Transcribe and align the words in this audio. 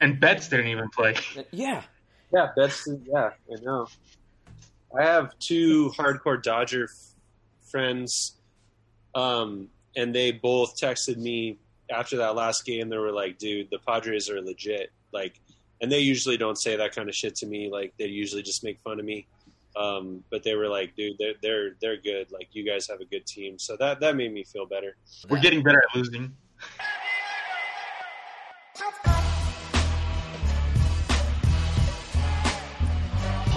And 0.00 0.20
Betts 0.20 0.48
didn't 0.48 0.68
even 0.68 0.88
play. 0.90 1.16
Yeah. 1.50 1.82
Yeah, 2.32 2.48
Betts. 2.56 2.88
Yeah, 3.06 3.30
I 3.50 3.60
know. 3.62 3.88
I 4.96 5.04
have 5.04 5.38
two 5.38 5.90
hardcore 5.96 6.42
Dodger 6.42 6.84
f- 6.84 7.70
friends, 7.70 8.36
um, 9.14 9.68
and 9.96 10.14
they 10.14 10.32
both 10.32 10.78
texted 10.80 11.16
me 11.16 11.58
after 11.90 12.18
that 12.18 12.34
last 12.34 12.64
game. 12.64 12.88
They 12.88 12.98
were 12.98 13.12
like, 13.12 13.38
"Dude, 13.38 13.68
the 13.70 13.78
Padres 13.78 14.30
are 14.30 14.40
legit." 14.40 14.90
Like, 15.12 15.40
and 15.80 15.90
they 15.90 16.00
usually 16.00 16.36
don't 16.36 16.56
say 16.56 16.76
that 16.76 16.94
kind 16.94 17.08
of 17.08 17.14
shit 17.14 17.34
to 17.36 17.46
me. 17.46 17.70
Like, 17.70 17.94
they 17.98 18.06
usually 18.06 18.42
just 18.42 18.62
make 18.64 18.80
fun 18.80 18.98
of 18.98 19.04
me. 19.04 19.26
Um, 19.76 20.24
but 20.30 20.42
they 20.42 20.54
were 20.54 20.68
like, 20.68 20.94
"Dude, 20.96 21.16
they're 21.18 21.34
they're 21.42 21.70
they're 21.80 21.96
good. 22.00 22.30
Like, 22.32 22.48
you 22.52 22.64
guys 22.64 22.86
have 22.88 23.00
a 23.00 23.04
good 23.04 23.26
team." 23.26 23.58
So 23.58 23.76
that 23.78 24.00
that 24.00 24.16
made 24.16 24.32
me 24.32 24.44
feel 24.44 24.66
better. 24.66 24.96
We're 25.28 25.40
getting 25.40 25.62
better 25.62 25.82
at 25.82 25.96
losing. 25.96 26.34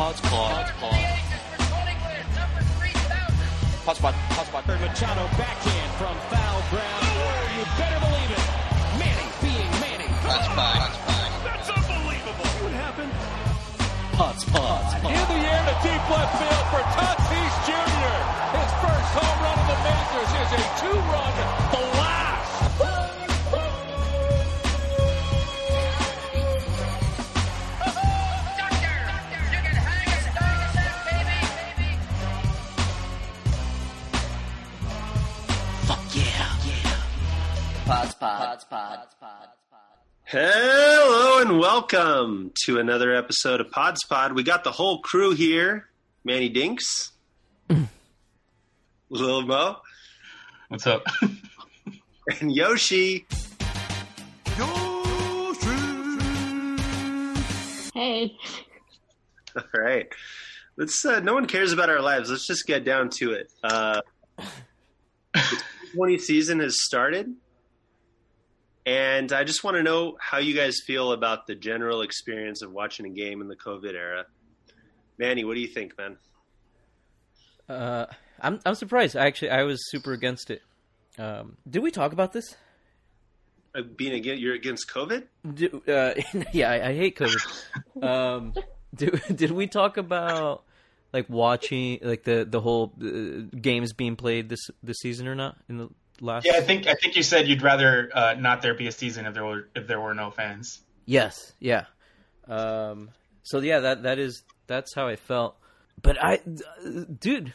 Pods 0.01 0.19
pod. 0.21 0.65
Pods 3.85 3.99
pod. 4.01 4.15
Pods 4.33 4.49
pod. 4.49 4.65
Machado 4.65 5.29
backhand 5.37 5.91
from 6.01 6.17
foul 6.25 6.61
ground. 6.73 7.05
Oh, 7.05 7.53
you 7.53 7.61
better 7.77 7.99
believe 8.01 8.31
it. 8.33 8.45
Manny 8.97 9.29
being 9.45 9.69
Manny. 9.77 10.09
That's 10.25 10.49
fine. 10.57 10.81
That's 10.81 10.97
fine. 11.05 11.33
That's 11.45 11.69
unbelievable. 11.69 12.49
What 12.65 12.73
happened? 12.81 13.13
Pods 14.17 14.43
pod. 14.49 15.05
In 15.05 15.21
the 15.21 15.37
air 15.37 15.61
to 15.69 15.75
deep 15.85 16.03
left 16.09 16.33
field 16.33 16.65
for 16.73 16.81
Tatis 16.97 17.53
Jr. 17.69 18.17
His 18.57 18.71
first 18.81 19.09
home 19.21 19.37
run 19.45 19.53
of 19.53 19.69
the 19.69 19.77
majors 19.85 20.33
is 20.33 20.49
a 20.49 20.61
two-run 20.81 21.33
blast. 21.77 22.40
Pods 37.91 38.13
pod. 38.13 38.39
Pods 38.39 38.63
pod. 39.19 39.49
Hello 40.23 41.41
and 41.41 41.59
welcome 41.59 42.53
to 42.63 42.79
another 42.79 43.13
episode 43.13 43.59
of 43.59 43.69
Pods 43.69 44.05
Pod. 44.05 44.31
We 44.31 44.43
got 44.43 44.63
the 44.63 44.71
whole 44.71 44.99
crew 44.99 45.31
here: 45.31 45.89
Manny 46.23 46.47
Dinks, 46.47 47.11
Lil 49.09 49.41
Mo, 49.41 49.75
What's 50.69 50.87
up? 50.87 51.05
and 52.39 52.55
Yoshi. 52.55 53.25
Hey, 57.93 58.37
All 59.53 59.63
right, 59.77 60.07
let's. 60.77 61.03
Uh, 61.03 61.19
no 61.19 61.33
one 61.33 61.45
cares 61.45 61.73
about 61.73 61.89
our 61.89 61.99
lives. 61.99 62.29
Let's 62.29 62.47
just 62.47 62.65
get 62.65 62.85
down 62.85 63.09
to 63.17 63.33
it. 63.33 63.51
Uh, 63.61 63.99
the 65.33 65.61
20 65.93 66.19
season 66.19 66.61
has 66.61 66.81
started, 66.81 67.35
and 68.85 69.31
I 69.31 69.43
just 69.43 69.63
want 69.63 69.77
to 69.77 69.83
know 69.83 70.17
how 70.19 70.39
you 70.39 70.55
guys 70.55 70.77
feel 70.85 71.11
about 71.11 71.47
the 71.47 71.55
general 71.55 72.01
experience 72.01 72.61
of 72.61 72.71
watching 72.71 73.05
a 73.05 73.09
game 73.09 73.41
in 73.41 73.47
the 73.47 73.55
COVID 73.55 73.93
era. 73.93 74.25
Manny, 75.17 75.43
what 75.43 75.55
do 75.55 75.61
you 75.61 75.67
think, 75.67 75.97
man? 75.97 76.17
Uh, 77.69 78.05
I'm 78.39 78.59
I'm 78.65 78.75
surprised. 78.75 79.15
Actually, 79.15 79.51
I 79.51 79.63
was 79.63 79.89
super 79.89 80.13
against 80.13 80.49
it. 80.49 80.61
Um, 81.17 81.57
did 81.69 81.83
we 81.83 81.91
talk 81.91 82.13
about 82.13 82.33
this? 82.33 82.55
Uh, 83.73 83.83
being 83.95 84.13
against, 84.13 84.41
you're 84.41 84.55
against 84.55 84.89
COVID? 84.89 85.25
Did, 85.53 85.89
uh, 85.89 86.13
yeah, 86.53 86.71
I, 86.71 86.89
I 86.89 86.95
hate 86.95 87.17
COVID. 87.17 88.03
um, 88.03 88.53
did 88.93 89.21
did 89.35 89.51
we 89.51 89.67
talk 89.67 89.97
about 89.97 90.63
like 91.13 91.29
watching 91.29 91.99
like 92.01 92.23
the 92.23 92.45
the 92.49 92.59
whole 92.59 92.93
uh, 93.01 93.45
games 93.59 93.93
being 93.93 94.15
played 94.15 94.49
this 94.49 94.69
this 94.83 94.97
season 94.97 95.27
or 95.27 95.35
not 95.35 95.57
in 95.69 95.77
the 95.77 95.89
last? 96.21 96.45
Yeah, 96.45 96.53
I 96.55 96.61
think 96.61 96.87
I 96.87 96.93
think 96.93 97.15
you 97.15 97.23
said 97.23 97.47
you'd 97.47 97.61
rather 97.61 98.09
uh, 98.13 98.35
not 98.37 98.61
there 98.61 98.73
be 98.73 98.87
a 98.87 98.91
season 98.91 99.25
if 99.25 99.33
there 99.33 99.45
were 99.45 99.67
if 99.75 99.87
there 99.87 99.99
were 99.99 100.13
no 100.13 100.31
fans. 100.31 100.81
Yes, 101.05 101.53
yeah. 101.59 101.85
Um, 102.47 103.09
so 103.43 103.59
yeah, 103.59 103.79
that 103.81 104.03
that 104.03 104.19
is 104.19 104.43
that's 104.67 104.93
how 104.95 105.07
I 105.07 105.15
felt. 105.15 105.57
But 106.01 106.17
I, 106.23 106.39
dude, 107.19 107.53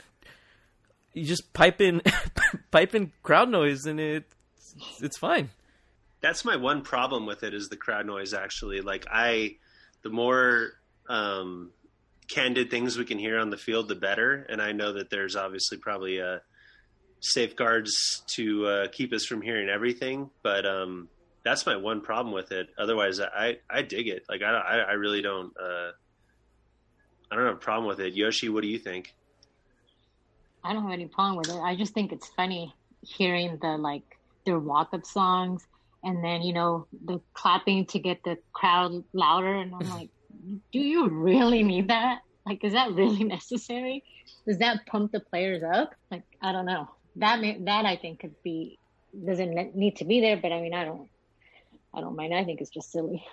you 1.15 1.25
just 1.25 1.53
pipe 1.53 1.81
in 1.81 2.03
pipe 2.71 2.95
in 2.95 3.13
crowd 3.23 3.49
noise 3.49 3.87
and 3.87 3.99
it 3.99 4.25
it's 5.01 5.19
fine. 5.19 5.51
That's 6.21 6.45
my 6.45 6.57
one 6.57 6.83
problem 6.83 7.27
with 7.27 7.43
it 7.43 7.55
is 7.55 7.69
the 7.69 7.77
crowd 7.77 8.07
noise. 8.07 8.35
Actually, 8.35 8.81
like 8.81 9.07
I, 9.11 9.57
the 10.03 10.11
more 10.11 10.73
um, 11.09 11.71
candid 12.29 12.71
things 12.71 12.99
we 12.99 13.05
can 13.05 13.19
hear 13.19 13.39
on 13.39 13.51
the 13.51 13.57
field, 13.57 13.89
the 13.89 13.95
better. 13.95 14.47
And 14.49 14.61
I 14.61 14.73
know 14.73 14.93
that 14.95 15.11
there's 15.11 15.37
obviously 15.37 15.79
probably 15.79 16.21
uh, 16.21 16.39
safeguards 17.33 18.23
to 18.29 18.67
uh, 18.67 18.89
keep 18.89 19.13
us 19.13 19.25
from 19.25 19.43
hearing 19.43 19.69
everything, 19.69 20.31
but 20.43 20.67
um, 20.67 21.09
that's 21.45 21.67
my 21.67 21.77
one 21.77 22.01
problem 22.01 22.35
with 22.35 22.53
it. 22.53 22.69
Otherwise, 22.79 23.21
I 23.21 23.59
I 23.71 23.83
dig 23.83 24.09
it. 24.09 24.25
Like 24.29 24.43
I 24.43 24.51
I, 24.51 24.77
I 24.79 24.93
really 24.93 25.23
don't. 25.23 25.53
Uh, 25.59 25.93
I 27.31 27.37
don't 27.37 27.47
have 27.47 27.55
a 27.55 27.59
problem 27.59 27.89
with 27.89 28.01
it. 28.01 28.15
Yoshi, 28.15 28.49
what 28.49 28.63
do 28.63 28.69
you 28.69 28.79
think? 28.79 29.15
I 30.63 30.73
don't 30.73 30.83
have 30.83 30.93
any 30.93 31.07
problem 31.07 31.37
with 31.37 31.49
it. 31.49 31.61
I 31.61 31.77
just 31.77 31.95
think 31.95 32.13
it's 32.13 32.29
funny 32.29 32.75
hearing 33.03 33.59
the 33.63 33.77
like 33.77 34.19
their 34.45 34.59
walk 34.59 34.89
up 34.93 35.05
songs 35.05 35.67
and 36.03 36.23
then, 36.25 36.43
you 36.43 36.53
know, 36.53 36.87
the 37.05 37.21
clapping 37.35 37.87
to 37.87 37.99
get 37.99 38.23
the 38.25 38.37
crowd 38.53 39.05
louder 39.13 39.55
and 39.55 39.73
I'm 39.75 39.89
like, 39.91 40.11
do 40.73 40.79
you 40.79 41.09
really 41.09 41.63
need 41.63 41.89
that? 41.89 42.21
Like 42.45 42.65
is 42.65 42.73
that 42.73 42.93
really 42.93 43.25
necessary? 43.37 44.05
Does 44.47 44.59
that 44.59 44.87
pump 44.87 45.13
the 45.13 45.21
players 45.21 45.63
up? 45.63 45.95
Like 46.11 46.25
I 46.43 46.53
don't 46.53 46.67
know. 46.67 46.89
That 47.17 47.41
may, 47.41 47.59
that 47.61 47.87
I 47.87 47.97
think 47.97 48.21
could 48.21 48.43
be 48.43 48.79
doesn't 49.25 49.75
need 49.75 49.97
to 49.97 50.05
be 50.05 50.21
there, 50.21 50.37
but 50.37 50.53
I 50.53 50.61
mean 50.61 50.75
I 50.75 50.85
don't 50.85 51.09
I 51.95 52.01
don't 52.01 52.17
mind. 52.17 52.35
I 52.35 52.45
think 52.45 52.61
it's 52.61 52.71
just 52.71 52.93
silly. 52.93 53.25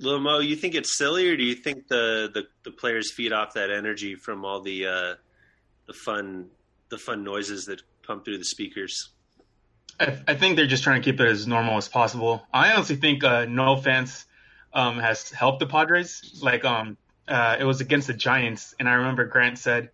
Lil 0.00 0.20
Mo, 0.20 0.38
you 0.38 0.56
think 0.56 0.74
it's 0.74 0.96
silly, 0.96 1.28
or 1.28 1.36
do 1.36 1.42
you 1.42 1.54
think 1.54 1.88
the, 1.88 2.30
the, 2.32 2.44
the 2.64 2.70
players 2.70 3.12
feed 3.12 3.32
off 3.32 3.54
that 3.54 3.70
energy 3.70 4.14
from 4.14 4.44
all 4.44 4.60
the 4.60 4.86
uh, 4.86 5.14
the 5.86 5.92
fun 5.92 6.50
the 6.88 6.98
fun 6.98 7.24
noises 7.24 7.66
that 7.66 7.82
pump 8.06 8.24
through 8.24 8.38
the 8.38 8.44
speakers? 8.44 9.10
I, 10.00 10.18
I 10.28 10.34
think 10.34 10.56
they're 10.56 10.66
just 10.66 10.84
trying 10.84 11.00
to 11.02 11.04
keep 11.04 11.20
it 11.20 11.28
as 11.28 11.46
normal 11.46 11.76
as 11.76 11.88
possible. 11.88 12.46
I 12.52 12.72
honestly 12.72 12.96
think 12.96 13.24
uh, 13.24 13.46
no 13.46 13.76
fans 13.76 14.26
um, 14.72 14.98
has 14.98 15.30
helped 15.30 15.60
the 15.60 15.66
Padres. 15.66 16.40
Like 16.42 16.64
um, 16.64 16.96
uh, 17.26 17.56
it 17.58 17.64
was 17.64 17.80
against 17.80 18.06
the 18.06 18.14
Giants, 18.14 18.74
and 18.78 18.88
I 18.88 18.94
remember 18.94 19.24
Grant 19.26 19.58
said, 19.58 19.90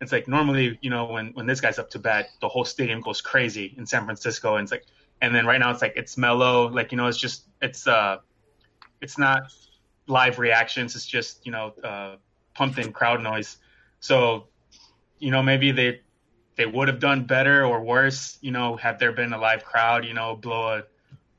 "It's 0.00 0.12
like 0.12 0.28
normally, 0.28 0.78
you 0.82 0.90
know, 0.90 1.06
when 1.06 1.32
when 1.32 1.46
this 1.46 1.60
guy's 1.60 1.78
up 1.78 1.90
to 1.90 1.98
bat, 1.98 2.28
the 2.40 2.48
whole 2.48 2.64
stadium 2.64 3.00
goes 3.00 3.20
crazy 3.20 3.74
in 3.76 3.86
San 3.86 4.04
Francisco, 4.04 4.56
and 4.56 4.64
it's 4.64 4.72
like, 4.72 4.84
and 5.20 5.34
then 5.34 5.46
right 5.46 5.58
now 5.58 5.70
it's 5.70 5.82
like 5.82 5.94
it's 5.96 6.16
mellow, 6.16 6.68
like 6.68 6.92
you 6.92 6.98
know, 6.98 7.06
it's 7.06 7.18
just 7.18 7.44
it's 7.62 7.86
uh, 7.86 8.18
it's 9.00 9.18
not 9.18 9.52
live 10.06 10.38
reactions, 10.38 10.94
it's 10.94 11.06
just 11.06 11.46
you 11.46 11.52
know, 11.52 11.72
uh, 11.82 12.16
pumped 12.54 12.78
in 12.78 12.92
crowd 12.92 13.22
noise. 13.22 13.56
So, 14.00 14.48
you 15.18 15.30
know, 15.30 15.42
maybe 15.42 15.72
they 15.72 16.00
they 16.56 16.66
would 16.66 16.88
have 16.88 17.00
done 17.00 17.24
better 17.24 17.64
or 17.64 17.82
worse, 17.82 18.38
you 18.40 18.50
know, 18.50 18.76
had 18.76 18.98
there 18.98 19.12
been 19.12 19.32
a 19.32 19.38
live 19.38 19.64
crowd, 19.64 20.04
you 20.04 20.14
know, 20.14 20.36
blow 20.36 20.78
a 20.78 20.82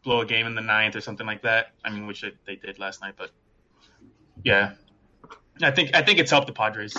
blow 0.03 0.21
a 0.21 0.25
game 0.25 0.47
in 0.47 0.55
the 0.55 0.61
ninth 0.61 0.95
or 0.95 1.01
something 1.01 1.27
like 1.27 1.43
that. 1.43 1.73
I 1.83 1.89
mean, 1.91 2.07
which 2.07 2.23
they 2.45 2.55
did 2.55 2.79
last 2.79 3.01
night, 3.01 3.13
but 3.17 3.31
yeah, 4.43 4.73
I 5.61 5.71
think 5.71 5.95
I 5.95 6.01
think 6.01 6.19
it's 6.19 6.31
helped 6.31 6.47
the 6.47 6.53
Padres 6.53 6.97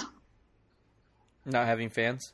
Not 1.48 1.66
having 1.66 1.88
fans. 1.90 2.32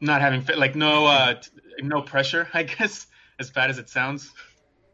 not 0.00 0.20
having 0.20 0.44
like 0.56 0.74
no 0.76 1.06
uh 1.06 1.34
t- 1.34 1.50
no 1.82 2.02
pressure. 2.02 2.48
I 2.54 2.62
guess 2.64 3.06
as 3.38 3.50
bad 3.50 3.70
as 3.70 3.78
it 3.78 3.88
sounds. 3.88 4.30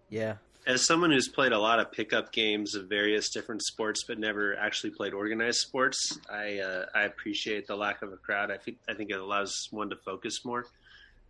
Yeah. 0.09 0.37
As 0.65 0.87
someone 0.87 1.11
who's 1.11 1.27
played 1.29 1.51
a 1.51 1.59
lot 1.59 1.81
of 1.81 1.91
pickup 1.91 2.31
games 2.33 2.77
of 2.77 2.89
various 2.89 3.31
different 3.31 3.63
sports, 3.63 4.05
but 4.07 4.17
never 4.21 4.57
actually 4.57 4.91
played 4.91 5.13
organized 5.13 5.59
sports, 5.59 6.19
I 6.31 6.61
uh, 6.61 6.87
I 6.95 7.03
appreciate 7.03 7.67
the 7.67 7.75
lack 7.77 8.03
of 8.03 8.13
a 8.13 8.17
crowd. 8.17 8.53
I 8.53 8.59
think 8.59 8.79
I 8.89 8.95
think 8.95 9.11
it 9.11 9.19
allows 9.19 9.67
one 9.73 9.91
to 9.91 9.97
focus 9.97 10.45
more. 10.45 10.65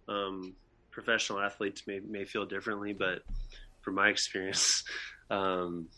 Um, 0.07 0.55
professional 0.91 1.41
athletes 1.41 1.87
may 1.87 2.01
may 2.01 2.25
feel 2.27 2.45
differently, 2.45 2.93
but 2.93 3.23
from 3.81 3.95
my 3.95 4.09
experience, 4.15 4.85
um, 5.31 5.89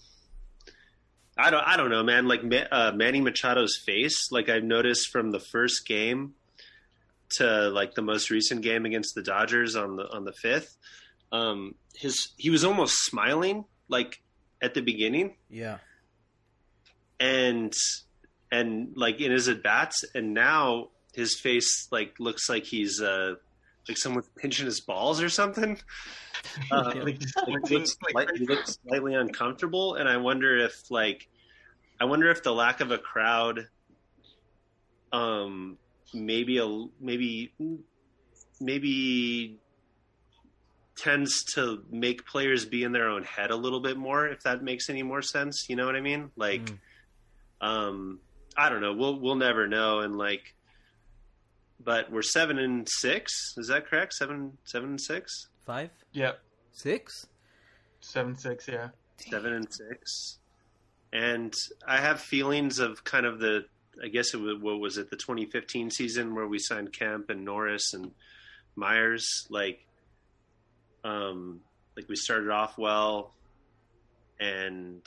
I 1.37 1.51
don't 1.51 1.65
I 1.67 1.77
don't 1.77 1.91
know, 1.91 2.03
man. 2.03 2.27
Like 2.29 2.43
uh, 2.71 2.93
Manny 2.95 3.21
Machado's 3.21 3.77
face, 3.85 4.31
like 4.31 4.49
I've 4.49 4.63
noticed 4.65 5.11
from 5.11 5.31
the 5.33 5.41
first 5.41 5.87
game 5.87 6.35
to 7.37 7.69
like 7.71 7.95
the 7.95 8.03
most 8.03 8.31
recent 8.31 8.63
game 8.63 8.85
against 8.87 9.15
the 9.15 9.23
Dodgers 9.23 9.75
on 9.75 9.97
the 9.97 10.05
on 10.13 10.25
the 10.25 10.33
fifth. 10.33 10.77
Um, 11.33 11.75
his 11.95 12.29
he 12.37 12.51
was 12.51 12.65
almost 12.65 13.05
smiling 13.05 13.65
like 13.89 14.23
at 14.63 14.75
the 14.75 14.81
beginning 14.83 15.37
Yeah. 15.51 15.79
and 17.21 17.73
and 18.53 18.93
like 18.97 19.21
in 19.21 19.31
his 19.33 19.49
at 19.49 19.63
bats 19.63 20.05
and 20.15 20.33
now 20.35 20.89
his 21.13 21.39
face 21.41 21.89
like 21.91 22.15
looks 22.19 22.49
like 22.49 22.65
he's 22.65 23.01
uh 23.01 23.35
like 23.89 23.97
someone's 23.99 24.29
pinching 24.37 24.67
his 24.67 24.81
balls 24.81 25.21
or 25.23 25.29
something. 25.29 25.79
Uh, 26.71 26.93
Like, 27.05 27.21
like, 27.47 27.69
he, 27.69 27.75
looks 27.79 27.97
he 28.37 28.47
looks 28.47 28.79
slightly 28.87 29.15
uncomfortable, 29.15 29.95
and 29.95 30.07
I 30.09 30.19
wonder 30.19 30.59
if 30.59 30.91
like 30.91 31.27
I 31.99 32.05
wonder 32.05 32.31
if 32.31 32.43
the 32.43 32.53
lack 32.53 32.81
of 32.81 32.91
a 32.91 32.99
crowd, 32.99 33.67
um, 35.13 35.79
maybe 36.13 36.59
a 36.59 36.67
maybe 37.01 37.55
maybe 38.61 39.59
tends 40.97 41.45
to 41.55 41.83
make 41.91 42.27
players 42.27 42.65
be 42.65 42.83
in 42.85 42.93
their 42.93 43.09
own 43.09 43.25
head 43.25 43.51
a 43.51 43.57
little 43.57 43.81
bit 43.81 43.97
more. 43.97 44.27
If 44.29 44.43
that 44.43 44.63
makes 44.63 44.91
any 44.91 45.03
more 45.03 45.23
sense, 45.23 45.67
you 45.69 45.77
know 45.77 45.87
what 45.87 45.97
I 45.97 46.01
mean? 46.01 46.31
Like, 46.37 46.63
Mm. 46.67 46.79
um, 47.67 48.21
I 48.57 48.69
don't 48.69 48.81
know. 48.83 48.93
We'll 48.93 49.19
we'll 49.19 49.37
never 49.37 49.67
know, 49.67 50.01
and 50.01 50.17
like. 50.17 50.55
But 51.85 52.11
we're 52.11 52.23
seven 52.23 52.59
and 52.59 52.89
six. 52.89 53.33
Is 53.59 53.69
that 53.69 53.87
correct? 53.87 54.15
Seven, 54.15 54.57
seven 54.65 54.91
and 54.91 55.01
six. 55.01 55.49
Five, 55.67 55.91
Yep. 56.13 56.41
six. 56.73 57.27
seven 58.01 58.37
six. 58.37 58.67
Yeah, 58.69 58.89
seven 59.19 59.53
and 59.55 59.67
six, 59.73 60.39
and 61.13 61.55
I 61.87 61.99
have 61.99 62.21
feelings 62.21 62.79
of 62.79 63.05
kind 63.05 63.27
of 63.27 63.39
the. 63.39 63.67
I 64.03 64.09
guess 64.09 64.35
it 64.35 64.41
was 64.41 64.59
what 64.61 64.81
was 64.81 64.99
it 64.99 65.09
the 65.11 65.17
2015 65.17 65.89
season 65.91 66.35
where 66.35 66.49
we 66.49 66.59
signed 66.59 66.93
Kemp 66.93 67.31
and 67.31 67.45
Norris 67.45 67.95
and 67.95 68.11
Myers 68.75 69.25
like, 69.51 69.87
um, 71.05 71.61
like 71.97 72.09
we 72.09 72.17
started 72.17 72.51
off 72.51 72.77
well, 72.77 73.33
and 74.41 75.01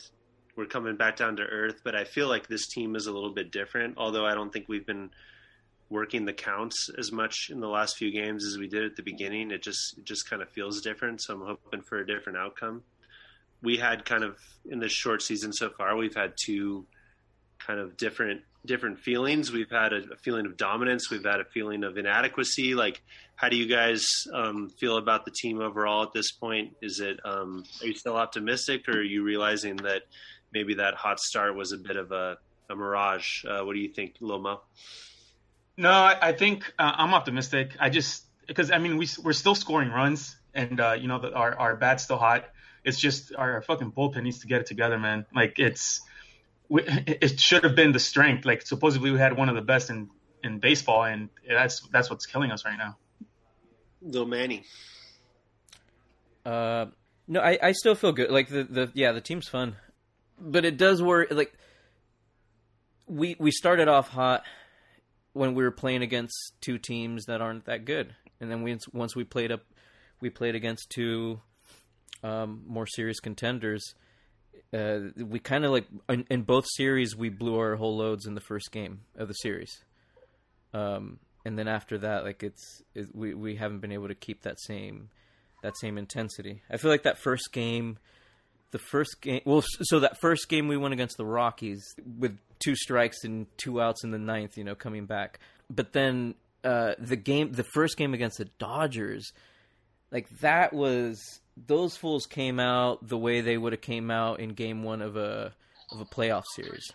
we're 0.55 0.65
coming 0.67 0.95
back 0.95 1.17
down 1.17 1.35
to 1.35 1.43
earth. 1.43 1.81
But 1.83 1.95
I 1.95 2.05
feel 2.05 2.29
like 2.29 2.47
this 2.47 2.67
team 2.67 2.95
is 2.95 3.07
a 3.07 3.11
little 3.11 3.33
bit 3.33 3.51
different. 3.51 3.95
Although 3.97 4.25
I 4.25 4.35
don't 4.35 4.51
think 4.53 4.67
we've 4.69 4.85
been 4.85 5.09
working 5.89 6.25
the 6.25 6.33
counts 6.33 6.89
as 6.97 7.11
much 7.11 7.49
in 7.49 7.59
the 7.59 7.67
last 7.67 7.97
few 7.97 8.11
games 8.11 8.45
as 8.45 8.57
we 8.57 8.67
did 8.67 8.83
at 8.83 8.95
the 8.95 9.03
beginning. 9.03 9.51
It 9.51 9.63
just 9.63 9.97
it 9.97 10.05
just 10.05 10.29
kind 10.29 10.41
of 10.41 10.49
feels 10.49 10.81
different. 10.81 11.21
So 11.21 11.33
I'm 11.33 11.41
hoping 11.41 11.81
for 11.81 11.99
a 11.99 12.05
different 12.05 12.37
outcome. 12.37 12.83
We 13.61 13.77
had 13.77 14.05
kind 14.05 14.23
of 14.23 14.37
in 14.69 14.79
this 14.79 14.91
short 14.91 15.21
season 15.21 15.53
so 15.53 15.69
far 15.69 15.95
we've 15.95 16.15
had 16.15 16.33
two 16.43 16.85
kind 17.65 17.79
of 17.79 17.97
different 17.97 18.41
different 18.65 18.99
feelings. 18.99 19.51
We've 19.51 19.69
had 19.69 19.93
a, 19.93 20.01
a 20.11 20.17
feeling 20.17 20.45
of 20.45 20.57
dominance. 20.57 21.09
We've 21.09 21.23
had 21.23 21.39
a 21.39 21.45
feeling 21.45 21.83
of 21.83 21.97
inadequacy. 21.97 22.75
Like 22.75 23.01
how 23.35 23.49
do 23.49 23.55
you 23.55 23.67
guys 23.67 24.05
um, 24.33 24.69
feel 24.69 24.97
about 24.97 25.23
the 25.25 25.31
team 25.31 25.61
overall 25.61 26.03
at 26.03 26.11
this 26.13 26.31
point? 26.31 26.75
Is 26.81 26.99
it 26.99 27.19
um, 27.23 27.63
are 27.81 27.87
you 27.87 27.95
still 27.95 28.17
optimistic 28.17 28.89
or 28.89 28.97
are 28.97 29.03
you 29.03 29.23
realizing 29.23 29.77
that 29.77 30.03
maybe 30.51 30.75
that 30.75 30.95
hot 30.95 31.19
start 31.19 31.55
was 31.55 31.71
a 31.71 31.77
bit 31.77 31.95
of 31.95 32.11
a, 32.11 32.37
a 32.69 32.75
mirage? 32.75 33.45
Uh, 33.45 33.61
what 33.61 33.73
do 33.73 33.79
you 33.79 33.93
think 33.93 34.15
loma 34.19 34.59
No, 35.77 35.91
I, 35.91 36.17
I 36.21 36.31
think 36.31 36.73
uh, 36.79 36.91
I'm 36.95 37.13
optimistic. 37.13 37.75
I 37.79 37.89
just 37.89 38.25
because 38.47 38.71
I 38.71 38.79
mean 38.79 38.97
we 38.97 39.07
we're 39.23 39.33
still 39.33 39.55
scoring 39.55 39.89
runs, 39.89 40.35
and 40.53 40.79
uh, 40.79 40.95
you 40.99 41.07
know 41.07 41.19
the, 41.19 41.33
our 41.33 41.57
our 41.57 41.75
bat's 41.75 42.03
still 42.03 42.17
hot. 42.17 42.45
It's 42.83 42.99
just 42.99 43.35
our 43.35 43.61
fucking 43.61 43.91
bullpen 43.91 44.23
needs 44.23 44.39
to 44.39 44.47
get 44.47 44.61
it 44.61 44.65
together, 44.67 44.97
man. 44.97 45.25
Like 45.35 45.59
it's 45.59 46.01
we, 46.67 46.81
it 46.85 47.39
should 47.39 47.63
have 47.63 47.75
been 47.75 47.91
the 47.91 47.99
strength. 47.99 48.45
Like 48.45 48.63
supposedly 48.63 49.11
we 49.11 49.19
had 49.19 49.37
one 49.37 49.49
of 49.49 49.55
the 49.55 49.61
best 49.61 49.91
in 49.91 50.09
in 50.43 50.59
baseball, 50.59 51.03
and 51.03 51.29
that's 51.47 51.81
that's 51.89 52.09
what's 52.09 52.25
killing 52.25 52.51
us 52.51 52.65
right 52.65 52.77
now. 52.77 52.97
Lil 54.01 54.25
Manny 54.25 54.63
Uh, 56.45 56.87
no, 57.27 57.41
I, 57.41 57.59
I 57.61 57.71
still 57.73 57.95
feel 57.95 58.13
good. 58.13 58.31
Like 58.31 58.47
the, 58.49 58.63
the 58.63 58.91
yeah, 58.93 59.11
the 59.11 59.21
team's 59.21 59.47
fun, 59.47 59.75
but 60.39 60.65
it 60.65 60.77
does 60.77 61.03
worry. 61.03 61.27
Like 61.29 61.53
we 63.05 63.35
we 63.37 63.51
started 63.51 63.87
off 63.87 64.09
hot 64.09 64.43
when 65.37 65.53
we 65.53 65.63
were 65.63 65.71
playing 65.71 66.01
against 66.01 66.35
two 66.61 66.77
teams 66.77 67.25
that 67.25 67.41
aren't 67.41 67.65
that 67.65 67.85
good, 67.85 68.15
and 68.39 68.51
then 68.51 68.63
we 68.63 68.77
once 68.93 69.15
we 69.15 69.23
played 69.23 69.51
up, 69.51 69.61
we 70.21 70.29
played 70.29 70.55
against 70.55 70.89
two 70.89 71.39
um, 72.23 72.63
more 72.67 72.87
serious 72.87 73.19
contenders. 73.19 73.83
Uh, 74.73 74.99
we 75.17 75.39
kind 75.39 75.63
of 75.63 75.71
like 75.71 75.85
in, 76.09 76.25
in 76.29 76.41
both 76.41 76.65
series 76.75 77.15
we 77.15 77.29
blew 77.29 77.57
our 77.57 77.75
whole 77.75 77.95
loads 77.95 78.25
in 78.25 78.35
the 78.35 78.41
first 78.41 78.71
game 78.71 79.01
of 79.15 79.27
the 79.27 79.33
series, 79.33 79.83
um, 80.73 81.19
and 81.45 81.57
then 81.57 81.67
after 81.67 81.97
that, 81.99 82.25
like 82.25 82.43
it's 82.43 82.81
it, 82.93 83.07
we 83.13 83.33
we 83.33 83.55
haven't 83.55 83.79
been 83.79 83.93
able 83.93 84.09
to 84.09 84.15
keep 84.15 84.41
that 84.43 84.59
same 84.59 85.09
that 85.63 85.77
same 85.77 85.97
intensity. 85.97 86.61
I 86.69 86.77
feel 86.77 86.91
like 86.91 87.03
that 87.03 87.17
first 87.17 87.51
game, 87.53 87.97
the 88.71 88.79
first 88.79 89.21
game, 89.21 89.41
well, 89.45 89.63
so 89.81 89.99
that 89.99 90.19
first 90.19 90.49
game 90.49 90.67
we 90.67 90.77
won 90.77 90.93
against 90.93 91.17
the 91.17 91.25
Rockies 91.25 91.83
with 92.19 92.37
two 92.59 92.75
strikes 92.75 93.23
and 93.23 93.47
two 93.57 93.81
outs 93.81 94.03
in 94.03 94.11
the 94.11 94.17
ninth, 94.17 94.57
you 94.57 94.63
know, 94.63 94.75
coming 94.75 95.05
back. 95.05 95.39
But 95.69 95.93
then 95.93 96.35
uh, 96.63 96.95
the 96.99 97.15
game, 97.15 97.51
the 97.51 97.63
first 97.63 97.97
game 97.97 98.13
against 98.13 98.37
the 98.37 98.45
Dodgers, 98.59 99.31
like 100.11 100.27
that 100.41 100.73
was 100.73 101.21
those 101.55 101.95
fools 101.97 102.25
came 102.25 102.59
out 102.59 103.07
the 103.07 103.17
way 103.17 103.41
they 103.41 103.57
would 103.57 103.73
have 103.73 103.81
came 103.81 104.11
out 104.11 104.39
in 104.39 104.49
game 104.49 104.83
one 104.83 105.01
of 105.01 105.15
a 105.15 105.53
of 105.91 106.01
a 106.01 106.05
playoff 106.05 106.43
series, 106.55 106.91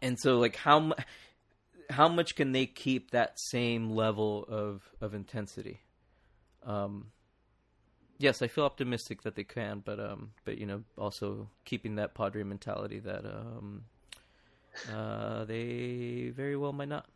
and 0.00 0.18
so 0.18 0.38
like 0.38 0.56
how 0.56 0.92
how 1.90 2.08
much 2.08 2.36
can 2.36 2.52
they 2.52 2.66
keep 2.66 3.10
that 3.10 3.32
same 3.36 3.90
level 3.90 4.44
of 4.48 4.82
of 5.00 5.14
intensity? 5.14 5.80
Um, 6.64 7.06
yes, 8.18 8.42
I 8.42 8.48
feel 8.48 8.64
optimistic 8.64 9.22
that 9.22 9.34
they 9.34 9.44
can, 9.44 9.82
but 9.84 9.98
um, 9.98 10.32
but 10.44 10.58
you 10.58 10.66
know, 10.66 10.82
also 10.96 11.48
keeping 11.64 11.96
that 11.96 12.14
Padre 12.14 12.42
mentality 12.42 12.98
that 13.00 13.24
um, 13.24 13.84
uh, 14.92 15.44
they 15.44 16.32
very 16.34 16.56
well 16.56 16.72
might 16.72 16.88
not. 16.88 17.06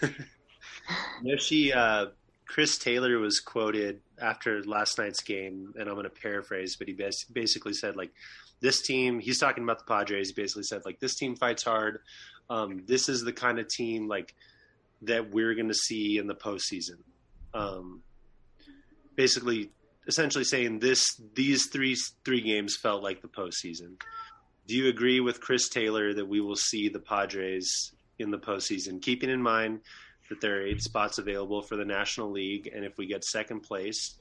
Yoshi, 1.22 1.72
uh, 1.72 2.06
Chris 2.46 2.78
Taylor 2.78 3.18
was 3.18 3.40
quoted 3.40 4.00
after 4.20 4.62
last 4.64 4.98
night's 4.98 5.22
game, 5.22 5.74
and 5.78 5.88
I'm 5.88 5.94
going 5.94 6.04
to 6.04 6.10
paraphrase, 6.10 6.76
but 6.76 6.88
he 6.88 6.94
bas- 6.94 7.24
basically 7.24 7.74
said 7.74 7.96
like, 7.96 8.12
"This 8.60 8.82
team." 8.82 9.20
He's 9.20 9.38
talking 9.38 9.64
about 9.64 9.78
the 9.78 9.84
Padres. 9.84 10.28
He 10.28 10.40
basically 10.40 10.64
said 10.64 10.82
like, 10.84 11.00
"This 11.00 11.14
team 11.14 11.36
fights 11.36 11.64
hard. 11.64 12.00
Um, 12.50 12.84
this 12.86 13.08
is 13.08 13.22
the 13.22 13.32
kind 13.32 13.58
of 13.58 13.68
team 13.68 14.08
like 14.08 14.34
that 15.02 15.30
we're 15.30 15.54
going 15.54 15.68
to 15.68 15.74
see 15.74 16.18
in 16.18 16.26
the 16.26 16.34
postseason." 16.34 16.98
Um, 17.54 18.02
basically, 19.14 19.70
essentially 20.08 20.44
saying 20.44 20.80
this: 20.80 21.20
these 21.34 21.66
three 21.66 21.96
three 22.24 22.40
games 22.40 22.76
felt 22.76 23.02
like 23.02 23.22
the 23.22 23.28
postseason. 23.28 24.00
Do 24.66 24.74
you 24.74 24.88
agree 24.88 25.20
with 25.20 25.40
Chris 25.40 25.68
Taylor 25.68 26.12
that 26.14 26.26
we 26.26 26.40
will 26.40 26.56
see 26.56 26.88
the 26.88 26.98
Padres 26.98 27.92
in 28.18 28.30
the 28.30 28.38
postseason? 28.38 29.00
Keeping 29.00 29.30
in 29.30 29.42
mind 29.42 29.80
that 30.28 30.40
there 30.40 30.58
are 30.58 30.66
eight 30.66 30.82
spots 30.82 31.18
available 31.18 31.62
for 31.62 31.76
the 31.76 31.84
National 31.84 32.30
League, 32.30 32.70
and 32.74 32.84
if 32.84 32.98
we 32.98 33.06
get 33.06 33.24
second 33.24 33.60
place 33.60 34.14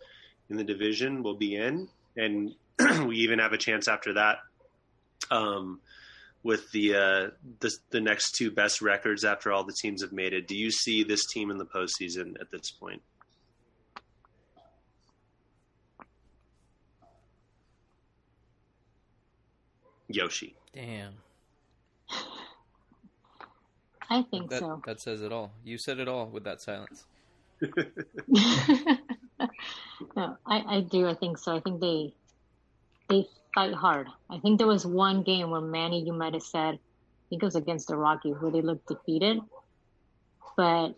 in 0.49 0.57
the 0.57 0.63
division, 0.63 1.23
we'll 1.23 1.35
be 1.35 1.55
in, 1.55 1.89
and 2.15 2.53
we 3.07 3.17
even 3.17 3.39
have 3.39 3.53
a 3.53 3.57
chance 3.57 3.87
after 3.87 4.13
that. 4.13 4.37
Um, 5.31 5.81
with 6.43 6.71
the, 6.71 6.95
uh, 6.95 7.29
the 7.59 7.75
the 7.89 7.99
next 7.99 8.35
two 8.35 8.51
best 8.51 8.81
records 8.81 9.25
after 9.25 9.51
all 9.51 9.65
the 9.65 9.73
teams 9.73 10.01
have 10.01 10.13
made 10.13 10.31
it, 10.31 10.47
do 10.47 10.55
you 10.55 10.71
see 10.71 11.03
this 11.03 11.25
team 11.25 11.51
in 11.51 11.57
the 11.57 11.65
postseason 11.65 12.39
at 12.39 12.51
this 12.51 12.71
point? 12.71 13.01
Yoshi. 20.07 20.55
Damn, 20.73 21.13
I 24.09 24.23
think 24.23 24.49
that 24.49 24.59
so. 24.59 24.81
that 24.85 24.99
says 24.99 25.21
it 25.21 25.31
all. 25.31 25.51
You 25.63 25.77
said 25.77 25.99
it 25.99 26.07
all 26.07 26.27
with 26.27 26.43
that 26.43 26.61
silence. 26.61 27.05
no, 28.27 28.37
I, 30.45 30.47
I 30.77 30.85
do. 30.89 31.07
I 31.07 31.15
think 31.15 31.37
so. 31.37 31.55
I 31.55 31.59
think 31.59 31.81
they 31.81 32.13
they 33.09 33.27
fight 33.53 33.73
hard. 33.73 34.07
I 34.29 34.39
think 34.39 34.59
there 34.59 34.67
was 34.67 34.85
one 34.85 35.23
game 35.23 35.49
where 35.49 35.61
Manny, 35.61 36.03
you 36.03 36.13
might 36.13 36.33
have 36.33 36.43
said, 36.43 36.75
I 36.75 37.25
think 37.29 37.41
it 37.41 37.45
was 37.45 37.55
against 37.55 37.87
the 37.87 37.97
Rockies, 37.97 38.35
where 38.39 38.51
they 38.51 38.61
looked 38.61 38.87
defeated. 38.87 39.39
But 40.55 40.95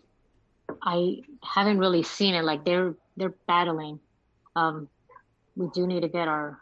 I 0.82 1.22
haven't 1.42 1.78
really 1.78 2.02
seen 2.02 2.34
it. 2.34 2.44
Like 2.44 2.64
they're 2.64 2.94
they're 3.16 3.34
battling. 3.46 4.00
Um, 4.56 4.88
we 5.56 5.68
do 5.74 5.86
need 5.86 6.00
to 6.00 6.08
get 6.08 6.28
our 6.28 6.60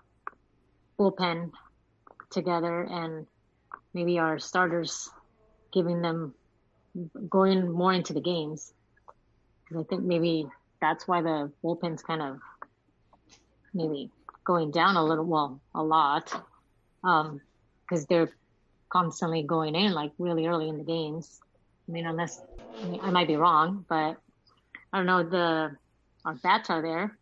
bullpen 0.99 1.53
together 2.31 2.83
and 2.83 3.27
maybe 3.95 4.19
our 4.19 4.39
starters 4.39 5.11
giving 5.73 6.03
them 6.03 6.35
going 7.29 7.71
more 7.71 7.93
into 7.93 8.13
the 8.13 8.21
games. 8.21 8.73
Because 9.65 9.85
I 9.85 9.89
think 9.89 10.05
maybe 10.05 10.47
that's 10.81 11.07
why 11.07 11.23
the 11.23 11.51
bullpen's 11.63 12.03
kind 12.03 12.23
of 12.23 12.39
maybe 13.75 14.11
going 14.45 14.71
down 14.71 14.97
a 14.97 15.05
little, 15.05 15.25
well, 15.25 15.61
a 15.75 15.83
lot, 15.83 16.33
um, 17.05 17.41
because 17.83 18.07
they're 18.07 18.31
constantly 18.89 19.43
going 19.43 19.75
in 19.75 19.93
like 19.93 20.13
really 20.19 20.47
early 20.47 20.69
in 20.69 20.79
the 20.79 20.85
games. 20.85 21.41
I 21.89 21.93
mean, 21.93 22.07
unless 22.07 22.41
I, 22.83 22.85
mean, 22.87 23.01
I 23.03 23.11
might 23.11 23.29
be 23.29 23.37
wrong, 23.37 23.85
but 23.89 24.17
I 24.93 24.97
don't 24.97 25.07
know. 25.07 25.23
The 25.23 25.77
our 26.25 26.35
bats 26.35 26.71
are 26.71 26.83
there. 26.83 27.17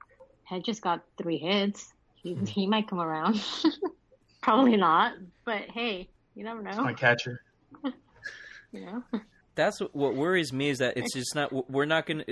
Head 0.45 0.65
just 0.65 0.83
got 0.83 1.03
three 1.19 1.39
hits. 1.39 1.93
He, 2.15 2.35
he 2.35 2.67
might 2.67 2.89
come 2.89 3.01
around. 3.01 3.43
Probably 4.47 4.77
not, 4.77 5.15
but 5.45 5.63
hey, 5.75 6.09
you 6.37 6.45
never 6.45 6.63
know. 6.63 6.85
My 6.85 6.93
catcher. 6.93 7.43
You 8.73 8.85
know. 8.85 9.21
That's 9.55 9.79
what 9.93 10.17
worries 10.17 10.53
me 10.53 10.69
is 10.69 10.79
that 10.79 10.99
it's 10.99 11.15
just 11.15 11.35
not. 11.35 11.71
We're 11.71 11.87
not 11.87 12.05
gonna, 12.05 12.25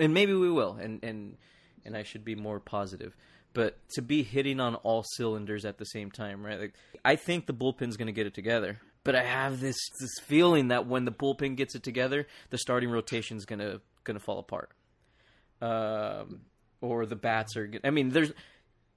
and 0.00 0.14
maybe 0.14 0.34
we 0.34 0.50
will, 0.50 0.72
and 0.72 1.04
and 1.04 1.36
and 1.84 1.96
I 1.96 2.02
should 2.02 2.24
be 2.24 2.34
more 2.34 2.58
positive. 2.58 3.14
But 3.52 3.78
to 3.90 4.02
be 4.02 4.24
hitting 4.24 4.60
on 4.60 4.74
all 4.76 5.04
cylinders 5.16 5.64
at 5.64 5.78
the 5.78 5.84
same 5.84 6.10
time, 6.10 6.44
right? 6.44 6.58
Like 6.58 6.74
I 7.04 7.16
think 7.16 7.46
the 7.46 7.54
bullpen's 7.54 7.96
going 7.96 8.06
to 8.06 8.12
get 8.12 8.26
it 8.26 8.34
together. 8.34 8.80
But 9.04 9.14
I 9.14 9.22
have 9.22 9.60
this 9.60 9.76
this 10.00 10.18
feeling 10.22 10.68
that 10.68 10.86
when 10.86 11.04
the 11.04 11.12
bullpen 11.12 11.54
gets 11.56 11.74
it 11.74 11.82
together, 11.82 12.26
the 12.50 12.58
starting 12.58 12.90
rotation's 12.90 13.44
going 13.44 13.60
to 13.60 13.80
going 14.02 14.18
to 14.18 14.24
fall 14.24 14.38
apart. 14.38 14.70
Um, 15.62 16.40
or 16.80 17.06
the 17.06 17.16
bats 17.16 17.56
are. 17.56 17.70
I 17.84 17.90
mean, 17.90 18.10
there's 18.10 18.32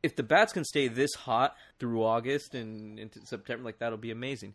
if 0.03 0.15
the 0.15 0.23
bats 0.23 0.53
can 0.53 0.63
stay 0.63 0.87
this 0.87 1.13
hot 1.13 1.55
through 1.79 2.03
August 2.03 2.55
and 2.55 2.99
into 2.99 3.25
September, 3.25 3.63
like 3.63 3.79
that'll 3.79 3.97
be 3.97 4.11
amazing. 4.11 4.53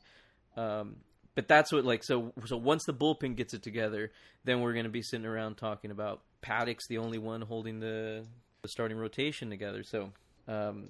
Um, 0.57 0.97
but 1.35 1.49
that's 1.49 1.73
what 1.73 1.85
like 1.85 2.05
so 2.05 2.33
so 2.45 2.57
once 2.57 2.85
the 2.85 2.95
bullpen 2.95 3.37
gets 3.37 3.55
it 3.55 3.63
together, 3.63 4.13
then 4.45 4.61
we're 4.61 4.73
going 4.75 4.85
to 4.85 4.91
be 4.91 5.03
sitting 5.03 5.27
around 5.27 5.57
talking 5.57 5.91
about 5.91 6.21
Paddock's 6.43 6.87
the 6.89 6.99
only 6.99 7.19
one 7.19 7.41
holding 7.41 7.81
the, 7.81 8.25
the 8.63 8.69
starting 8.69 8.99
rotation 8.99 9.49
together. 9.49 9.83
So 9.83 10.13
um, 10.47 10.89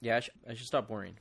yeah, 0.00 0.16
I, 0.16 0.20
sh- 0.20 0.30
I 0.48 0.54
should 0.54 0.66
stop 0.66 0.90
worrying. 0.90 1.16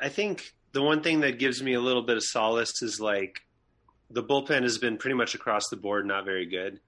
I 0.00 0.08
think 0.08 0.52
the 0.72 0.82
one 0.82 1.02
thing 1.02 1.20
that 1.20 1.38
gives 1.38 1.62
me 1.62 1.74
a 1.74 1.80
little 1.80 2.02
bit 2.02 2.16
of 2.16 2.22
solace 2.22 2.82
is 2.82 3.00
like 3.00 3.40
the 4.10 4.22
bullpen 4.22 4.62
has 4.62 4.78
been 4.78 4.98
pretty 4.98 5.16
much 5.16 5.34
across 5.34 5.68
the 5.70 5.76
board 5.76 6.06
not 6.06 6.24
very 6.24 6.46
good. 6.46 6.80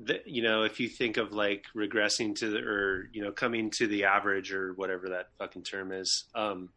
The, 0.00 0.20
you 0.24 0.42
know, 0.42 0.62
if 0.62 0.80
you 0.80 0.88
think 0.88 1.16
of 1.18 1.32
like 1.32 1.64
regressing 1.76 2.34
to 2.36 2.50
the, 2.50 2.58
or 2.58 3.10
you 3.12 3.22
know 3.22 3.30
coming 3.30 3.70
to 3.76 3.86
the 3.86 4.04
average 4.04 4.52
or 4.52 4.72
whatever 4.72 5.10
that 5.10 5.28
fucking 5.38 5.64
term 5.64 5.92
is, 5.92 6.24
um, 6.34 6.70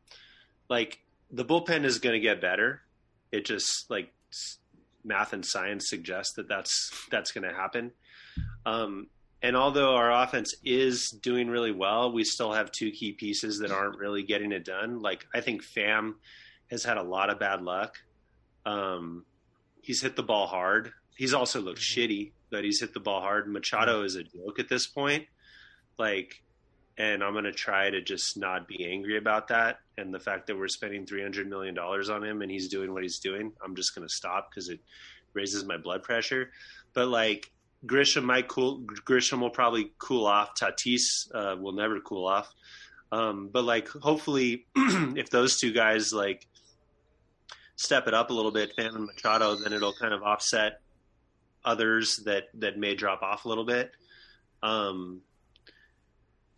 like 0.69 0.99
the 1.31 1.45
bullpen 1.45 1.85
is 1.85 1.99
going 1.99 2.13
to 2.13 2.19
get 2.19 2.41
better. 2.41 2.81
It 3.31 3.45
just 3.45 3.89
like 3.89 4.13
math 5.03 5.33
and 5.33 5.45
science 5.45 5.89
suggest 5.89 6.35
that 6.35 6.47
that's 6.47 6.91
that's 7.09 7.31
going 7.31 7.47
to 7.47 7.55
happen. 7.55 7.91
Um, 8.65 9.07
and 9.41 9.55
although 9.55 9.95
our 9.95 10.11
offense 10.11 10.55
is 10.63 11.09
doing 11.09 11.49
really 11.49 11.71
well, 11.71 12.11
we 12.11 12.23
still 12.23 12.53
have 12.53 12.71
two 12.71 12.91
key 12.91 13.11
pieces 13.13 13.59
that 13.59 13.71
aren't 13.71 13.99
really 13.99 14.23
getting 14.23 14.51
it 14.51 14.65
done. 14.65 15.01
Like 15.01 15.25
I 15.33 15.41
think 15.41 15.63
Pham 15.63 16.15
has 16.71 16.83
had 16.83 16.97
a 16.97 17.03
lot 17.03 17.29
of 17.29 17.39
bad 17.39 17.61
luck. 17.61 17.97
Um, 18.65 19.25
he's 19.81 20.01
hit 20.01 20.15
the 20.15 20.23
ball 20.23 20.47
hard. 20.47 20.91
He's 21.15 21.33
also 21.33 21.61
looked 21.61 21.79
shitty, 21.79 22.31
but 22.49 22.63
he's 22.63 22.79
hit 22.79 22.93
the 22.93 22.99
ball 22.99 23.21
hard. 23.21 23.51
Machado 23.51 24.03
is 24.03 24.15
a 24.15 24.23
joke 24.23 24.59
at 24.59 24.69
this 24.69 24.87
point. 24.87 25.25
Like, 25.97 26.41
and 26.97 27.23
I'm 27.23 27.33
going 27.33 27.45
to 27.45 27.51
try 27.51 27.89
to 27.89 28.01
just 28.01 28.37
not 28.37 28.67
be 28.67 28.85
angry 28.85 29.17
about 29.17 29.49
that. 29.49 29.79
And 29.97 30.13
the 30.13 30.19
fact 30.19 30.47
that 30.47 30.57
we're 30.57 30.67
spending 30.67 31.05
$300 31.05 31.47
million 31.47 31.77
on 31.77 32.23
him 32.23 32.41
and 32.41 32.51
he's 32.51 32.69
doing 32.69 32.93
what 32.93 33.03
he's 33.03 33.19
doing, 33.19 33.51
I'm 33.63 33.75
just 33.75 33.95
going 33.95 34.07
to 34.07 34.13
stop 34.13 34.49
because 34.49 34.69
it 34.69 34.79
raises 35.33 35.65
my 35.65 35.77
blood 35.77 36.03
pressure. 36.03 36.51
But 36.93 37.07
like, 37.07 37.51
Grisham 37.85 38.23
might 38.23 38.47
cool. 38.47 38.79
Grisham 38.79 39.41
will 39.41 39.49
probably 39.49 39.91
cool 39.97 40.25
off. 40.25 40.51
Tatis 40.59 41.29
uh, 41.33 41.55
will 41.59 41.73
never 41.73 41.99
cool 41.99 42.27
off. 42.27 42.51
Um, 43.11 43.49
but 43.51 43.63
like, 43.63 43.87
hopefully, 43.87 44.65
if 44.75 45.29
those 45.29 45.59
two 45.59 45.71
guys 45.71 46.11
like 46.11 46.47
step 47.75 48.07
it 48.07 48.13
up 48.13 48.29
a 48.29 48.33
little 48.33 48.51
bit, 48.51 48.75
Pham 48.75 48.95
and 48.95 49.05
Machado, 49.05 49.55
then 49.55 49.73
it'll 49.73 49.93
kind 49.93 50.13
of 50.13 50.23
offset 50.23 50.79
others 51.65 52.21
that 52.25 52.45
that 52.55 52.77
may 52.77 52.95
drop 52.95 53.21
off 53.21 53.45
a 53.45 53.49
little 53.49 53.65
bit. 53.65 53.91
Um, 54.63 55.21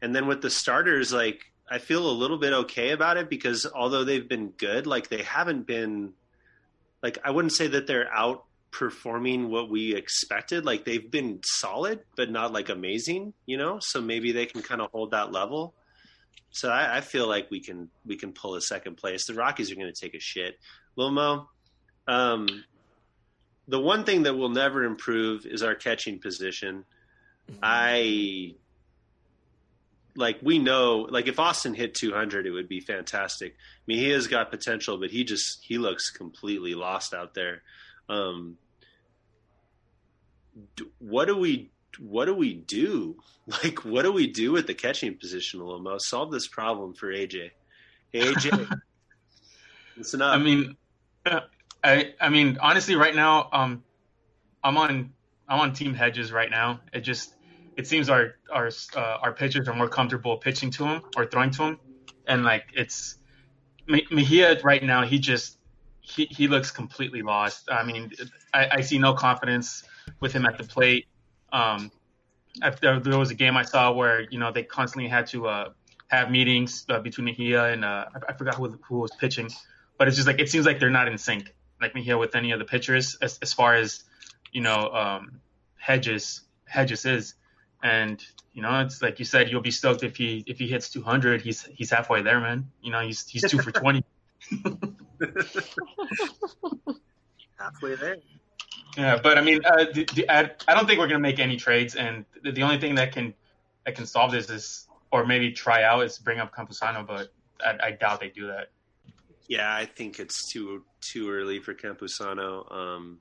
and 0.01 0.15
then 0.15 0.27
with 0.27 0.41
the 0.41 0.49
starters, 0.49 1.11
like 1.11 1.41
I 1.69 1.79
feel 1.79 2.09
a 2.09 2.11
little 2.11 2.37
bit 2.37 2.53
okay 2.53 2.91
about 2.91 3.17
it 3.17 3.29
because 3.29 3.65
although 3.65 4.03
they've 4.03 4.27
been 4.27 4.49
good, 4.49 4.87
like 4.87 5.09
they 5.09 5.23
haven't 5.23 5.65
been 5.65 6.13
like 7.01 7.17
I 7.23 7.31
wouldn't 7.31 7.53
say 7.53 7.67
that 7.67 7.87
they're 7.87 8.09
outperforming 8.15 9.49
what 9.49 9.69
we 9.69 9.95
expected. 9.95 10.65
Like 10.65 10.85
they've 10.85 11.09
been 11.09 11.39
solid, 11.43 12.01
but 12.15 12.29
not 12.29 12.53
like 12.53 12.69
amazing, 12.69 13.33
you 13.45 13.57
know. 13.57 13.79
So 13.81 14.01
maybe 14.01 14.31
they 14.31 14.45
can 14.45 14.61
kind 14.61 14.81
of 14.81 14.91
hold 14.91 15.11
that 15.11 15.31
level. 15.31 15.73
So 16.51 16.69
I, 16.69 16.97
I 16.97 17.01
feel 17.01 17.27
like 17.27 17.51
we 17.51 17.59
can 17.59 17.89
we 18.05 18.15
can 18.15 18.33
pull 18.33 18.55
a 18.55 18.61
second 18.61 18.97
place. 18.97 19.25
The 19.25 19.33
Rockies 19.33 19.71
are 19.71 19.75
going 19.75 19.91
to 19.93 19.99
take 19.99 20.15
a 20.15 20.19
shit. 20.19 20.57
Lomo, 20.97 21.47
um, 22.07 22.47
the 23.67 23.79
one 23.79 24.03
thing 24.03 24.23
that 24.23 24.35
will 24.35 24.49
never 24.49 24.83
improve 24.83 25.45
is 25.45 25.61
our 25.61 25.75
catching 25.75 26.19
position. 26.19 26.85
I 27.61 28.55
like 30.15 30.39
we 30.41 30.57
know 30.57 31.07
like 31.09 31.27
if 31.27 31.39
Austin 31.39 31.73
hit 31.73 31.93
200 31.93 32.45
it 32.45 32.51
would 32.51 32.67
be 32.67 32.79
fantastic. 32.79 33.53
I 33.53 33.83
mean 33.85 33.99
he 33.99 34.09
has 34.09 34.27
got 34.27 34.51
potential 34.51 34.97
but 34.97 35.11
he 35.11 35.23
just 35.23 35.59
he 35.61 35.77
looks 35.77 36.09
completely 36.09 36.75
lost 36.75 37.13
out 37.13 37.33
there. 37.33 37.61
Um 38.09 38.57
what 40.99 41.25
do 41.25 41.37
we 41.37 41.69
what 41.99 42.25
do 42.25 42.33
we 42.33 42.53
do? 42.53 43.17
Like 43.63 43.85
what 43.85 44.01
do 44.01 44.11
we 44.11 44.27
do 44.27 44.51
with 44.51 44.67
the 44.67 44.73
catching 44.73 45.15
position 45.17 45.61
Lomo? 45.61 46.01
Solve 46.01 46.33
this 46.33 46.49
problem 46.49 46.93
for 46.93 47.07
AJ. 47.07 47.51
Hey, 48.11 48.19
AJ. 48.19 48.69
listen 49.95 50.21
up. 50.21 50.35
I 50.35 50.37
mean, 50.37 50.75
I 51.87 52.13
I 52.19 52.29
mean 52.29 52.57
honestly, 52.61 52.95
right 52.95 53.15
now, 53.15 53.49
um, 53.51 53.83
I'm 54.63 54.77
on 54.77 55.13
I'm 55.47 55.59
on 55.59 55.73
Team 55.73 55.93
Hedges 55.93 56.31
right 56.31 56.51
now. 56.51 56.81
It 56.93 57.01
just 57.01 57.33
it 57.77 57.87
seems 57.87 58.09
our 58.09 58.35
our 58.51 58.69
uh, 58.95 59.17
our 59.23 59.33
pitchers 59.33 59.67
are 59.67 59.73
more 59.73 59.87
comfortable 59.87 60.37
pitching 60.37 60.71
to 60.71 60.85
him 60.85 61.01
or 61.15 61.25
throwing 61.25 61.51
to 61.51 61.63
him, 61.63 61.79
and 62.27 62.43
like 62.43 62.65
it's 62.73 63.15
Mejia 63.87 64.59
right 64.63 64.83
now. 64.83 65.03
He 65.05 65.17
just 65.19 65.57
he 66.01 66.25
he 66.25 66.47
looks 66.47 66.71
completely 66.71 67.21
lost. 67.21 67.69
I 67.71 67.83
mean, 67.83 68.11
I, 68.53 68.67
I 68.71 68.81
see 68.81 68.97
no 68.97 69.13
confidence 69.13 69.83
with 70.19 70.33
him 70.33 70.45
at 70.45 70.57
the 70.57 70.65
plate. 70.65 71.05
Um, 71.53 71.91
there 72.81 72.99
was 73.17 73.31
a 73.31 73.35
game 73.35 73.55
I 73.55 73.63
saw 73.63 73.93
where 73.93 74.21
you 74.29 74.39
know 74.39 74.51
they 74.51 74.63
constantly 74.63 75.07
had 75.09 75.27
to 75.27 75.47
uh, 75.47 75.69
have 76.09 76.31
meetings 76.31 76.85
uh, 76.89 76.99
between 76.99 77.25
Mejia 77.25 77.65
and 77.65 77.85
uh, 77.85 78.05
I, 78.13 78.31
I 78.31 78.33
forgot 78.33 78.55
who 78.55 78.77
who 78.87 78.99
was 78.99 79.11
pitching, 79.19 79.49
but 79.97 80.09
it's 80.09 80.17
just 80.17 80.27
like 80.27 80.39
it 80.39 80.49
seems 80.49 80.65
like 80.65 80.79
they're 80.79 80.89
not 80.89 81.07
in 81.07 81.17
sync, 81.17 81.53
like 81.81 81.95
Mejia 81.95 82.17
with 82.17 82.35
any 82.35 82.51
of 82.51 82.59
the 82.59 82.65
pitchers 82.65 83.15
as 83.21 83.39
as 83.41 83.53
far 83.53 83.75
as 83.75 84.03
you 84.51 84.61
know 84.61 84.89
um, 84.91 85.41
Hedges 85.77 86.41
Hedges 86.65 87.05
is, 87.05 87.35
and 87.83 88.23
you 88.53 88.61
know 88.61 88.79
it's 88.81 89.01
like 89.01 89.19
you 89.19 89.25
said 89.25 89.49
you'll 89.49 89.61
be 89.61 89.71
stoked 89.71 90.03
if 90.03 90.17
he 90.17 90.43
if 90.47 90.57
he 90.59 90.67
hits 90.67 90.89
200 90.89 91.41
he's 91.41 91.63
he's 91.73 91.91
halfway 91.91 92.21
there 92.21 92.39
man 92.39 92.71
you 92.81 92.91
know 92.91 93.01
he's 93.01 93.27
he's 93.27 93.49
two 93.49 93.59
for 93.59 93.71
20 93.83 94.03
halfway 97.59 97.95
there. 97.95 98.17
Yeah, 98.95 99.19
but 99.21 99.37
I 99.37 99.41
mean, 99.41 99.63
uh, 99.63 99.85
the, 99.93 100.05
the, 100.15 100.29
I, 100.29 100.51
I 100.67 100.73
don't 100.73 100.87
think 100.87 100.99
we're 100.99 101.07
gonna 101.07 101.19
make 101.19 101.39
any 101.39 101.57
trades, 101.57 101.95
and 101.95 102.25
the, 102.43 102.51
the 102.51 102.63
only 102.63 102.79
thing 102.79 102.95
that 102.95 103.11
can 103.11 103.33
that 103.85 103.95
can 103.95 104.05
solve 104.05 104.31
this 104.31 104.49
is, 104.49 104.87
or 105.11 105.25
maybe 105.25 105.51
try 105.51 105.83
out, 105.83 106.03
is 106.03 106.17
bring 106.17 106.39
up 106.39 106.53
Campusano, 106.53 107.05
but 107.05 107.31
I, 107.63 107.87
I 107.87 107.91
doubt 107.91 108.19
they 108.19 108.29
do 108.29 108.47
that. 108.47 108.71
Yeah, 109.47 109.73
I 109.73 109.85
think 109.85 110.19
it's 110.19 110.51
too 110.51 110.83
too 111.01 111.29
early 111.29 111.59
for 111.59 111.73
Campusano. 111.73 112.69
Um, 112.71 113.19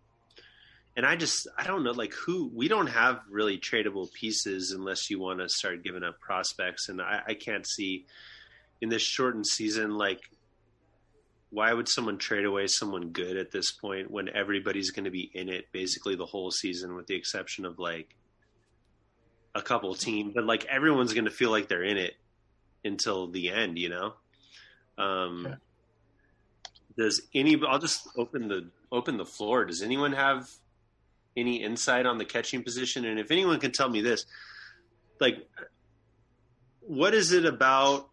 and 0.97 1.07
I 1.07 1.15
just 1.15 1.47
I 1.57 1.67
don't 1.67 1.85
know 1.85 1.93
like 1.93 2.13
who 2.15 2.51
we 2.53 2.69
don't 2.69 2.89
have 2.89 3.21
really 3.31 3.59
tradable 3.59 4.13
pieces 4.13 4.75
unless 4.77 5.11
you 5.11 5.21
want 5.21 5.41
to 5.41 5.49
start 5.49 5.85
giving 5.85 6.03
up 6.03 6.19
prospects, 6.21 6.89
and 6.89 7.01
I, 7.01 7.23
I 7.29 7.35
can't 7.35 7.67
see 7.67 8.07
in 8.81 8.89
this 8.89 9.03
shortened 9.03 9.47
season 9.47 9.97
like 9.97 10.21
why 11.51 11.73
would 11.73 11.89
someone 11.89 12.19
trade 12.19 12.45
away 12.45 12.67
someone 12.67 13.11
good 13.11 13.37
at 13.37 13.51
this 13.51 13.73
point 13.73 14.11
when 14.11 14.29
everybody's 14.29 14.91
going 14.91 15.05
to 15.05 15.11
be 15.11 15.31
in 15.33 15.49
it 15.49 15.67
basically 15.73 16.15
the 16.15 16.27
whole 16.27 16.51
season 16.51 16.95
with 16.95 17.07
the 17.07 17.15
exception 17.15 17.65
of 17.65 17.79
like 17.79 18.15
a 19.55 19.63
couple 19.63 19.95
teams 19.95 20.33
but 20.35 20.45
like 20.45 20.67
everyone's 20.67 21.15
going 21.15 21.25
to 21.25 21.31
feel 21.31 21.51
like 21.51 21.69
they're 21.69 21.85
in 21.85 21.97
it 21.97 22.15
until 22.85 23.29
the 23.29 23.51
end 23.51 23.79
you 23.79 23.89
know 23.89 24.13
um. 24.99 25.57
Does 26.97 27.23
any 27.35 27.61
i'll 27.69 27.79
just 27.79 28.09
open 28.17 28.49
the 28.49 28.69
open 28.91 29.17
the 29.17 29.25
floor 29.25 29.65
does 29.65 29.83
anyone 29.83 30.13
have 30.13 30.49
any 31.37 31.63
insight 31.63 32.07
on 32.07 32.19
the 32.19 32.25
catching 32.25 32.63
position 32.63 33.05
and 33.05 33.19
if 33.19 33.31
anyone 33.31 33.61
can 33.61 33.73
tell 33.73 33.89
me 33.89 34.01
this 34.01 34.25
like 35.21 35.47
what 36.81 37.15
is 37.15 37.33
it 37.33 37.45
about 37.45 38.09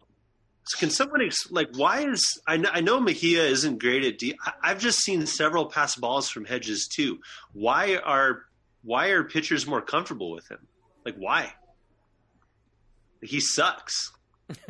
can 0.78 0.90
someone 0.90 1.20
like 1.50 1.68
why 1.76 2.08
is 2.08 2.22
I 2.46 2.56
know, 2.56 2.70
I 2.72 2.80
know 2.80 2.98
Mejia 3.00 3.44
isn't 3.44 3.80
great 3.80 4.04
at 4.04 4.18
D. 4.18 4.34
I've 4.62 4.78
just 4.80 5.00
seen 5.00 5.26
several 5.26 5.66
pass 5.66 5.94
balls 5.94 6.30
from 6.30 6.46
Hedges 6.46 6.88
too. 6.88 7.18
Why 7.52 7.96
are 7.96 8.44
why 8.82 9.08
are 9.08 9.24
pitchers 9.24 9.66
more 9.66 9.82
comfortable 9.82 10.30
with 10.30 10.50
him? 10.50 10.66
Like 11.04 11.16
why? 11.16 11.52
He 13.20 13.40
sucks. 13.40 14.12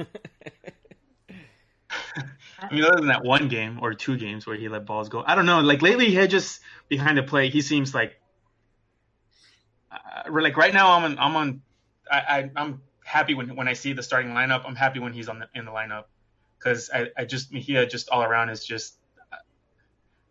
I 2.71 2.75
mean, 2.75 2.85
other 2.85 2.97
than 2.97 3.09
that 3.09 3.25
one 3.25 3.49
game 3.49 3.78
or 3.83 3.94
two 3.94 4.16
games 4.16 4.47
where 4.47 4.56
he 4.56 4.68
let 4.68 4.87
balls 4.87 5.09
go, 5.09 5.23
I 5.26 5.35
don't 5.35 5.47
know. 5.47 5.61
Like 5.61 5.83
lately, 5.83 6.11
he 6.14 6.26
just 6.26 6.61
behind 6.88 7.18
the 7.18 7.23
plate, 7.23 7.52
he 7.52 7.61
seems 7.61 7.94
like, 7.94 8.21
uh, 9.90 10.30
like 10.30 10.56
right 10.56 10.73
now, 10.73 10.92
I'm 10.92 11.04
on, 11.04 11.18
I'm 11.18 11.37
on, 11.37 11.62
I, 12.11 12.18
I, 12.18 12.50
I'm 12.56 12.83
happy 13.04 13.35
when 13.35 13.54
when 13.56 13.68
I 13.68 13.75
see 13.75 13.92
the 13.92 14.02
starting 14.02 14.33
lineup. 14.33 14.64
I'm 14.66 14.76
happy 14.76 14.99
when 14.99 15.12
he's 15.12 15.28
on 15.28 15.38
the 15.40 15.49
in 15.54 15.64
the 15.64 15.71
lineup 15.71 16.04
because 16.59 16.90
I, 16.92 17.09
I 17.16 17.25
just 17.25 17.52
Mejia 17.52 17.87
just 17.87 18.09
all 18.09 18.23
around 18.23 18.50
is 18.50 18.64
just, 18.64 18.97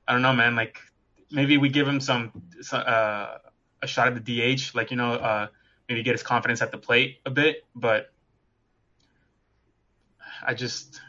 I 0.08 0.14
don't 0.14 0.22
know, 0.22 0.34
man. 0.34 0.56
Like 0.56 0.80
maybe 1.32 1.58
we 1.58 1.70
give 1.70 1.88
him 1.88 2.00
some, 2.00 2.32
uh, 2.72 3.38
a 3.82 3.88
shot 3.88 4.08
at 4.08 4.26
the 4.26 4.56
DH, 4.56 4.76
like 4.76 4.92
you 4.92 4.98
know, 4.98 5.14
uh, 5.14 5.48
maybe 5.88 6.04
get 6.04 6.14
his 6.14 6.24
confidence 6.24 6.62
at 6.62 6.72
the 6.72 6.78
plate 6.78 7.20
a 7.26 7.30
bit. 7.30 7.66
But 7.76 8.12
I 10.46 10.54
just 10.54 11.00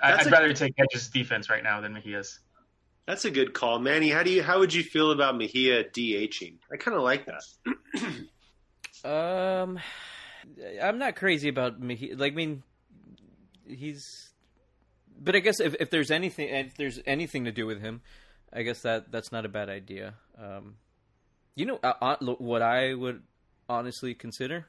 That's 0.00 0.26
I'd 0.26 0.28
a- 0.28 0.30
rather 0.30 0.52
take 0.52 0.74
Hedges' 0.76 1.08
defense 1.08 1.50
right 1.50 1.62
now 1.62 1.80
than 1.80 1.92
Mejia's. 1.92 2.40
That's 3.06 3.24
a 3.24 3.30
good 3.30 3.54
call, 3.54 3.78
Manny. 3.78 4.10
How 4.10 4.22
do 4.22 4.30
you 4.30 4.42
how 4.42 4.58
would 4.58 4.74
you 4.74 4.82
feel 4.82 5.12
about 5.12 5.36
Mejia 5.36 5.84
DHing? 5.84 6.58
I 6.72 6.76
kind 6.76 6.96
of 6.96 7.02
like 7.02 7.26
that. 7.26 7.42
Um, 9.04 9.78
I'm 10.82 10.98
not 10.98 11.14
crazy 11.14 11.48
about 11.48 11.80
Mejia. 11.80 12.16
Like, 12.16 12.32
I 12.32 12.36
mean, 12.36 12.62
he's. 13.66 14.30
But 15.20 15.36
I 15.36 15.40
guess 15.40 15.60
if, 15.60 15.74
if 15.80 15.90
there's 15.90 16.10
anything 16.10 16.48
if 16.48 16.76
there's 16.76 17.00
anything 17.06 17.44
to 17.44 17.52
do 17.52 17.66
with 17.66 17.80
him, 17.80 18.02
I 18.52 18.62
guess 18.62 18.82
that 18.82 19.10
that's 19.10 19.32
not 19.32 19.44
a 19.44 19.48
bad 19.48 19.68
idea. 19.68 20.14
Um, 20.36 20.76
you 21.54 21.66
know 21.66 21.80
uh, 21.82 21.92
uh, 22.00 22.16
what 22.38 22.62
I 22.62 22.94
would 22.94 23.22
honestly 23.68 24.14
consider, 24.14 24.66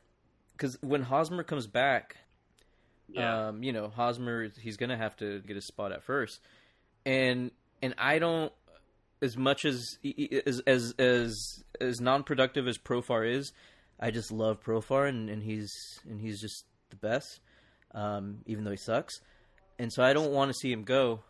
because 0.54 0.78
when 0.82 1.04
Hosmer 1.04 1.44
comes 1.44 1.68
back, 1.68 2.18
Yeah. 3.12 3.48
um, 3.48 3.64
you 3.64 3.72
know 3.72 3.88
Hosmer 3.88 4.50
he's 4.62 4.78
gonna 4.78 4.98
have 4.98 5.16
to 5.18 5.40
get 5.42 5.58
a 5.58 5.62
spot 5.62 5.92
at 5.92 6.04
first, 6.04 6.40
and 7.06 7.52
and 7.82 7.96
I 7.98 8.20
don't 8.20 8.52
as 9.22 9.38
much 9.38 9.66
as 9.66 9.98
as 10.46 10.62
as 10.66 10.94
as, 10.98 11.64
as 11.80 12.00
non-productive 12.00 12.68
as 12.68 12.78
Profar 12.78 13.30
is, 13.30 13.52
I 14.00 14.12
just 14.12 14.32
love 14.32 14.62
Profar 14.64 15.08
and, 15.10 15.30
and 15.30 15.44
he's 15.44 16.00
and 16.08 16.22
he's 16.22 16.40
just 16.40 16.66
the 16.90 16.96
best, 16.96 17.42
um, 17.94 18.40
even 18.46 18.64
though 18.64 18.72
he 18.72 18.78
sucks, 18.78 19.22
and 19.78 19.92
so 19.92 20.04
I 20.04 20.14
don't 20.14 20.32
want 20.32 20.50
to 20.50 20.54
see 20.54 20.72
him 20.72 20.84
go. 20.84 21.22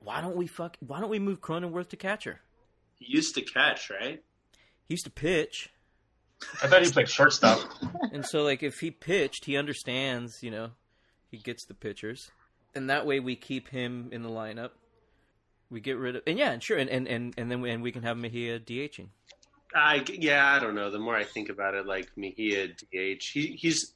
Why 0.00 0.20
don't 0.20 0.36
we 0.36 0.46
fuck? 0.46 0.76
Why 0.80 1.00
don't 1.00 1.10
we 1.10 1.18
move 1.18 1.40
Cronenworth 1.40 1.88
to 1.88 1.96
catcher? 1.96 2.40
he 2.98 3.06
used 3.14 3.34
to 3.34 3.42
catch, 3.42 3.90
right? 3.90 4.22
He 4.88 4.94
used 4.94 5.04
to 5.04 5.10
pitch, 5.10 5.70
I 6.62 6.66
thought 6.66 6.84
he 6.84 6.90
played 6.90 7.08
shortstop. 7.08 7.60
and 8.12 8.24
so 8.24 8.42
like 8.42 8.62
if 8.62 8.78
he 8.78 8.90
pitched, 8.90 9.44
he 9.44 9.56
understands. 9.56 10.42
You 10.42 10.50
know, 10.50 10.70
he 11.30 11.38
gets 11.38 11.64
the 11.64 11.74
pitchers, 11.74 12.30
and 12.74 12.90
that 12.90 13.06
way 13.06 13.20
we 13.20 13.36
keep 13.36 13.68
him 13.68 14.08
in 14.12 14.22
the 14.22 14.30
lineup. 14.30 14.70
We 15.70 15.80
get 15.80 15.96
rid 15.96 16.16
of 16.16 16.22
and 16.26 16.38
yeah, 16.38 16.52
and 16.52 16.62
sure, 16.62 16.78
and 16.78 16.90
and 16.90 17.08
and, 17.08 17.34
and 17.36 17.50
then 17.50 17.60
we, 17.60 17.70
and 17.70 17.82
we 17.82 17.92
can 17.92 18.02
have 18.02 18.16
Mejia 18.16 18.60
DHing. 18.60 19.08
I 19.74 20.04
yeah, 20.08 20.54
I 20.54 20.58
don't 20.58 20.74
know. 20.74 20.90
The 20.90 20.98
more 20.98 21.16
I 21.16 21.24
think 21.24 21.48
about 21.48 21.74
it, 21.74 21.86
like 21.86 22.08
Mejia 22.16 22.68
DH, 22.68 23.24
he, 23.32 23.56
he's. 23.58 23.92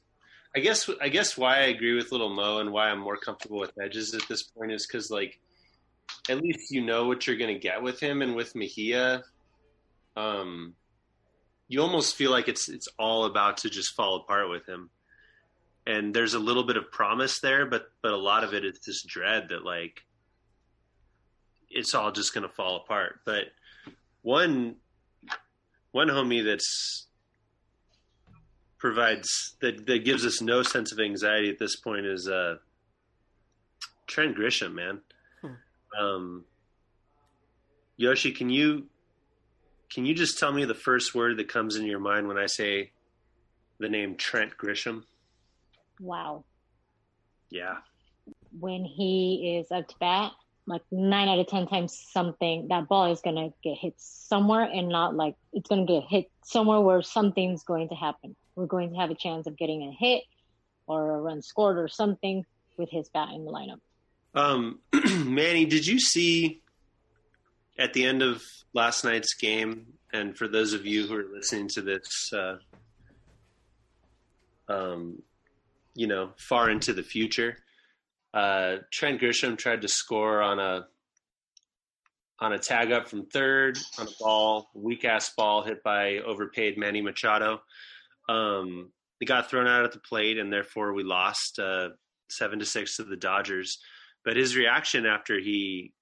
I 0.53 0.59
guess 0.59 0.89
I 0.99 1.07
guess 1.07 1.37
why 1.37 1.59
I 1.59 1.67
agree 1.67 1.95
with 1.95 2.11
Little 2.11 2.33
Mo 2.33 2.59
and 2.59 2.73
why 2.73 2.89
I'm 2.89 2.99
more 2.99 3.15
comfortable 3.15 3.59
with 3.59 3.71
Hedges 3.79 4.13
at 4.13 4.27
this 4.27 4.43
point 4.43 4.73
is 4.73 4.85
because 4.85 5.09
like, 5.09 5.39
at 6.27 6.41
least 6.41 6.71
you 6.71 6.81
know 6.81 7.07
what 7.07 7.25
you're 7.25 7.37
going 7.37 7.53
to 7.53 7.59
get 7.59 7.81
with 7.81 8.01
him, 8.01 8.21
and 8.21 8.35
with 8.35 8.53
Mejia, 8.53 9.23
um, 10.17 10.75
you 11.71 11.81
almost 11.81 12.17
feel 12.17 12.31
like 12.31 12.49
it's 12.49 12.67
it's 12.67 12.89
all 12.99 13.23
about 13.23 13.55
to 13.55 13.69
just 13.69 13.95
fall 13.95 14.17
apart 14.17 14.49
with 14.49 14.67
him. 14.67 14.89
And 15.87 16.13
there's 16.13 16.33
a 16.33 16.39
little 16.39 16.65
bit 16.65 16.75
of 16.75 16.91
promise 16.91 17.39
there, 17.39 17.65
but 17.65 17.89
but 18.01 18.11
a 18.11 18.17
lot 18.17 18.43
of 18.43 18.53
it 18.53 18.65
is 18.65 18.81
this 18.85 19.03
dread 19.03 19.47
that 19.49 19.63
like 19.63 20.01
it's 21.69 21.95
all 21.95 22.11
just 22.11 22.33
going 22.33 22.45
to 22.45 22.53
fall 22.53 22.75
apart. 22.75 23.21
But 23.25 23.45
one 24.21 24.75
one 25.93 26.09
homie 26.09 26.43
that's 26.43 27.07
provides 28.77 29.55
that 29.61 29.85
that 29.87 30.03
gives 30.03 30.25
us 30.25 30.41
no 30.41 30.63
sense 30.63 30.91
of 30.91 30.99
anxiety 30.99 31.49
at 31.49 31.57
this 31.57 31.77
point 31.77 32.05
is 32.05 32.27
uh 32.27 32.55
Trent 34.07 34.35
Grisham, 34.35 34.73
man. 34.73 34.99
Um 35.97 36.43
Yoshi, 37.95 38.33
can 38.33 38.49
you 38.49 38.87
can 39.91 40.05
you 40.05 40.15
just 40.15 40.39
tell 40.39 40.51
me 40.51 40.65
the 40.65 40.73
first 40.73 41.13
word 41.13 41.37
that 41.37 41.49
comes 41.49 41.75
in 41.75 41.85
your 41.85 41.99
mind 41.99 42.27
when 42.27 42.37
I 42.37 42.45
say 42.45 42.91
the 43.79 43.89
name 43.89 44.15
Trent 44.15 44.57
Grisham? 44.57 45.03
Wow. 45.99 46.45
Yeah. 47.49 47.77
When 48.57 48.85
he 48.85 49.59
is 49.59 49.71
up 49.71 49.87
to 49.89 49.95
bat, 49.99 50.31
like 50.65 50.81
nine 50.91 51.27
out 51.27 51.39
of 51.39 51.47
ten 51.47 51.67
times 51.67 51.99
something 52.11 52.67
that 52.69 52.87
ball 52.87 53.11
is 53.11 53.19
gonna 53.21 53.49
get 53.63 53.77
hit 53.77 53.95
somewhere 53.97 54.63
and 54.63 54.87
not 54.87 55.15
like 55.15 55.35
it's 55.51 55.67
gonna 55.67 55.85
get 55.85 56.03
hit 56.03 56.31
somewhere 56.43 56.79
where 56.79 57.01
something's 57.01 57.63
going 57.63 57.89
to 57.89 57.95
happen. 57.95 58.35
We're 58.55 58.67
going 58.67 58.91
to 58.91 58.97
have 58.97 59.11
a 59.11 59.15
chance 59.15 59.47
of 59.47 59.57
getting 59.57 59.83
a 59.83 59.91
hit 59.91 60.23
or 60.87 61.15
a 61.15 61.21
run 61.21 61.41
scored 61.41 61.77
or 61.77 61.87
something 61.87 62.45
with 62.77 62.89
his 62.89 63.09
bat 63.09 63.29
in 63.33 63.43
the 63.43 63.51
lineup. 63.51 63.79
Um, 64.33 64.79
Manny, 65.25 65.65
did 65.65 65.85
you 65.85 65.99
see 65.99 66.61
at 67.81 67.93
the 67.93 68.05
end 68.05 68.21
of 68.21 68.43
last 68.73 69.03
night's 69.03 69.33
game? 69.33 69.87
And 70.13 70.37
for 70.37 70.47
those 70.47 70.73
of 70.73 70.85
you 70.85 71.07
who 71.07 71.15
are 71.15 71.25
listening 71.33 71.67
to 71.69 71.81
this, 71.81 72.31
uh, 72.33 72.57
um, 74.67 75.21
you 75.95 76.07
know, 76.07 76.31
far 76.37 76.69
into 76.69 76.93
the 76.93 77.03
future, 77.03 77.57
uh, 78.33 78.77
Trent 78.91 79.19
Grisham 79.19 79.57
tried 79.57 79.81
to 79.81 79.87
score 79.87 80.41
on 80.41 80.59
a 80.59 80.87
on 82.39 82.53
a 82.53 82.59
tag 82.59 82.91
up 82.91 83.07
from 83.07 83.27
third 83.27 83.77
on 83.99 84.07
a 84.07 84.11
ball, 84.19 84.69
weak 84.73 85.05
ass 85.05 85.31
ball 85.37 85.63
hit 85.63 85.83
by 85.83 86.17
overpaid 86.25 86.77
Manny 86.77 87.01
Machado. 87.01 87.61
Um, 88.27 88.91
he 89.19 89.27
got 89.27 89.49
thrown 89.49 89.67
out 89.67 89.85
at 89.85 89.91
the 89.91 89.99
plate, 89.99 90.39
and 90.39 90.51
therefore 90.51 90.93
we 90.93 91.03
lost 91.03 91.59
uh, 91.59 91.89
seven 92.29 92.57
to 92.59 92.65
six 92.65 92.97
to 92.97 93.03
the 93.03 93.15
Dodgers. 93.15 93.77
But 94.25 94.37
his 94.37 94.55
reaction 94.55 95.05
after 95.05 95.39
he 95.39 95.93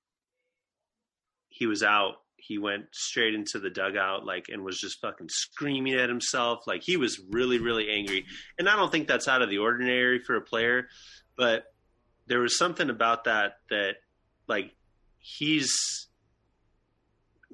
he 1.49 1.65
was 1.67 1.83
out, 1.83 2.21
he 2.37 2.57
went 2.57 2.85
straight 2.93 3.35
into 3.35 3.59
the 3.59 3.69
dugout, 3.69 4.25
like, 4.25 4.45
and 4.49 4.63
was 4.63 4.79
just 4.79 5.01
fucking 5.01 5.29
screaming 5.29 5.95
at 5.95 6.09
himself. 6.09 6.65
Like 6.65 6.83
he 6.83 6.95
was 6.97 7.19
really, 7.29 7.59
really 7.59 7.89
angry. 7.91 8.25
And 8.57 8.69
I 8.69 8.75
don't 8.75 8.91
think 8.91 9.07
that's 9.07 9.27
out 9.27 9.41
of 9.41 9.49
the 9.49 9.57
ordinary 9.57 10.19
for 10.19 10.35
a 10.35 10.41
player, 10.41 10.87
but 11.35 11.73
there 12.27 12.39
was 12.39 12.57
something 12.57 12.89
about 12.89 13.25
that 13.25 13.57
that, 13.69 13.95
like, 14.47 14.73
he's 15.17 16.07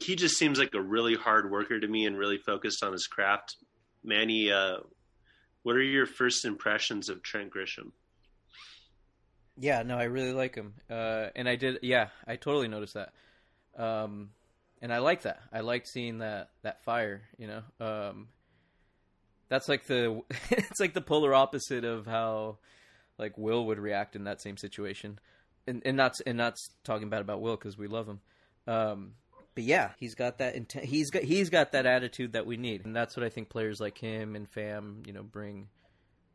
he 0.02 0.16
just 0.16 0.36
seems 0.38 0.60
like 0.60 0.74
a 0.74 0.82
really 0.82 1.16
hard 1.16 1.50
worker 1.50 1.80
to 1.80 1.88
me 1.88 2.06
and 2.06 2.18
really 2.18 2.38
focused 2.38 2.84
on 2.84 2.92
his 2.92 3.08
craft. 3.08 3.56
Manny, 4.04 4.52
uh, 4.52 4.78
what 5.64 5.76
are 5.76 5.82
your 5.82 6.06
first 6.06 6.46
impressions 6.46 7.10
of 7.10 7.24
Trent 7.24 7.52
Grisham? 7.52 7.92
Yeah, 9.58 9.84
no, 9.84 9.98
I 9.98 10.04
really 10.04 10.34
like 10.34 10.56
him, 10.56 10.74
uh, 10.90 11.28
and 11.36 11.48
I 11.48 11.56
did. 11.56 11.80
Yeah, 11.82 12.10
I 12.28 12.36
totally 12.36 12.68
noticed 12.68 12.96
that, 12.96 13.14
um, 13.76 14.30
and 14.82 14.94
I 14.94 15.00
like 15.00 15.24
that. 15.24 15.40
I 15.52 15.62
like 15.62 15.88
seeing 15.88 16.20
that 16.20 16.50
that 16.64 16.84
fire. 16.84 17.24
You 17.38 17.48
know, 17.48 17.64
um, 17.80 18.28
that's 19.50 19.70
like 19.70 19.86
the 19.86 20.22
it's 20.50 20.80
like 20.80 20.94
the 20.94 21.02
polar 21.02 21.34
opposite 21.34 21.84
of 21.84 22.06
how 22.06 22.58
like 23.18 23.38
Will 23.38 23.66
would 23.68 23.80
react 23.80 24.16
in 24.16 24.26
that 24.26 24.42
same 24.42 24.58
situation, 24.58 25.20
and 25.68 25.82
and 25.86 25.98
not 25.98 26.16
and 26.26 26.38
not 26.38 26.56
talking 26.84 27.10
bad 27.10 27.22
about 27.22 27.42
Will 27.42 27.56
because 27.56 27.78
we 27.78 27.88
love 27.88 28.08
him. 28.08 28.20
Um, 28.68 29.14
but 29.56 29.64
yeah, 29.64 29.92
he's 29.98 30.16
got 30.16 30.40
that 30.40 30.56
intent. 30.56 30.86
He's 30.86 31.10
got 31.10 31.24
he's 31.24 31.50
got 31.50 31.72
that 31.72 31.86
attitude 31.86 32.34
that 32.34 32.46
we 32.46 32.58
need, 32.58 32.86
and 32.86 32.96
that's 32.96 33.16
what 33.16 33.26
I 33.26 33.30
think 33.30 33.50
players 33.50 33.80
like 33.80 33.98
him 33.98 34.36
and 34.36 34.52
Pham, 34.52 35.06
you 35.08 35.14
know, 35.14 35.24
bring 35.24 35.70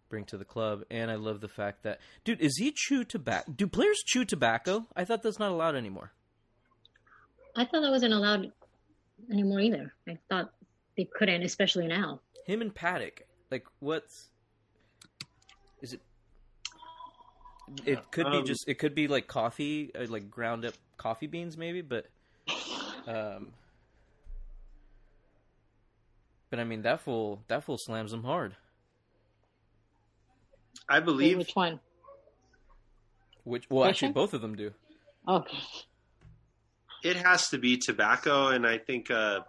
bring 0.08 0.24
to 0.24 0.38
the 0.38 0.44
club. 0.44 0.82
And 0.90 1.10
I 1.10 1.14
love 1.14 1.40
the 1.40 1.48
fact 1.48 1.84
that, 1.84 2.00
dude, 2.24 2.40
is 2.40 2.56
he 2.58 2.72
chew 2.74 3.04
tobacco? 3.04 3.52
Do 3.52 3.66
players 3.66 4.02
chew 4.04 4.24
tobacco? 4.24 4.86
I 4.96 5.04
thought 5.04 5.22
that's 5.22 5.38
not 5.38 5.52
allowed 5.52 5.76
anymore. 5.76 6.12
I 7.60 7.66
thought 7.66 7.82
that 7.82 7.90
wasn't 7.90 8.14
allowed 8.14 8.50
anymore 9.30 9.60
either. 9.60 9.92
I 10.08 10.16
thought 10.30 10.50
they 10.96 11.04
couldn't, 11.04 11.42
especially 11.42 11.86
now. 11.86 12.20
Him 12.46 12.62
and 12.62 12.74
Paddock, 12.74 13.26
like, 13.50 13.66
what's 13.80 14.30
is 15.82 15.92
it? 15.92 16.00
It 17.84 18.10
could 18.10 18.30
be 18.30 18.38
Um, 18.38 18.46
just. 18.46 18.66
It 18.66 18.78
could 18.78 18.94
be 18.94 19.08
like 19.08 19.26
coffee, 19.26 19.94
uh, 19.94 20.06
like 20.08 20.30
ground 20.30 20.64
up 20.64 20.72
coffee 20.96 21.26
beans, 21.26 21.58
maybe. 21.58 21.82
But, 21.82 22.06
um, 23.06 23.52
but 26.48 26.58
I 26.60 26.64
mean 26.64 26.80
that 26.82 27.00
fool. 27.00 27.42
That 27.48 27.62
fool 27.62 27.76
slams 27.78 28.10
them 28.10 28.24
hard. 28.24 28.56
I 30.88 30.98
Wait, 30.98 31.04
believe 31.04 31.38
which 31.38 31.54
one? 31.54 31.78
Which, 33.44 33.68
well, 33.68 33.84
actually, 33.84 34.12
both 34.12 34.32
of 34.32 34.40
them 34.40 34.56
do. 34.56 34.72
Okay. 35.28 35.58
It 37.02 37.16
has 37.16 37.48
to 37.48 37.58
be 37.58 37.76
tobacco, 37.76 38.48
and 38.48 38.66
I 38.66 38.78
think 38.78 39.10
uh, 39.10 39.40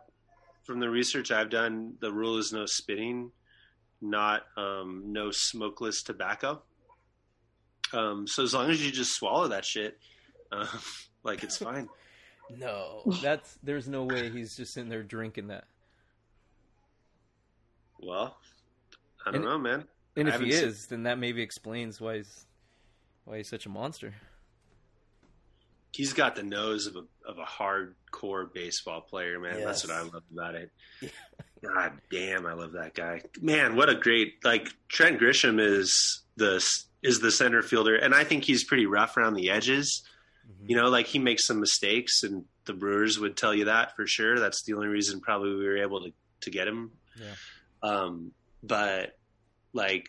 from 0.64 0.80
the 0.80 0.90
research 0.90 1.32
I've 1.32 1.50
done, 1.50 1.96
the 2.00 2.12
rule 2.12 2.38
is 2.38 2.52
no 2.54 2.66
spitting, 2.66 3.32
not 4.02 4.44
um, 4.58 5.04
no 5.08 5.30
smokeless 5.32 6.04
tobacco. 6.04 6.62
Um, 7.94 8.26
so 8.28 8.44
as 8.44 8.54
long 8.54 8.70
as 8.70 8.84
you 8.86 8.92
just 8.92 9.12
swallow 9.16 9.50
that 9.50 9.66
shit, 9.66 9.98
uh, 10.52 10.66
like 11.24 11.44
it's 11.44 11.58
fine. 11.58 11.88
No, 12.58 13.04
that's 13.22 13.58
there's 13.64 13.88
no 13.88 14.04
way 14.04 14.30
he's 14.30 14.58
just 14.58 14.74
sitting 14.74 14.90
there 14.90 15.04
drinking 15.04 15.48
that. 15.48 15.64
Well, 18.02 18.36
I 19.26 19.32
don't 19.32 19.36
And- 19.36 19.46
know, 19.46 19.58
man. 19.58 19.86
And 20.18 20.30
I 20.30 20.36
if 20.36 20.42
he 20.42 20.48
haven't 20.50 20.60
seen- 20.60 20.68
is, 20.70 20.88
then 20.88 21.04
that 21.04 21.18
maybe 21.18 21.42
explains 21.42 22.02
why 22.02 22.18
he's 22.18 22.46
why 23.24 23.38
he's 23.38 23.48
such 23.50 23.66
a 23.66 23.70
monster. 23.70 24.14
He's 25.92 26.14
got 26.14 26.36
the 26.36 26.44
nose 26.44 26.88
of 26.88 26.96
a 26.96 27.04
of 27.30 27.38
a 27.38 27.44
hardcore 27.44 28.52
baseball 28.54 29.02
player, 29.02 29.40
man. 29.40 29.62
That's 29.64 29.86
what 29.86 29.96
I 29.96 30.02
love 30.02 30.24
about 30.32 30.56
it. 30.56 30.72
God 31.64 31.94
damn, 32.10 32.46
I 32.46 32.54
love 32.54 32.72
that 32.74 32.94
guy. 32.94 33.22
Man, 33.42 33.76
what 33.76 33.90
a 33.90 33.96
great 33.96 34.44
like 34.44 34.70
Trent 34.88 35.20
Grisham 35.20 35.60
is 35.60 36.24
the 36.38 36.64
is 37.04 37.20
the 37.20 37.32
center 37.32 37.62
fielder, 37.62 37.96
and 37.96 38.16
I 38.16 38.24
think 38.24 38.44
he's 38.44 38.64
pretty 38.64 38.86
rough 38.86 39.18
around 39.18 39.36
the 39.36 39.50
edges. 39.50 40.04
You 40.66 40.76
know, 40.76 40.90
like 40.90 41.08
he 41.08 41.20
makes 41.20 41.46
some 41.46 41.60
mistakes, 41.60 42.24
and 42.24 42.46
the 42.66 42.74
Brewers 42.74 43.20
would 43.20 43.38
tell 43.38 43.54
you 43.54 43.66
that 43.66 43.96
for 43.96 44.06
sure. 44.08 44.40
That's 44.40 44.64
the 44.64 44.74
only 44.74 44.88
reason 44.88 45.20
probably 45.20 45.56
we 45.56 45.66
were 45.66 45.78
able 45.78 46.02
to 46.02 46.14
to 46.42 46.50
get 46.50 46.68
him. 46.68 46.92
Yeah. 47.20 47.34
Um, 47.84 48.32
but 48.64 49.18
like, 49.74 50.08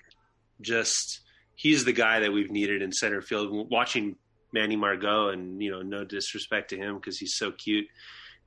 just 0.60 1.20
he's 1.54 1.84
the 1.84 1.92
guy 1.92 2.20
that 2.20 2.32
we've 2.32 2.50
needed 2.50 2.82
in 2.82 2.92
center 2.92 3.20
field. 3.20 3.70
Watching 3.70 4.16
Manny 4.52 4.76
Margot, 4.76 5.28
and 5.28 5.62
you 5.62 5.70
know, 5.70 5.82
no 5.82 6.04
disrespect 6.04 6.70
to 6.70 6.76
him 6.76 6.96
because 6.96 7.18
he's 7.18 7.34
so 7.36 7.50
cute, 7.50 7.86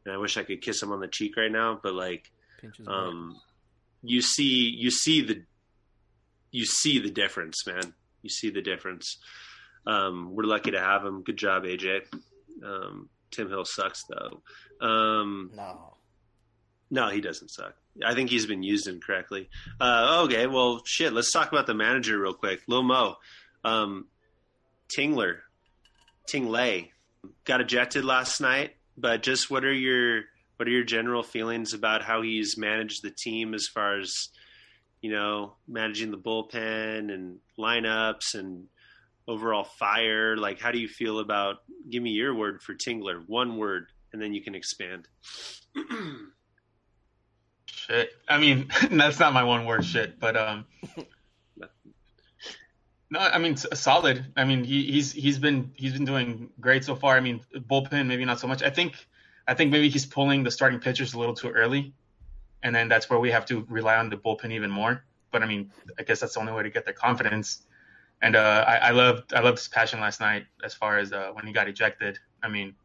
and 0.06 0.14
I 0.14 0.18
wish 0.18 0.38
I 0.38 0.44
could 0.44 0.62
kiss 0.62 0.82
him 0.82 0.92
on 0.92 1.00
the 1.00 1.08
cheek 1.08 1.38
right 1.38 1.52
now. 1.52 1.80
But 1.82 1.94
like, 1.94 2.32
um, 2.88 3.40
you 4.02 4.22
see, 4.22 4.70
you 4.78 4.92
see 4.92 5.22
the, 5.22 5.44
you 6.52 6.66
see 6.66 7.00
the 7.00 7.12
difference, 7.12 7.66
man. 7.66 7.94
You 8.22 8.30
see 8.30 8.50
the 8.50 8.62
difference. 8.62 9.18
Um, 9.88 10.34
we're 10.34 10.44
lucky 10.44 10.72
to 10.72 10.80
have 10.80 11.06
him. 11.06 11.24
Good 11.24 11.38
job, 11.38 11.64
AJ. 11.64 12.02
Um, 12.64 13.10
Tim 13.32 13.50
Hill 13.50 13.66
sucks 13.66 14.04
though. 14.06 14.42
Um, 14.86 15.52
no. 15.56 15.94
no, 16.90 17.10
he 17.10 17.22
doesn't 17.22 17.50
suck. 17.50 17.76
I 18.04 18.14
think 18.14 18.30
he's 18.30 18.46
been 18.46 18.64
used 18.64 18.88
incorrectly. 18.88 19.50
Uh, 19.80 20.24
okay, 20.26 20.48
well, 20.48 20.82
shit. 20.86 21.14
Let's 21.14 21.32
talk 21.32 21.52
about 21.52 21.68
the 21.68 21.74
manager 21.74 22.20
real 22.20 22.34
quick. 22.34 22.62
Lil 22.68 22.84
Mo, 22.84 23.16
um, 23.64 24.08
Tingler, 24.98 25.40
Tingley, 26.28 26.92
got 27.44 27.62
ejected 27.62 28.06
last 28.06 28.42
night. 28.42 28.76
But 28.98 29.24
just 29.24 29.50
what 29.52 29.66
are 29.66 29.74
your 29.74 30.24
what 30.58 30.68
are 30.68 30.72
your 30.72 30.84
general 30.84 31.24
feelings 31.24 31.74
about 31.74 32.02
how 32.02 32.22
he's 32.22 32.58
managed 32.58 33.04
the 33.04 33.12
team 33.12 33.54
as 33.54 33.68
far 33.68 34.00
as 34.00 34.30
you 35.02 35.12
know 35.12 35.56
managing 35.68 36.12
the 36.12 36.18
bullpen 36.18 37.14
and 37.14 37.40
lineups 37.60 38.36
and 38.36 38.68
overall 39.28 39.66
fire? 39.66 40.38
Like, 40.38 40.60
how 40.60 40.72
do 40.72 40.80
you 40.80 40.88
feel 40.88 41.20
about? 41.20 41.58
Give 41.90 42.02
me 42.02 42.12
your 42.12 42.34
word 42.34 42.62
for 42.62 42.74
Tingler. 42.74 43.28
One 43.28 43.58
word, 43.58 43.88
and 44.14 44.22
then 44.22 44.34
you 44.34 44.42
can 44.42 44.56
expand. 44.56 45.08
Shit. 47.66 48.10
I 48.28 48.38
mean, 48.40 48.70
that's 48.92 49.20
not 49.20 49.34
my 49.34 49.44
one 49.44 49.66
word 49.66 49.86
shit, 49.86 50.20
but 50.20 50.36
um, 50.38 50.66
no, 53.10 53.20
I 53.20 53.38
mean 53.38 53.56
solid. 53.58 54.26
I 54.36 54.46
mean 54.46 54.64
he, 54.64 54.84
he's 54.84 55.12
he's 55.12 55.40
been 55.40 55.72
he's 55.76 55.94
been 55.94 56.06
doing 56.06 56.50
great 56.60 56.84
so 56.84 56.96
far. 56.96 57.16
I 57.16 57.20
mean 57.20 57.42
bullpen 57.56 58.08
maybe 58.08 58.26
not 58.26 58.40
so 58.40 58.48
much. 58.48 58.64
I 58.64 58.70
think 58.70 59.08
I 59.48 59.54
think 59.54 59.72
maybe 59.72 59.90
he's 59.90 60.06
pulling 60.06 60.44
the 60.44 60.52
starting 60.52 60.80
pitchers 60.80 61.14
a 61.14 61.20
little 61.20 61.36
too 61.36 61.50
early, 61.50 61.94
and 62.64 62.76
then 62.76 62.88
that's 62.90 63.10
where 63.10 63.20
we 63.20 63.32
have 63.32 63.46
to 63.48 63.66
rely 63.70 63.98
on 63.98 64.10
the 64.10 64.18
bullpen 64.18 64.52
even 64.52 64.72
more. 64.72 65.04
But 65.32 65.44
I 65.44 65.46
mean, 65.46 65.72
I 66.00 66.04
guess 66.04 66.20
that's 66.20 66.34
the 66.34 66.40
only 66.40 66.54
way 66.54 66.64
to 66.64 66.70
get 66.70 66.86
their 66.86 66.94
confidence. 66.94 67.62
And 68.22 68.36
uh, 68.36 68.64
I, 68.68 68.78
I 68.78 68.92
loved 68.92 69.34
I 69.34 69.42
loved 69.42 69.60
his 69.60 69.68
passion 69.68 70.00
last 70.00 70.20
night 70.20 70.46
as 70.64 70.74
far 70.74 70.98
as 70.98 71.14
uh, 71.14 71.30
when 71.34 71.46
he 71.46 71.54
got 71.54 71.68
ejected. 71.68 72.18
I 72.42 72.48
mean, 72.48 72.76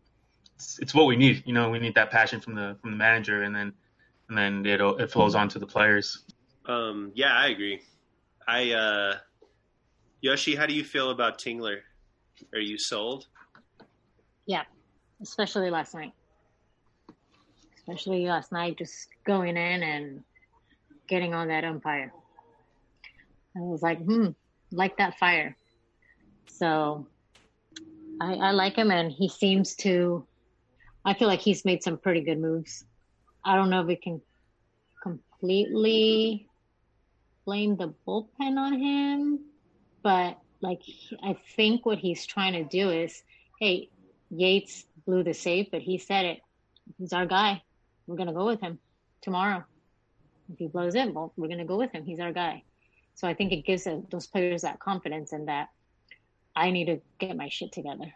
it's, 0.56 0.78
it's 0.80 0.94
what 0.94 1.06
we 1.06 1.16
need. 1.16 1.44
You 1.46 1.54
know, 1.54 1.70
we 1.70 1.78
need 1.78 1.94
that 1.94 2.10
passion 2.10 2.40
from 2.40 2.54
the 2.54 2.76
from 2.82 2.90
the 2.90 2.96
manager, 2.96 3.42
and 3.42 3.54
then 3.54 3.72
and 4.28 4.36
then 4.36 4.66
it 4.66 4.80
it 4.80 5.10
flows 5.10 5.34
on 5.34 5.48
to 5.50 5.58
the 5.58 5.66
players. 5.66 6.24
Um, 6.66 7.12
yeah, 7.14 7.32
I 7.32 7.48
agree. 7.48 7.80
I 8.46 8.72
uh, 8.72 9.14
Yoshi, 10.22 10.54
how 10.54 10.66
do 10.66 10.74
you 10.74 10.84
feel 10.84 11.10
about 11.10 11.38
Tingler? 11.38 11.78
Are 12.54 12.60
you 12.60 12.76
sold? 12.78 13.26
Yeah, 14.46 14.64
especially 15.22 15.70
last 15.70 15.94
night. 15.94 16.12
Especially 17.78 18.26
last 18.26 18.52
night, 18.52 18.76
just 18.76 19.08
going 19.26 19.56
in 19.56 19.82
and 19.82 20.22
getting 21.08 21.32
on 21.32 21.48
that 21.48 21.64
umpire. 21.64 22.12
I 23.56 23.60
was 23.60 23.80
like, 23.80 23.98
hmm, 24.04 24.28
like 24.70 24.98
that 24.98 25.18
fire. 25.18 25.56
So 26.48 27.06
I, 28.20 28.34
I 28.34 28.50
like 28.50 28.76
him, 28.76 28.90
and 28.90 29.10
he 29.10 29.28
seems 29.28 29.74
to. 29.76 30.26
I 31.02 31.14
feel 31.14 31.28
like 31.28 31.40
he's 31.40 31.64
made 31.64 31.82
some 31.82 31.96
pretty 31.96 32.20
good 32.20 32.38
moves. 32.38 32.84
I 33.42 33.56
don't 33.56 33.70
know 33.70 33.80
if 33.80 33.86
we 33.86 33.96
can 33.96 34.20
completely 35.02 36.46
blame 37.46 37.76
the 37.76 37.94
bullpen 38.06 38.58
on 38.58 38.78
him, 38.78 39.40
but 40.02 40.38
like 40.60 40.82
I 41.22 41.36
think 41.56 41.86
what 41.86 41.98
he's 41.98 42.26
trying 42.26 42.52
to 42.52 42.64
do 42.64 42.90
is, 42.90 43.22
hey, 43.58 43.88
Yates 44.30 44.84
blew 45.06 45.22
the 45.22 45.34
save, 45.34 45.70
but 45.70 45.80
he 45.80 45.98
said 45.98 46.24
it. 46.24 46.40
He's 46.98 47.12
our 47.12 47.26
guy. 47.26 47.62
We're 48.06 48.16
gonna 48.16 48.32
go 48.32 48.46
with 48.46 48.60
him 48.60 48.78
tomorrow. 49.22 49.64
If 50.52 50.58
he 50.58 50.66
blows 50.66 50.94
it, 50.94 51.14
well, 51.14 51.32
we're 51.36 51.48
gonna 51.48 51.64
go 51.64 51.76
with 51.76 51.92
him. 51.92 52.04
He's 52.04 52.20
our 52.20 52.32
guy. 52.32 52.64
So 53.14 53.28
I 53.28 53.34
think 53.34 53.52
it 53.52 53.66
gives 53.66 53.86
those 54.10 54.26
players 54.26 54.62
that 54.62 54.80
confidence 54.80 55.32
and 55.32 55.48
that 55.48 55.68
I 56.56 56.70
need 56.70 56.86
to 56.86 57.00
get 57.18 57.36
my 57.36 57.48
shit 57.48 57.72
together. 57.72 58.12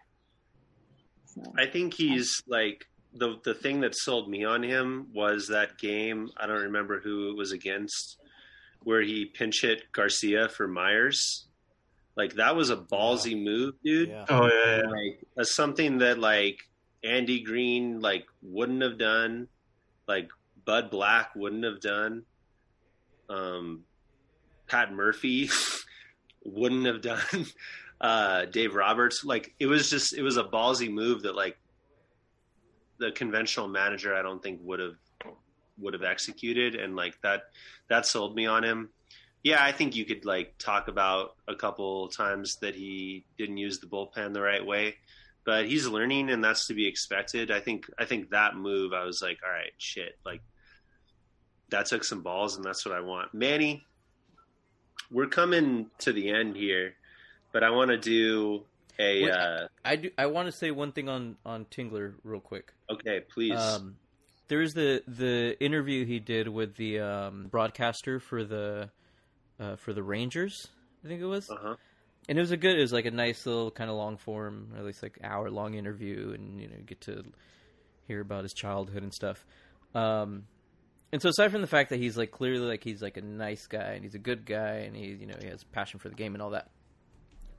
So 1.26 1.42
I 1.58 1.66
think 1.66 1.94
he's 1.94 2.42
like 2.46 2.86
the 3.14 3.38
the 3.44 3.54
thing 3.54 3.80
that 3.80 3.94
sold 3.94 4.28
me 4.28 4.44
on 4.44 4.62
him 4.62 5.08
was 5.12 5.48
that 5.48 5.78
game. 5.78 6.30
I 6.36 6.46
don't 6.46 6.62
remember 6.62 7.00
who 7.00 7.30
it 7.30 7.36
was 7.36 7.52
against, 7.52 8.18
where 8.82 9.02
he 9.02 9.26
pinch 9.26 9.62
hit 9.62 9.92
Garcia 9.92 10.48
for 10.48 10.66
Myers. 10.66 11.46
Like 12.16 12.34
that 12.34 12.54
was 12.54 12.70
a 12.70 12.76
ballsy 12.76 13.40
move, 13.40 13.74
dude. 13.84 14.10
Yeah. 14.10 14.24
Oh 14.28 14.46
yeah, 14.46 14.82
yeah. 14.82 14.88
Like 14.88 15.20
that's 15.36 15.54
something 15.54 15.98
that 15.98 16.18
like 16.18 16.60
Andy 17.02 17.40
Green 17.40 18.00
like 18.00 18.26
wouldn't 18.42 18.82
have 18.82 18.98
done, 18.98 19.48
like 20.06 20.28
Bud 20.64 20.90
Black 20.90 21.34
wouldn't 21.34 21.64
have 21.64 21.80
done, 21.80 22.22
um, 23.28 23.82
Pat 24.68 24.92
Murphy 24.92 25.50
wouldn't 26.44 26.86
have 26.86 27.02
done, 27.02 27.46
uh, 28.00 28.44
Dave 28.46 28.74
Roberts. 28.74 29.24
Like 29.24 29.54
it 29.58 29.66
was 29.66 29.90
just 29.90 30.16
it 30.16 30.22
was 30.22 30.36
a 30.36 30.44
ballsy 30.44 30.90
move 30.92 31.22
that 31.22 31.34
like 31.34 31.58
the 32.98 33.10
conventional 33.10 33.66
manager 33.66 34.14
I 34.14 34.22
don't 34.22 34.42
think 34.42 34.60
would 34.62 34.78
have 34.78 34.94
would 35.78 35.94
have 35.94 36.04
executed, 36.04 36.76
and 36.76 36.94
like 36.94 37.20
that 37.22 37.42
that 37.88 38.06
sold 38.06 38.36
me 38.36 38.46
on 38.46 38.62
him. 38.62 38.90
Yeah, 39.44 39.62
I 39.62 39.72
think 39.72 39.94
you 39.94 40.06
could 40.06 40.24
like 40.24 40.56
talk 40.58 40.88
about 40.88 41.36
a 41.46 41.54
couple 41.54 42.08
times 42.08 42.56
that 42.56 42.74
he 42.74 43.26
didn't 43.36 43.58
use 43.58 43.78
the 43.78 43.86
bullpen 43.86 44.32
the 44.32 44.40
right 44.40 44.64
way, 44.64 44.96
but 45.44 45.66
he's 45.66 45.86
learning, 45.86 46.30
and 46.30 46.42
that's 46.42 46.66
to 46.68 46.74
be 46.74 46.86
expected. 46.86 47.50
I 47.50 47.60
think 47.60 47.86
I 47.98 48.06
think 48.06 48.30
that 48.30 48.56
move, 48.56 48.94
I 48.94 49.04
was 49.04 49.20
like, 49.20 49.40
all 49.44 49.52
right, 49.52 49.72
shit, 49.76 50.18
like 50.24 50.40
that 51.68 51.86
took 51.86 52.04
some 52.04 52.22
balls, 52.22 52.56
and 52.56 52.64
that's 52.64 52.86
what 52.86 52.94
I 52.94 53.00
want. 53.00 53.34
Manny, 53.34 53.84
we're 55.10 55.26
coming 55.26 55.90
to 55.98 56.12
the 56.12 56.30
end 56.30 56.56
here, 56.56 56.94
but 57.52 57.62
I 57.62 57.68
want 57.68 57.90
to 57.90 57.98
do 57.98 58.64
a 58.98 59.24
Wait, 59.24 59.30
uh, 59.30 59.68
I 59.84 59.96
do. 59.96 60.10
I 60.16 60.24
want 60.26 60.46
to 60.46 60.52
say 60.52 60.70
one 60.70 60.92
thing 60.92 61.10
on 61.10 61.36
on 61.44 61.66
Tingler 61.66 62.14
real 62.24 62.40
quick. 62.40 62.72
okay, 62.88 63.20
please. 63.20 63.60
Um, 63.60 63.96
there 64.48 64.60
was 64.60 64.72
the 64.72 65.02
the 65.06 65.62
interview 65.62 66.06
he 66.06 66.18
did 66.18 66.48
with 66.48 66.76
the 66.76 67.00
um, 67.00 67.48
broadcaster 67.50 68.20
for 68.20 68.42
the 68.42 68.88
uh, 69.60 69.76
for 69.76 69.92
the 69.92 70.02
Rangers. 70.02 70.68
I 71.04 71.08
think 71.08 71.20
it 71.20 71.26
was, 71.26 71.50
uh 71.50 71.56
huh. 71.60 71.76
and 72.28 72.38
it 72.38 72.40
was 72.40 72.50
a 72.50 72.56
good. 72.56 72.78
It 72.78 72.82
was 72.82 72.92
like 72.92 73.06
a 73.06 73.10
nice 73.10 73.46
little 73.46 73.70
kind 73.70 73.90
of 73.90 73.96
long 73.96 74.16
form, 74.16 74.72
or 74.74 74.78
at 74.78 74.84
least 74.84 75.02
like 75.02 75.18
hour 75.22 75.50
long 75.50 75.74
interview, 75.74 76.32
and 76.34 76.60
you 76.60 76.68
know 76.68 76.76
get 76.86 77.00
to 77.02 77.24
hear 78.06 78.20
about 78.20 78.42
his 78.42 78.52
childhood 78.52 79.02
and 79.02 79.12
stuff. 79.12 79.44
Um, 79.94 80.44
and 81.12 81.22
so 81.22 81.28
aside 81.28 81.52
from 81.52 81.60
the 81.60 81.68
fact 81.68 81.90
that 81.90 82.00
he's 82.00 82.16
like 82.16 82.32
clearly 82.32 82.66
like 82.66 82.82
he's 82.82 83.00
like 83.00 83.16
a 83.16 83.22
nice 83.22 83.66
guy 83.66 83.92
and 83.92 84.02
he's 84.02 84.16
a 84.16 84.18
good 84.18 84.44
guy 84.44 84.78
and 84.78 84.96
he 84.96 85.06
you 85.06 85.26
know 85.26 85.36
he 85.40 85.46
has 85.46 85.62
passion 85.62 86.00
for 86.00 86.08
the 86.08 86.14
game 86.16 86.34
and 86.34 86.42
all 86.42 86.50
that. 86.50 86.70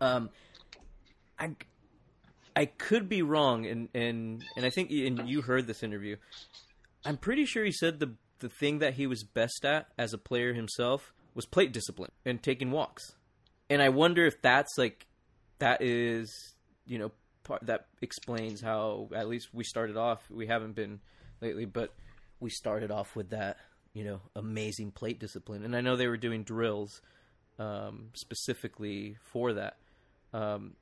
Um, 0.02 0.30
I 1.40 1.56
I 2.56 2.66
could 2.66 3.10
be 3.10 3.22
wrong, 3.22 3.66
and 3.66 3.90
and 3.94 4.44
and 4.56 4.66
I 4.66 4.70
think 4.70 4.92
and 4.92 5.30
you 5.30 5.42
heard 5.42 5.68
this 5.68 5.84
interview. 5.84 6.18
I'm 7.06 7.18
pretty 7.18 7.46
sure 7.46 7.64
he 7.64 7.72
said 7.72 8.00
the 8.00 8.16
the 8.40 8.50
thing 8.50 8.80
that 8.80 8.96
he 8.96 9.08
was 9.08 9.24
best 9.24 9.64
at 9.64 9.88
as 9.98 10.14
a 10.14 10.18
player 10.18 10.54
himself 10.54 11.14
was 11.36 11.46
plate 11.46 11.72
discipline 11.72 12.12
and 12.26 12.42
taking 12.42 12.72
walks. 12.72 13.14
And 13.70 13.82
I 13.82 13.90
wonder 13.90 14.26
if 14.26 14.42
that's 14.42 14.72
like 14.78 15.06
that 15.60 15.82
is 15.82 16.56
you 16.86 16.98
know 16.98 17.12
part 17.44 17.66
that 17.68 17.88
explains 18.02 18.62
how 18.62 19.10
at 19.14 19.28
least 19.28 19.50
we 19.54 19.64
started 19.64 19.98
off. 19.98 20.20
We 20.32 20.48
haven't 20.48 20.74
been 20.74 21.00
lately, 21.42 21.66
but 21.66 21.94
we 22.40 22.50
started 22.50 22.90
off 22.90 23.16
with 23.16 23.30
that 23.30 23.58
you 23.94 24.04
know 24.04 24.22
amazing 24.36 24.92
plate 24.92 25.20
discipline. 25.20 25.64
And 25.64 25.76
I 25.76 25.82
know 25.82 25.96
they 25.96 26.08
were 26.08 26.18
doing 26.18 26.44
drills 26.44 27.02
um, 27.60 28.10
specifically 28.16 29.18
for 29.32 29.54
that. 29.54 29.78
Um, 30.34 30.74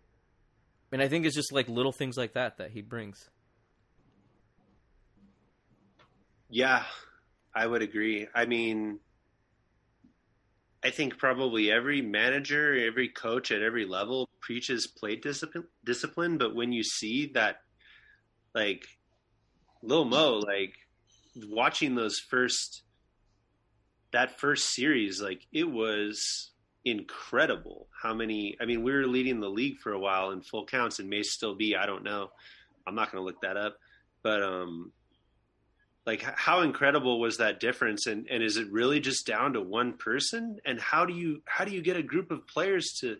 and 0.91 1.01
I 1.01 1.07
think 1.07 1.25
it's 1.25 1.35
just 1.35 1.51
like 1.51 1.67
little 1.67 1.91
things 1.91 2.17
like 2.17 2.33
that 2.33 2.57
that 2.57 2.71
he 2.71 2.81
brings. 2.81 3.29
Yeah, 6.49 6.83
I 7.55 7.65
would 7.65 7.81
agree. 7.81 8.27
I 8.33 8.45
mean, 8.45 8.99
I 10.83 10.89
think 10.89 11.17
probably 11.17 11.71
every 11.71 12.01
manager, 12.01 12.75
every 12.75 13.07
coach 13.07 13.51
at 13.51 13.61
every 13.61 13.85
level 13.85 14.29
preaches 14.41 14.85
plate 14.85 15.23
discipline, 15.23 15.65
discipline. 15.85 16.37
But 16.37 16.55
when 16.55 16.73
you 16.73 16.83
see 16.83 17.31
that, 17.35 17.61
like 18.53 18.85
Lil 19.81 20.05
Mo, 20.05 20.39
like 20.39 20.73
watching 21.47 21.95
those 21.95 22.19
first 22.19 22.83
that 24.11 24.39
first 24.39 24.73
series, 24.73 25.21
like 25.21 25.47
it 25.53 25.69
was 25.69 26.51
incredible 26.85 27.87
how 28.01 28.13
many 28.13 28.57
I 28.59 28.65
mean, 28.65 28.83
we 28.83 28.91
were 28.91 29.07
leading 29.07 29.39
the 29.39 29.49
league 29.49 29.79
for 29.79 29.93
a 29.93 29.99
while 29.99 30.31
in 30.31 30.41
full 30.41 30.65
counts 30.65 30.99
and 30.99 31.09
may 31.09 31.23
still 31.23 31.55
be, 31.55 31.77
I 31.77 31.85
don't 31.85 32.03
know. 32.03 32.29
I'm 32.85 32.95
not 32.95 33.09
gonna 33.09 33.23
look 33.23 33.41
that 33.41 33.55
up. 33.55 33.77
But 34.21 34.43
um 34.43 34.91
like 36.05 36.21
how 36.21 36.61
incredible 36.61 37.19
was 37.19 37.37
that 37.37 37.59
difference 37.59 38.07
and, 38.07 38.27
and 38.29 38.43
is 38.43 38.57
it 38.57 38.69
really 38.71 38.99
just 38.99 39.25
down 39.25 39.53
to 39.53 39.61
one 39.61 39.93
person 39.93 40.57
and 40.65 40.79
how 40.79 41.05
do 41.05 41.13
you 41.13 41.41
how 41.45 41.63
do 41.63 41.71
you 41.71 41.81
get 41.81 41.95
a 41.95 42.03
group 42.03 42.31
of 42.31 42.45
players 42.47 42.97
to 42.99 43.17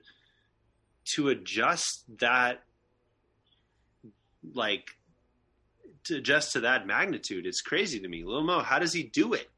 to 1.06 1.30
adjust 1.30 2.04
that 2.20 2.64
like 4.54 4.90
to 6.04 6.18
adjust 6.18 6.54
to 6.54 6.62
that 6.62 6.86
magnitude 6.86 7.46
it's 7.46 7.62
crazy 7.62 8.00
to 8.00 8.08
me 8.08 8.24
Lil 8.24 8.44
Mo 8.44 8.60
how 8.60 8.80
does 8.80 8.94
he 8.94 9.04
do 9.04 9.34
it 9.34 9.50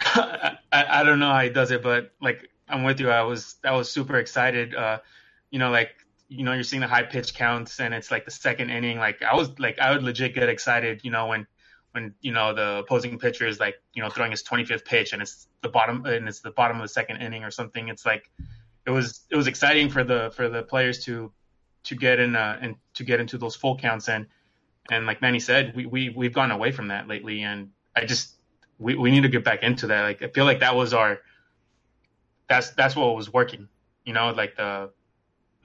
I, 0.00 0.58
I 0.72 1.02
don't 1.02 1.18
know 1.18 1.30
how 1.30 1.40
he 1.40 1.50
does 1.50 1.70
it, 1.70 1.82
but 1.82 2.12
like 2.20 2.50
I'm 2.68 2.84
with 2.84 3.00
you. 3.00 3.10
I 3.10 3.22
was 3.22 3.56
I 3.64 3.72
was 3.72 3.90
super 3.90 4.16
excited. 4.16 4.74
Uh, 4.74 4.98
you 5.50 5.58
know, 5.58 5.70
like 5.70 5.90
you 6.28 6.44
know, 6.44 6.52
you're 6.52 6.62
seeing 6.62 6.80
the 6.80 6.88
high 6.88 7.02
pitch 7.02 7.34
counts, 7.34 7.80
and 7.80 7.92
it's 7.92 8.10
like 8.10 8.24
the 8.24 8.30
second 8.30 8.70
inning. 8.70 8.98
Like 8.98 9.22
I 9.22 9.34
was 9.34 9.58
like 9.58 9.78
I 9.78 9.92
would 9.92 10.02
legit 10.02 10.34
get 10.34 10.48
excited. 10.48 11.00
You 11.02 11.10
know, 11.10 11.26
when 11.26 11.46
when 11.98 12.14
you 12.20 12.32
know 12.32 12.54
the 12.54 12.78
opposing 12.78 13.18
pitcher 13.18 13.46
is 13.46 13.58
like 13.58 13.74
you 13.92 14.02
know 14.02 14.08
throwing 14.08 14.30
his 14.30 14.44
25th 14.44 14.84
pitch, 14.84 15.12
and 15.12 15.20
it's 15.20 15.48
the 15.62 15.68
bottom 15.68 16.04
and 16.06 16.28
it's 16.28 16.40
the 16.40 16.52
bottom 16.52 16.76
of 16.76 16.82
the 16.82 16.88
second 16.88 17.20
inning 17.20 17.42
or 17.42 17.50
something. 17.50 17.88
It's 17.88 18.06
like 18.06 18.30
it 18.86 18.90
was 18.90 19.22
it 19.30 19.36
was 19.36 19.48
exciting 19.48 19.90
for 19.90 20.04
the 20.04 20.32
for 20.36 20.48
the 20.48 20.62
players 20.62 21.04
to 21.06 21.32
to 21.84 21.96
get 21.96 22.20
in 22.20 22.36
uh, 22.36 22.58
and 22.60 22.76
to 22.94 23.04
get 23.04 23.18
into 23.18 23.36
those 23.36 23.56
full 23.56 23.76
counts 23.76 24.08
and 24.08 24.26
and 24.90 25.06
like 25.06 25.20
Manny 25.20 25.40
said, 25.40 25.74
we 25.74 25.86
we 25.86 26.08
we've 26.10 26.32
gone 26.32 26.52
away 26.52 26.70
from 26.70 26.88
that 26.88 27.08
lately, 27.08 27.42
and 27.42 27.70
I 27.96 28.04
just 28.04 28.36
we, 28.78 28.94
we 28.94 29.10
need 29.10 29.24
to 29.24 29.28
get 29.28 29.44
back 29.44 29.62
into 29.64 29.88
that. 29.88 30.02
Like 30.02 30.22
I 30.22 30.28
feel 30.28 30.44
like 30.44 30.60
that 30.60 30.76
was 30.76 30.94
our 30.94 31.18
that's 32.48 32.70
that's 32.70 32.94
what 32.94 33.16
was 33.16 33.32
working. 33.32 33.68
You 34.04 34.12
know, 34.12 34.30
like 34.30 34.56
the 34.56 34.90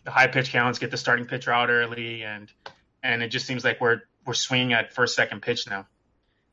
the 0.03 0.11
high 0.11 0.27
pitch 0.27 0.51
counts, 0.51 0.79
get 0.79 0.89
the 0.89 0.97
starting 0.97 1.25
pitcher 1.25 1.53
out 1.53 1.69
early, 1.69 2.23
and 2.23 2.51
and 3.03 3.21
it 3.21 3.29
just 3.29 3.45
seems 3.45 3.63
like 3.63 3.79
we're 3.79 4.01
we're 4.25 4.33
swinging 4.33 4.73
at 4.73 4.93
first 4.93 5.15
second 5.15 5.43
pitch 5.43 5.67
now. 5.69 5.85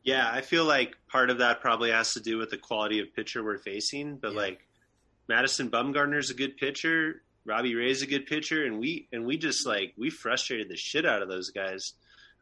Yeah, 0.02 0.28
I 0.30 0.40
feel 0.40 0.64
like 0.64 0.96
part 1.08 1.30
of 1.30 1.38
that 1.38 1.60
probably 1.60 1.90
has 1.90 2.14
to 2.14 2.20
do 2.20 2.38
with 2.38 2.50
the 2.50 2.56
quality 2.58 3.00
of 3.00 3.14
pitcher 3.14 3.44
we're 3.44 3.58
facing. 3.58 4.16
But 4.16 4.32
Yeah. 4.32 4.38
like 4.38 4.66
Madison 5.28 5.70
Bumgarner's 5.70 6.30
a 6.30 6.34
good 6.34 6.56
pitcher, 6.56 7.22
Robbie 7.44 7.74
Ray's 7.74 8.02
a 8.02 8.06
good 8.06 8.26
pitcher, 8.26 8.64
and 8.64 8.78
we 8.78 9.08
and 9.12 9.24
we 9.26 9.36
just 9.36 9.66
like 9.66 9.92
we 9.96 10.10
frustrated 10.10 10.68
the 10.68 10.76
shit 10.76 11.04
out 11.06 11.22
of 11.22 11.28
those 11.28 11.50
guys. 11.50 11.94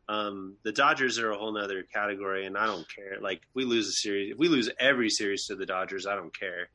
Um, 0.08 0.56
the 0.62 0.72
Dodgers 0.72 1.18
are 1.18 1.30
a 1.30 1.36
whole 1.36 1.52
nother 1.52 1.82
category, 1.82 2.46
and 2.46 2.56
I 2.56 2.66
don't 2.66 2.86
care. 2.94 3.18
Like 3.20 3.38
if 3.42 3.54
we 3.54 3.64
lose 3.64 3.88
a 3.88 3.92
series, 3.92 4.32
if 4.32 4.38
we 4.38 4.48
lose 4.48 4.70
every 4.80 5.10
series 5.10 5.46
to 5.46 5.54
the 5.56 5.66
Dodgers, 5.66 6.06
I 6.06 6.14
don't 6.16 6.36
care 6.38 6.70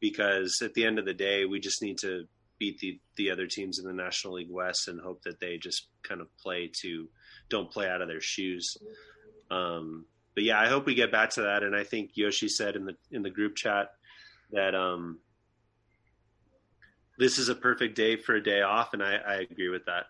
because 0.00 0.60
at 0.62 0.74
the 0.74 0.84
end 0.84 0.98
of 0.98 1.04
the 1.04 1.14
day, 1.14 1.44
we 1.44 1.58
just 1.58 1.82
need 1.82 1.98
to 1.98 2.26
beat 2.58 2.78
the 2.80 3.00
the 3.16 3.30
other 3.30 3.46
teams 3.46 3.78
in 3.78 3.84
the 3.86 3.92
National 3.92 4.34
League 4.34 4.50
West 4.50 4.88
and 4.88 5.00
hope 5.00 5.22
that 5.22 5.40
they 5.40 5.56
just 5.58 5.88
kind 6.02 6.20
of 6.20 6.28
play 6.38 6.70
to 6.82 7.08
don't 7.48 7.70
play 7.70 7.88
out 7.88 8.00
of 8.02 8.08
their 8.08 8.20
shoes. 8.20 8.76
Um, 9.50 10.04
but 10.38 10.44
yeah, 10.44 10.60
I 10.60 10.68
hope 10.68 10.86
we 10.86 10.94
get 10.94 11.10
back 11.10 11.30
to 11.30 11.42
that. 11.42 11.64
And 11.64 11.74
I 11.74 11.82
think 11.82 12.12
Yoshi 12.14 12.48
said 12.48 12.76
in 12.76 12.84
the 12.84 12.94
in 13.10 13.22
the 13.22 13.30
group 13.30 13.56
chat 13.56 13.90
that 14.52 14.72
um, 14.72 15.18
this 17.18 17.38
is 17.38 17.48
a 17.48 17.56
perfect 17.56 17.96
day 17.96 18.14
for 18.14 18.36
a 18.36 18.40
day 18.40 18.62
off, 18.62 18.94
and 18.94 19.02
I, 19.02 19.16
I 19.16 19.34
agree 19.50 19.68
with 19.68 19.84
that. 19.86 20.04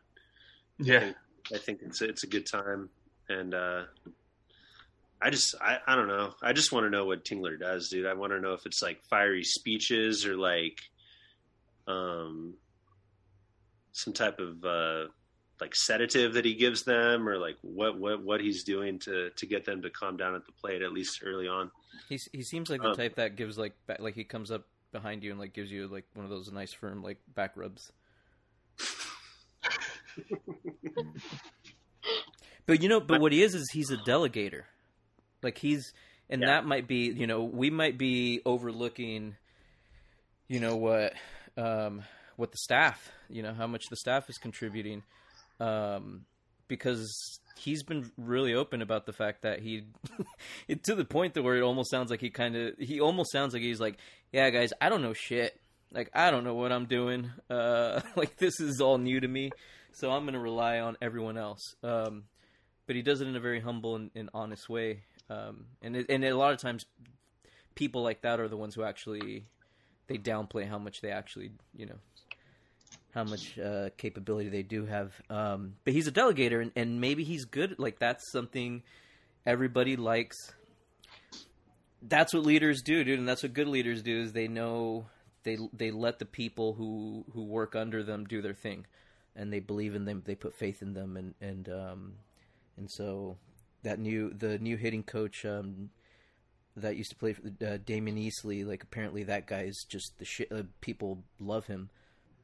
Yeah, 0.78 1.12
I 1.50 1.56
think 1.56 1.80
it's 1.80 2.02
it's 2.02 2.24
a 2.24 2.26
good 2.26 2.44
time, 2.44 2.90
and 3.30 3.54
uh, 3.54 3.84
I 5.22 5.30
just 5.30 5.54
I, 5.62 5.78
I 5.86 5.96
don't 5.96 6.08
know. 6.08 6.34
I 6.42 6.52
just 6.52 6.70
want 6.70 6.84
to 6.84 6.90
know 6.90 7.06
what 7.06 7.24
Tingler 7.24 7.58
does, 7.58 7.88
dude. 7.88 8.04
I 8.04 8.12
want 8.12 8.34
to 8.34 8.38
know 8.38 8.52
if 8.52 8.66
it's 8.66 8.82
like 8.82 9.02
fiery 9.04 9.44
speeches 9.44 10.26
or 10.26 10.36
like 10.36 10.78
um 11.86 12.52
some 13.92 14.12
type 14.12 14.40
of 14.40 14.62
uh 14.62 15.04
like 15.60 15.74
sedative 15.74 16.34
that 16.34 16.44
he 16.44 16.54
gives 16.54 16.82
them 16.84 17.28
or 17.28 17.38
like 17.38 17.56
what 17.62 17.98
what 17.98 18.22
what 18.22 18.40
he's 18.40 18.62
doing 18.64 18.98
to 19.00 19.30
to 19.30 19.46
get 19.46 19.64
them 19.64 19.82
to 19.82 19.90
calm 19.90 20.16
down 20.16 20.34
at 20.34 20.44
the 20.46 20.52
plate 20.52 20.82
at 20.82 20.92
least 20.92 21.20
early 21.24 21.48
on. 21.48 21.70
He 22.08 22.18
he 22.32 22.42
seems 22.42 22.70
like 22.70 22.80
the 22.80 22.90
Um, 22.90 22.96
type 22.96 23.16
that 23.16 23.36
gives 23.36 23.58
like 23.58 23.74
ba- 23.86 23.96
like 23.98 24.14
he 24.14 24.24
comes 24.24 24.50
up 24.50 24.66
behind 24.92 25.22
you 25.24 25.30
and 25.30 25.38
like 25.40 25.52
gives 25.52 25.70
you 25.70 25.86
like 25.88 26.04
one 26.14 26.24
of 26.24 26.30
those 26.30 26.50
nice 26.52 26.72
firm 26.72 27.02
like 27.02 27.18
back 27.34 27.56
rubs. 27.56 27.90
but 32.66 32.82
you 32.82 32.88
know, 32.88 33.00
but 33.00 33.20
what 33.20 33.32
he 33.32 33.42
is 33.42 33.54
is 33.54 33.70
he's 33.72 33.90
a 33.90 33.96
delegator. 33.96 34.62
Like 35.42 35.58
he's 35.58 35.92
and 36.30 36.42
Yeah. 36.42 36.48
that 36.48 36.66
might 36.66 36.86
be, 36.86 37.10
you 37.10 37.26
know, 37.26 37.42
we 37.44 37.70
might 37.70 37.96
be 37.98 38.40
overlooking 38.44 39.36
you 40.48 40.60
know 40.60 40.76
what 40.76 41.12
um 41.56 42.02
what 42.36 42.50
the 42.52 42.58
staff, 42.58 43.10
you 43.28 43.42
know, 43.42 43.52
how 43.54 43.66
much 43.66 43.84
the 43.90 43.96
staff 43.96 44.28
is 44.30 44.38
contributing 44.38 45.02
um 45.60 46.24
because 46.68 47.40
he's 47.58 47.82
been 47.82 48.10
really 48.16 48.54
open 48.54 48.82
about 48.82 49.06
the 49.06 49.12
fact 49.12 49.42
that 49.42 49.60
he 49.60 49.84
it, 50.68 50.82
to 50.84 50.94
the 50.94 51.04
point 51.04 51.34
that 51.34 51.42
where 51.42 51.56
it 51.56 51.62
almost 51.62 51.90
sounds 51.90 52.10
like 52.10 52.20
he 52.20 52.30
kind 52.30 52.56
of 52.56 52.74
he 52.78 53.00
almost 53.00 53.32
sounds 53.32 53.52
like 53.52 53.62
he's 53.62 53.80
like 53.80 53.98
yeah 54.32 54.48
guys 54.50 54.72
i 54.80 54.88
don't 54.88 55.02
know 55.02 55.12
shit. 55.12 55.58
Like 55.90 56.10
i 56.14 56.30
don't 56.30 56.44
know 56.44 56.54
what 56.54 56.72
i'm 56.72 56.86
doing. 56.86 57.30
Uh 57.50 58.00
like 58.16 58.36
this 58.36 58.60
is 58.60 58.80
all 58.80 58.98
new 58.98 59.20
to 59.20 59.28
me. 59.28 59.50
So 59.92 60.10
i'm 60.10 60.24
gonna 60.24 60.38
rely 60.38 60.80
on 60.80 60.96
everyone 61.02 61.38
else. 61.38 61.74
Um 61.82 62.24
but 62.86 62.96
he 62.96 63.02
does 63.02 63.20
it 63.20 63.28
in 63.28 63.36
a 63.36 63.40
very 63.40 63.60
humble 63.60 63.96
and, 63.96 64.10
and 64.14 64.30
honest 64.32 64.68
way. 64.68 65.02
Um 65.28 65.66
and 65.82 65.96
it, 65.96 66.06
and 66.08 66.24
a 66.24 66.36
lot 66.36 66.52
of 66.52 66.58
times 66.58 66.84
people 67.74 68.02
like 68.02 68.22
that 68.22 68.40
are 68.40 68.48
the 68.48 68.56
ones 68.56 68.74
who 68.74 68.82
actually 68.82 69.46
they 70.08 70.18
downplay 70.18 70.68
how 70.68 70.78
much 70.78 71.00
they 71.00 71.10
actually 71.10 71.50
you 71.76 71.86
know 71.86 71.98
how 73.18 73.24
much 73.24 73.58
uh, 73.58 73.90
capability 73.96 74.48
they 74.48 74.62
do 74.62 74.86
have. 74.86 75.12
Um, 75.28 75.74
but 75.84 75.92
he's 75.92 76.06
a 76.06 76.12
delegator, 76.12 76.62
and, 76.62 76.70
and 76.76 77.00
maybe 77.00 77.24
he's 77.24 77.44
good. 77.44 77.74
Like 77.76 77.98
that's 77.98 78.30
something 78.30 78.82
everybody 79.44 79.96
likes. 79.96 80.36
That's 82.00 82.32
what 82.32 82.46
leaders 82.46 82.80
do, 82.80 83.02
dude, 83.02 83.18
and 83.18 83.28
that's 83.28 83.42
what 83.42 83.54
good 83.54 83.66
leaders 83.66 84.02
do. 84.02 84.20
Is 84.20 84.32
they 84.32 84.46
know 84.46 85.06
they 85.42 85.58
they 85.72 85.90
let 85.90 86.20
the 86.20 86.26
people 86.26 86.74
who 86.74 87.24
who 87.34 87.42
work 87.42 87.74
under 87.74 88.04
them 88.04 88.24
do 88.24 88.40
their 88.40 88.54
thing, 88.54 88.86
and 89.34 89.52
they 89.52 89.60
believe 89.60 89.96
in 89.96 90.04
them. 90.04 90.22
They 90.24 90.36
put 90.36 90.54
faith 90.54 90.80
in 90.80 90.94
them, 90.94 91.16
and 91.16 91.34
and 91.40 91.68
um, 91.68 92.12
and 92.76 92.88
so 92.88 93.36
that 93.82 93.98
new 93.98 94.32
the 94.32 94.60
new 94.60 94.76
hitting 94.76 95.02
coach 95.02 95.44
um, 95.44 95.90
that 96.76 96.96
used 96.96 97.10
to 97.10 97.16
play 97.16 97.32
for 97.32 97.48
uh, 97.48 97.78
Damion 97.78 98.16
Easley, 98.16 98.64
like 98.64 98.84
apparently 98.84 99.24
that 99.24 99.48
guy 99.48 99.62
is 99.62 99.84
just 99.88 100.12
the 100.18 100.24
shit. 100.24 100.52
Uh, 100.52 100.62
people 100.80 101.24
love 101.40 101.66
him. 101.66 101.90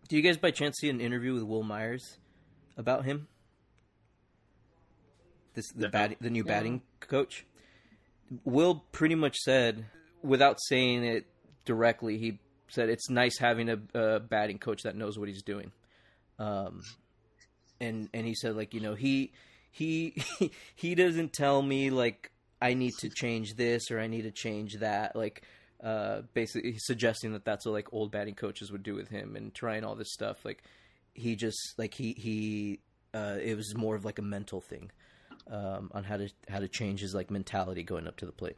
Do 0.08 0.16
you 0.16 0.22
guys 0.22 0.36
by 0.36 0.50
chance 0.50 0.76
see 0.80 0.90
an 0.90 1.00
interview 1.00 1.34
with 1.34 1.42
Wil 1.44 1.62
Myers 1.62 2.18
about 2.76 3.04
him? 3.04 3.28
This 5.54 5.70
the 5.72 5.82
No. 5.86 5.88
bat, 5.88 6.16
the 6.20 6.30
new 6.30 6.44
batting 6.44 6.82
coach. 7.00 7.46
Will 8.44 8.84
pretty 8.92 9.14
much 9.14 9.36
said, 9.38 9.86
without 10.22 10.58
saying 10.68 11.04
it 11.04 11.26
directly, 11.64 12.18
he 12.18 12.40
said 12.68 12.88
it's 12.88 13.08
nice 13.08 13.38
having 13.38 13.68
a, 13.68 13.78
a 13.94 14.20
batting 14.20 14.58
coach 14.58 14.82
that 14.82 14.96
knows 14.96 15.18
what 15.18 15.28
he's 15.28 15.42
doing. 15.42 15.72
Um, 16.38 16.82
and 17.80 18.08
and 18.12 18.26
he 18.26 18.34
said 18.34 18.56
like 18.56 18.74
you 18.74 18.80
know 18.80 18.94
he 18.94 19.32
he 19.70 20.16
he 20.74 20.94
doesn't 20.94 21.32
tell 21.32 21.62
me 21.62 21.90
like 21.90 22.32
I 22.60 22.74
need 22.74 22.94
to 23.00 23.08
change 23.10 23.54
this 23.54 23.90
or 23.90 24.00
I 24.00 24.06
need 24.08 24.22
to 24.22 24.30
change 24.32 24.78
that 24.80 25.14
like 25.14 25.42
uh 25.84 26.22
basically 26.32 26.76
suggesting 26.78 27.32
that 27.32 27.44
that's 27.44 27.64
what 27.66 27.72
like 27.72 27.92
old 27.92 28.10
batting 28.10 28.34
coaches 28.34 28.72
would 28.72 28.82
do 28.82 28.94
with 28.94 29.08
him 29.08 29.36
and 29.36 29.54
trying 29.54 29.84
all 29.84 29.94
this 29.94 30.12
stuff 30.12 30.44
like 30.44 30.62
he 31.12 31.36
just 31.36 31.74
like 31.76 31.94
he 31.94 32.12
he 32.14 32.80
uh 33.12 33.36
it 33.40 33.56
was 33.56 33.74
more 33.76 33.94
of 33.94 34.04
like 34.04 34.18
a 34.18 34.22
mental 34.22 34.60
thing 34.60 34.90
um 35.50 35.90
on 35.92 36.02
how 36.04 36.16
to 36.16 36.28
how 36.48 36.58
to 36.58 36.68
change 36.68 37.00
his 37.00 37.14
like 37.14 37.30
mentality 37.30 37.82
going 37.82 38.06
up 38.06 38.16
to 38.16 38.26
the 38.26 38.32
plate 38.32 38.56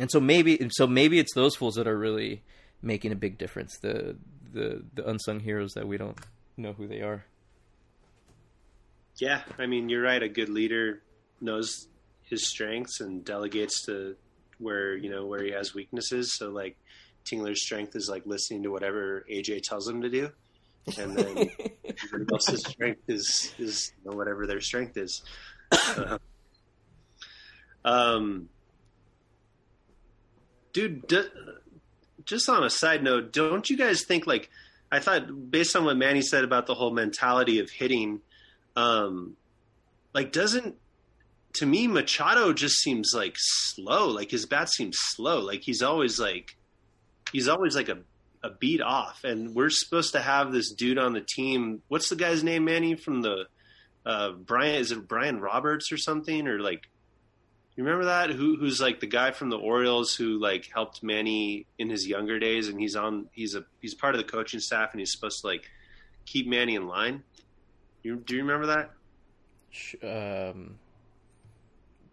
and 0.00 0.10
so 0.10 0.20
maybe 0.20 0.68
so 0.70 0.86
maybe 0.86 1.18
it's 1.18 1.32
those 1.34 1.54
fools 1.56 1.76
that 1.76 1.86
are 1.86 1.98
really 1.98 2.42
making 2.82 3.12
a 3.12 3.16
big 3.16 3.38
difference 3.38 3.78
the 3.78 4.16
the 4.52 4.82
the 4.94 5.08
unsung 5.08 5.40
heroes 5.40 5.72
that 5.74 5.86
we 5.86 5.96
don't 5.96 6.18
know 6.56 6.72
who 6.72 6.86
they 6.88 7.00
are 7.00 7.24
Yeah, 9.18 9.42
I 9.58 9.66
mean 9.66 9.88
you're 9.88 10.02
right. 10.02 10.22
A 10.22 10.28
good 10.28 10.48
leader 10.48 11.02
knows 11.40 11.88
his 12.22 12.46
strengths 12.46 13.00
and 13.00 13.24
delegates 13.24 13.82
to 13.86 14.16
where 14.58 14.96
you 14.96 15.10
know 15.10 15.26
where 15.26 15.42
he 15.42 15.50
has 15.52 15.74
weaknesses. 15.74 16.36
So 16.36 16.50
like 16.50 16.76
Tingler's 17.24 17.62
strength 17.62 17.96
is 17.96 18.08
like 18.08 18.26
listening 18.26 18.62
to 18.64 18.70
whatever 18.70 19.24
AJ 19.30 19.62
tells 19.62 19.88
him 19.88 20.02
to 20.02 20.10
do, 20.10 20.30
and 20.98 21.16
then 21.16 21.28
everybody 22.04 22.32
else's 22.32 22.64
strength 22.66 23.02
is 23.08 23.54
is 23.58 23.92
you 24.04 24.10
know, 24.10 24.16
whatever 24.16 24.46
their 24.46 24.60
strength 24.60 24.96
is. 24.96 25.22
Uh, 25.72 26.18
um, 27.84 28.48
dude, 30.72 31.06
d- 31.06 31.28
just 32.24 32.48
on 32.48 32.64
a 32.64 32.70
side 32.70 33.02
note, 33.02 33.32
don't 33.32 33.68
you 33.68 33.76
guys 33.76 34.04
think 34.04 34.26
like 34.26 34.50
I 34.90 35.00
thought 35.00 35.50
based 35.50 35.76
on 35.76 35.84
what 35.84 35.96
Manny 35.96 36.22
said 36.22 36.44
about 36.44 36.66
the 36.66 36.74
whole 36.74 36.92
mentality 36.92 37.58
of 37.58 37.70
hitting, 37.70 38.20
um, 38.76 39.36
like 40.14 40.32
doesn't 40.32 40.76
to 41.58 41.66
me, 41.66 41.86
Machado 41.86 42.52
just 42.52 42.76
seems 42.76 43.12
like 43.14 43.34
slow. 43.36 44.08
Like 44.08 44.30
his 44.30 44.46
bat 44.46 44.70
seems 44.70 44.96
slow. 44.98 45.40
Like 45.40 45.62
he's 45.62 45.82
always 45.82 46.18
like 46.18 46.56
he's 47.32 47.48
always 47.48 47.74
like 47.74 47.88
a 47.88 47.98
a 48.42 48.50
beat 48.50 48.80
off. 48.80 49.24
And 49.24 49.54
we're 49.54 49.70
supposed 49.70 50.12
to 50.12 50.20
have 50.20 50.52
this 50.52 50.72
dude 50.72 50.98
on 50.98 51.12
the 51.12 51.24
team. 51.28 51.82
What's 51.88 52.08
the 52.08 52.16
guy's 52.16 52.44
name, 52.44 52.64
Manny? 52.64 52.94
From 52.94 53.22
the 53.22 53.46
uh, 54.06 54.30
Brian? 54.32 54.76
Is 54.76 54.92
it 54.92 55.08
Brian 55.08 55.40
Roberts 55.40 55.90
or 55.90 55.96
something? 55.96 56.46
Or 56.46 56.60
like 56.60 56.88
you 57.78 57.84
remember 57.84 58.06
that? 58.06 58.30
Who 58.30 58.56
who's 58.56 58.80
like 58.80 58.98
the 58.98 59.06
guy 59.06 59.30
from 59.30 59.50
the 59.50 59.58
Orioles 59.58 60.12
who 60.12 60.40
like 60.40 60.68
helped 60.72 61.02
Manny 61.02 61.66
in 61.78 61.90
his 61.90 62.08
younger 62.08 62.40
days, 62.40 62.66
and 62.66 62.80
he's 62.80 62.96
on 62.96 63.28
he's 63.32 63.54
a 63.54 63.64
he's 63.80 63.94
part 63.94 64.16
of 64.16 64.18
the 64.18 64.26
coaching 64.26 64.58
staff, 64.58 64.90
and 64.92 65.00
he's 65.00 65.12
supposed 65.12 65.42
to 65.42 65.46
like 65.46 65.64
keep 66.26 66.48
Manny 66.48 66.74
in 66.74 66.88
line. 66.88 67.22
You 68.02 68.16
do 68.16 68.34
you 68.34 68.42
remember 68.42 68.66
that? 68.66 70.50
Um, 70.50 70.78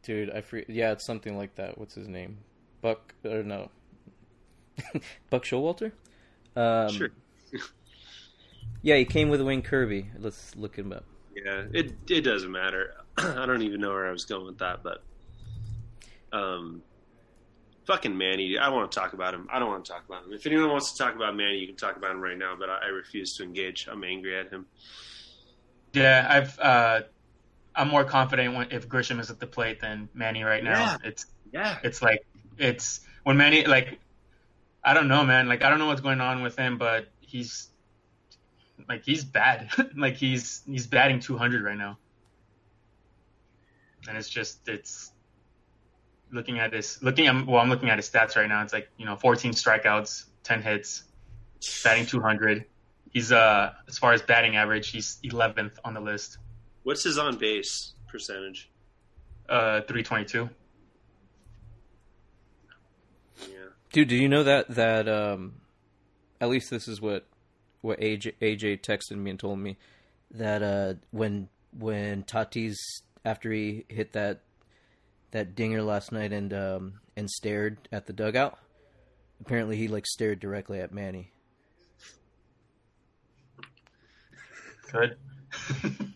dude, 0.05 0.29
I 0.29 0.41
free. 0.41 0.63
Yeah, 0.69 0.91
it's 0.91 1.05
something 1.05 1.35
like 1.35 1.55
that. 1.55 1.77
What's 1.77 1.95
his 1.95 2.07
name? 2.07 2.37
Buck 2.81 3.13
or 3.25 3.43
no? 3.43 3.69
Buck 5.29 5.43
Showalter. 5.43 5.91
Um, 6.55 6.89
Sure. 6.89 7.09
Yeah, 8.81 8.97
he 8.97 9.05
came 9.05 9.29
with 9.29 9.41
Wayne 9.41 9.63
Kirby. 9.63 10.11
Let's 10.19 10.55
look 10.55 10.75
him 10.75 10.91
up. 10.93 11.05
Yeah, 11.35 11.63
it 11.73 11.93
it 12.07 12.21
doesn't 12.21 12.51
matter. 12.51 12.93
I 13.17 13.47
don't 13.47 13.63
even 13.63 13.81
know 13.81 13.89
where 13.89 14.05
I 14.07 14.11
was 14.11 14.25
going 14.25 14.45
with 14.45 14.59
that, 14.59 14.83
but 14.83 15.01
um, 16.31 16.83
fucking 17.87 18.15
Manny. 18.15 18.59
I 18.59 18.67
don't 18.67 18.75
want 18.75 18.91
to 18.91 18.99
talk 18.99 19.13
about 19.13 19.33
him. 19.33 19.47
I 19.51 19.57
don't 19.57 19.69
want 19.69 19.85
to 19.85 19.91
talk 19.91 20.05
about 20.07 20.25
him. 20.25 20.33
If 20.33 20.45
anyone 20.45 20.69
wants 20.69 20.91
to 20.91 21.03
talk 21.03 21.15
about 21.15 21.35
Manny, 21.35 21.57
you 21.57 21.65
can 21.65 21.75
talk 21.75 21.97
about 21.97 22.11
him 22.11 22.21
right 22.21 22.37
now. 22.37 22.55
But 22.59 22.69
I, 22.69 22.77
I 22.83 22.87
refuse 22.89 23.35
to 23.37 23.43
engage. 23.43 23.87
I'm 23.91 24.03
angry 24.03 24.37
at 24.37 24.51
him. 24.51 24.67
Yeah, 25.93 26.27
I've 26.29 26.59
uh, 26.59 27.01
I'm 27.75 27.89
more 27.89 28.03
confident 28.03 28.55
when, 28.55 28.71
if 28.71 28.87
Grisham 28.87 29.19
is 29.19 29.29
at 29.29 29.39
the 29.39 29.47
plate 29.47 29.81
than 29.81 30.09
Manny 30.13 30.43
right 30.43 30.63
now. 30.63 30.71
Yeah. 30.79 30.97
It's 31.03 31.25
Yeah, 31.51 31.77
it's 31.83 32.01
like 32.01 32.25
it's 32.57 33.01
when 33.23 33.37
Manny 33.37 33.65
like 33.65 33.99
I 34.83 34.93
don't 34.93 35.07
know, 35.07 35.23
man. 35.23 35.47
Like 35.47 35.63
I 35.63 35.69
don't 35.69 35.79
know 35.79 35.87
what's 35.87 36.01
going 36.01 36.21
on 36.21 36.41
with 36.41 36.55
him, 36.55 36.77
but 36.77 37.07
he's 37.19 37.69
like 38.87 39.03
he's 39.03 39.23
bad. 39.23 39.69
like 39.97 40.15
he's 40.15 40.61
he's 40.65 40.87
batting 40.87 41.19
200 41.19 41.63
right 41.63 41.77
now, 41.77 41.97
and 44.07 44.17
it's 44.17 44.29
just 44.29 44.67
it's 44.67 45.11
looking 46.31 46.59
at 46.59 46.71
this 46.71 47.01
looking 47.01 47.27
at 47.27 47.45
well 47.45 47.61
I'm 47.61 47.69
looking 47.69 47.89
at 47.89 47.97
his 47.97 48.09
stats 48.09 48.35
right 48.35 48.47
now. 48.47 48.61
It's 48.61 48.73
like 48.73 48.89
you 48.97 49.05
know 49.05 49.15
14 49.15 49.51
strikeouts, 49.51 50.25
10 50.43 50.61
hits, 50.61 51.03
batting 51.83 52.05
200. 52.05 52.65
He's 53.11 53.31
uh 53.31 53.73
as 53.87 53.97
far 53.97 54.13
as 54.13 54.21
batting 54.21 54.55
average, 54.55 54.89
he's 54.89 55.19
11th 55.23 55.73
on 55.83 55.93
the 55.93 56.01
list. 56.01 56.37
What's 56.85 57.03
his 57.03 57.17
on 57.17 57.35
base 57.35 57.93
percentage? 58.07 58.69
Uh, 59.49 59.81
322. 59.81 60.49
Yeah, 63.41 63.47
Dude, 63.91 64.07
do 64.07 64.15
you 64.15 64.29
know 64.29 64.43
that 64.43 64.69
that 64.69 65.09
um, 65.09 65.55
at 66.39 66.47
least 66.47 66.69
this 66.69 66.87
is 66.87 67.01
what 67.01 67.27
what 67.81 67.99
AJ, 67.99 68.35
AJ 68.41 68.81
texted 68.81 69.17
me 69.17 69.31
and 69.31 69.39
told 69.39 69.59
me 69.59 69.77
that 70.31 70.63
uh, 70.63 70.93
when 71.11 71.49
when 71.77 72.23
Tatis 72.23 72.77
after 73.25 73.51
he 73.51 73.85
hit 73.89 74.13
that 74.13 74.41
that 75.31 75.53
dinger 75.55 75.81
last 75.83 76.11
night 76.11 76.31
and 76.31 76.53
um, 76.53 76.93
and 77.17 77.29
stared 77.29 77.77
at 77.91 78.05
the 78.05 78.13
dugout, 78.13 78.57
apparently 79.41 79.75
he 79.75 79.87
like 79.87 80.07
stared 80.07 80.39
directly 80.39 80.79
at 80.79 80.93
Manny. 80.93 81.31
Good. 84.91 85.17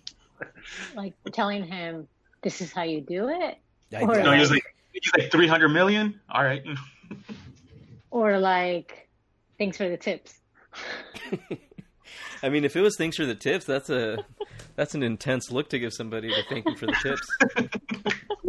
Like 0.95 1.13
telling 1.31 1.65
him, 1.65 2.07
"This 2.41 2.61
is 2.61 2.71
how 2.71 2.83
you 2.83 3.01
do 3.01 3.29
it," 3.29 3.57
I- 3.95 4.01
Or- 4.03 4.21
no, 4.23 4.31
he 4.33 4.39
was 4.39 4.51
like 4.51 4.63
he's 4.93 5.11
like 5.17 5.31
300 5.31 5.69
million. 5.69 6.19
All 6.29 6.43
right. 6.43 6.63
or 8.11 8.39
like, 8.39 9.09
"Thanks 9.57 9.77
for 9.77 9.89
the 9.89 9.97
tips." 9.97 10.39
I 12.41 12.49
mean, 12.49 12.63
if 12.63 12.75
it 12.75 12.81
was 12.81 12.95
thanks 12.95 13.17
for 13.17 13.25
the 13.25 13.35
tips, 13.35 13.65
that's 13.65 13.89
a 13.89 14.17
that's 14.75 14.95
an 14.95 15.03
intense 15.03 15.51
look 15.51 15.69
to 15.69 15.79
give 15.79 15.93
somebody 15.93 16.29
to 16.29 16.43
thank 16.49 16.67
you 16.67 16.75
for 16.75 16.85
the 16.85 16.95
tips. 17.01 17.37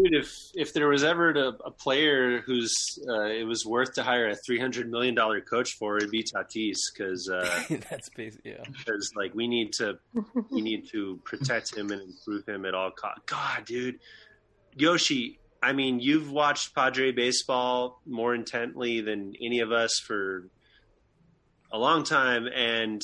dude. 0.03 0.15
If 0.15 0.35
if 0.55 0.73
there 0.73 0.89
was 0.89 1.05
ever 1.05 1.31
a, 1.31 1.49
a 1.65 1.71
player 1.71 2.41
who's 2.41 2.99
uh, 3.09 3.25
it 3.25 3.45
was 3.45 3.65
worth 3.65 3.95
to 3.95 4.03
hire 4.03 4.29
a 4.29 4.37
three 4.47 4.59
hundred 4.59 4.91
million 4.91 5.15
dollar 5.15 5.41
coach 5.41 5.73
for, 5.79 5.97
it'd 5.97 6.11
be 6.11 6.25
Tatis 6.25 6.77
because. 6.93 7.29
Uh, 7.29 7.49
that's 7.91 8.09
basically 8.11 8.53
yeah. 8.53 8.63
because 8.71 9.13
like 9.17 9.35
we 9.35 9.49
need 9.49 9.73
to 9.75 9.99
we 10.51 10.61
need 10.61 10.89
to 10.91 11.21
protect 11.25 11.77
him 11.77 11.91
and 11.91 12.03
improve 12.03 12.47
him 12.47 12.65
at 12.65 12.75
all 12.75 12.91
costs. 12.91 13.23
God, 13.27 13.65
dude, 13.65 13.99
Yoshi. 14.77 15.39
I 15.63 15.75
mean, 15.75 16.01
you've 16.01 16.33
watched 16.33 16.75
Padre 16.75 17.13
baseball 17.13 18.01
more 18.07 18.35
intently 18.35 19.03
than 19.03 19.35
any 19.43 19.61
of 19.61 19.73
us 19.73 20.01
for 20.03 20.49
a 21.71 21.79
long 21.79 22.03
time, 22.03 22.47
and 22.47 23.03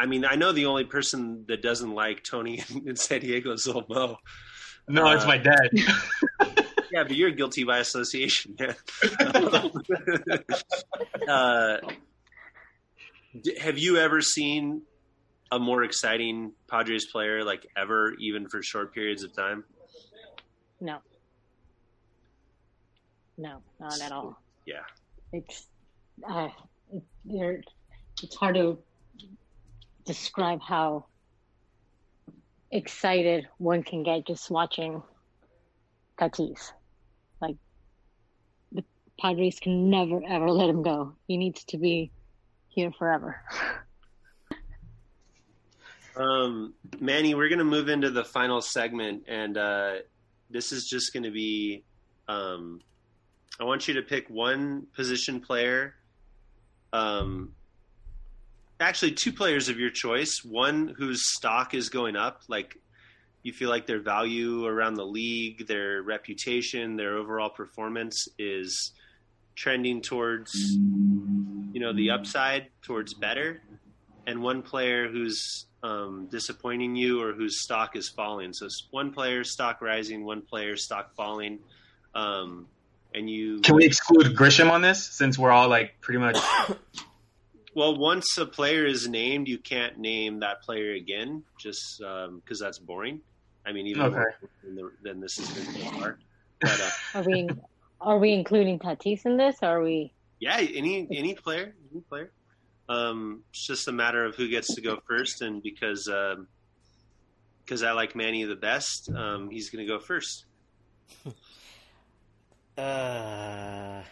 I 0.00 0.06
mean, 0.06 0.24
I 0.24 0.34
know 0.36 0.52
the 0.52 0.66
only 0.66 0.84
person 0.84 1.44
that 1.48 1.60
doesn't 1.60 1.94
like 1.94 2.24
Tony 2.24 2.62
in 2.86 2.96
San 2.96 3.20
Diego 3.20 3.52
is 3.52 3.66
old 3.66 3.88
Mo. 3.88 4.16
No, 4.90 5.12
it's 5.12 5.26
my 5.26 5.38
dad. 5.38 5.70
Yeah, 6.92 7.04
but 7.04 7.14
you're 7.14 7.30
guilty 7.30 7.62
by 7.62 7.78
association, 7.78 8.56
man. 8.58 8.74
uh, 11.28 11.76
have 13.60 13.78
you 13.78 13.96
ever 13.98 14.20
seen 14.20 14.82
a 15.52 15.60
more 15.60 15.84
exciting 15.84 16.50
Padres 16.68 17.06
player, 17.06 17.44
like 17.44 17.64
ever, 17.76 18.14
even 18.18 18.48
for 18.48 18.60
short 18.60 18.92
periods 18.92 19.22
of 19.22 19.32
time? 19.32 19.62
No, 20.80 20.98
no, 23.38 23.62
not 23.78 24.00
at 24.00 24.10
all. 24.10 24.42
Yeah. 24.66 24.80
It's 25.32 25.68
uh, 26.28 26.48
it, 26.92 27.64
it's 28.20 28.34
hard 28.34 28.56
to 28.56 28.78
describe 30.04 30.60
how 30.60 31.06
excited 32.70 33.48
one 33.58 33.82
can 33.82 34.02
get 34.02 34.26
just 34.26 34.50
watching 34.50 35.02
Tatis. 36.18 36.72
Like 37.40 37.56
the 38.72 38.84
Padres 39.18 39.58
can 39.60 39.90
never 39.90 40.22
ever 40.26 40.50
let 40.50 40.68
him 40.68 40.82
go. 40.82 41.14
He 41.26 41.36
needs 41.36 41.64
to 41.64 41.78
be 41.78 42.12
here 42.68 42.92
forever. 42.98 43.42
Um, 46.16 46.74
Manny, 46.98 47.34
we're 47.34 47.48
to 47.60 47.64
move 47.64 47.88
into 47.88 48.10
the 48.10 48.24
final 48.24 48.60
segment, 48.60 49.24
and 49.28 49.56
uh, 49.56 49.94
this 50.50 50.72
is 50.72 50.86
just 50.86 51.12
to 51.22 51.30
be. 51.30 51.84
Um, 52.28 52.80
I 53.58 53.64
want 53.64 53.88
you 53.88 53.94
to 53.94 54.02
pick 54.02 54.28
one 54.28 54.86
position 54.94 55.40
player. 55.40 55.94
Um, 56.92 57.52
actually, 58.80 59.12
two 59.12 59.32
players 59.32 59.68
of 59.68 59.78
your 59.78 59.90
choice. 59.90 60.42
One 60.44 60.94
whose 60.96 61.32
stock 61.32 61.74
is 61.74 61.88
going 61.88 62.16
up, 62.16 62.42
like 62.48 62.76
you 63.42 63.52
feel 63.52 63.70
like 63.70 63.86
their 63.86 64.00
value 64.00 64.66
around 64.66 64.94
the 64.94 65.06
league, 65.06 65.66
their 65.66 66.02
reputation, 66.02 66.96
their 66.96 67.16
overall 67.16 67.50
performance 67.50 68.28
is 68.38 68.92
trending 69.54 70.00
towards, 70.00 70.52
you 70.54 71.80
know, 71.80 71.92
the 71.92 72.10
upside, 72.10 72.68
towards 72.82 73.14
better 73.14 73.62
and 74.26 74.42
one 74.42 74.62
player 74.62 75.08
who's 75.08 75.66
um, 75.82 76.28
disappointing 76.30 76.94
you 76.94 77.22
or 77.22 77.32
whose 77.32 77.62
stock 77.62 77.96
is 77.96 78.08
falling. 78.08 78.52
So 78.52 78.68
one 78.90 79.12
player 79.12 79.44
stock 79.44 79.80
rising, 79.80 80.24
one 80.24 80.42
player 80.42 80.76
stock 80.76 81.14
falling, 81.16 81.58
um, 82.14 82.66
and 83.14 83.28
you. 83.28 83.60
Can 83.60 83.74
we 83.74 83.84
exclude 83.84 84.36
Grisham 84.36 84.70
on 84.70 84.82
this 84.82 85.04
since 85.04 85.38
we're 85.38 85.50
all 85.50 85.68
like 85.68 86.00
pretty 86.00 86.20
much? 86.20 86.38
Well, 87.74 87.96
once 87.96 88.36
a 88.36 88.46
player 88.46 88.84
is 88.84 89.08
named, 89.08 89.46
you 89.48 89.58
can't 89.58 89.98
name 89.98 90.40
that 90.40 90.62
player 90.62 90.92
again, 90.94 91.44
just 91.60 91.98
because 91.98 92.58
that's 92.58 92.78
boring. 92.78 93.20
I 93.66 93.72
mean, 93.72 93.86
even 93.86 94.02
Okay. 94.02 94.16
more 94.16 94.34
than, 94.64 94.74
the, 94.74 94.90
than 95.02 95.20
this 95.20 95.36
has 95.36 95.50
been 95.50 95.64
so 95.72 95.90
far. 95.98 96.18
But 96.60 96.70
uh, 96.70 96.90
Are 97.14 97.22
we 97.22 97.50
are 98.00 98.18
we 98.18 98.32
including 98.32 98.78
Tatis 98.78 99.26
in 99.26 99.36
this? 99.36 99.56
Or 99.62 99.66
are 99.78 99.82
we? 99.82 100.12
yeah, 100.40 100.56
any 100.56 101.06
any 101.12 101.34
player, 101.34 101.74
any 101.92 102.00
player. 102.08 102.32
Um, 102.88 103.44
it's 103.50 103.66
just 103.66 103.86
a 103.88 103.92
matter 103.92 104.24
of 104.24 104.34
who 104.34 104.48
gets 104.48 104.74
to 104.74 104.80
go 104.80 104.98
first, 105.06 105.42
and 105.42 105.62
because 105.62 106.08
um, 106.08 106.48
because 107.64 107.82
I 107.82 107.92
like 107.92 108.16
Manny 108.16 108.42
the 108.44 108.56
best, 108.56 109.10
um, 109.14 109.48
he's 109.50 109.70
going 109.70 109.86
to 109.86 109.92
go 109.92 110.00
first. 110.00 110.46
Uh, 112.78 114.02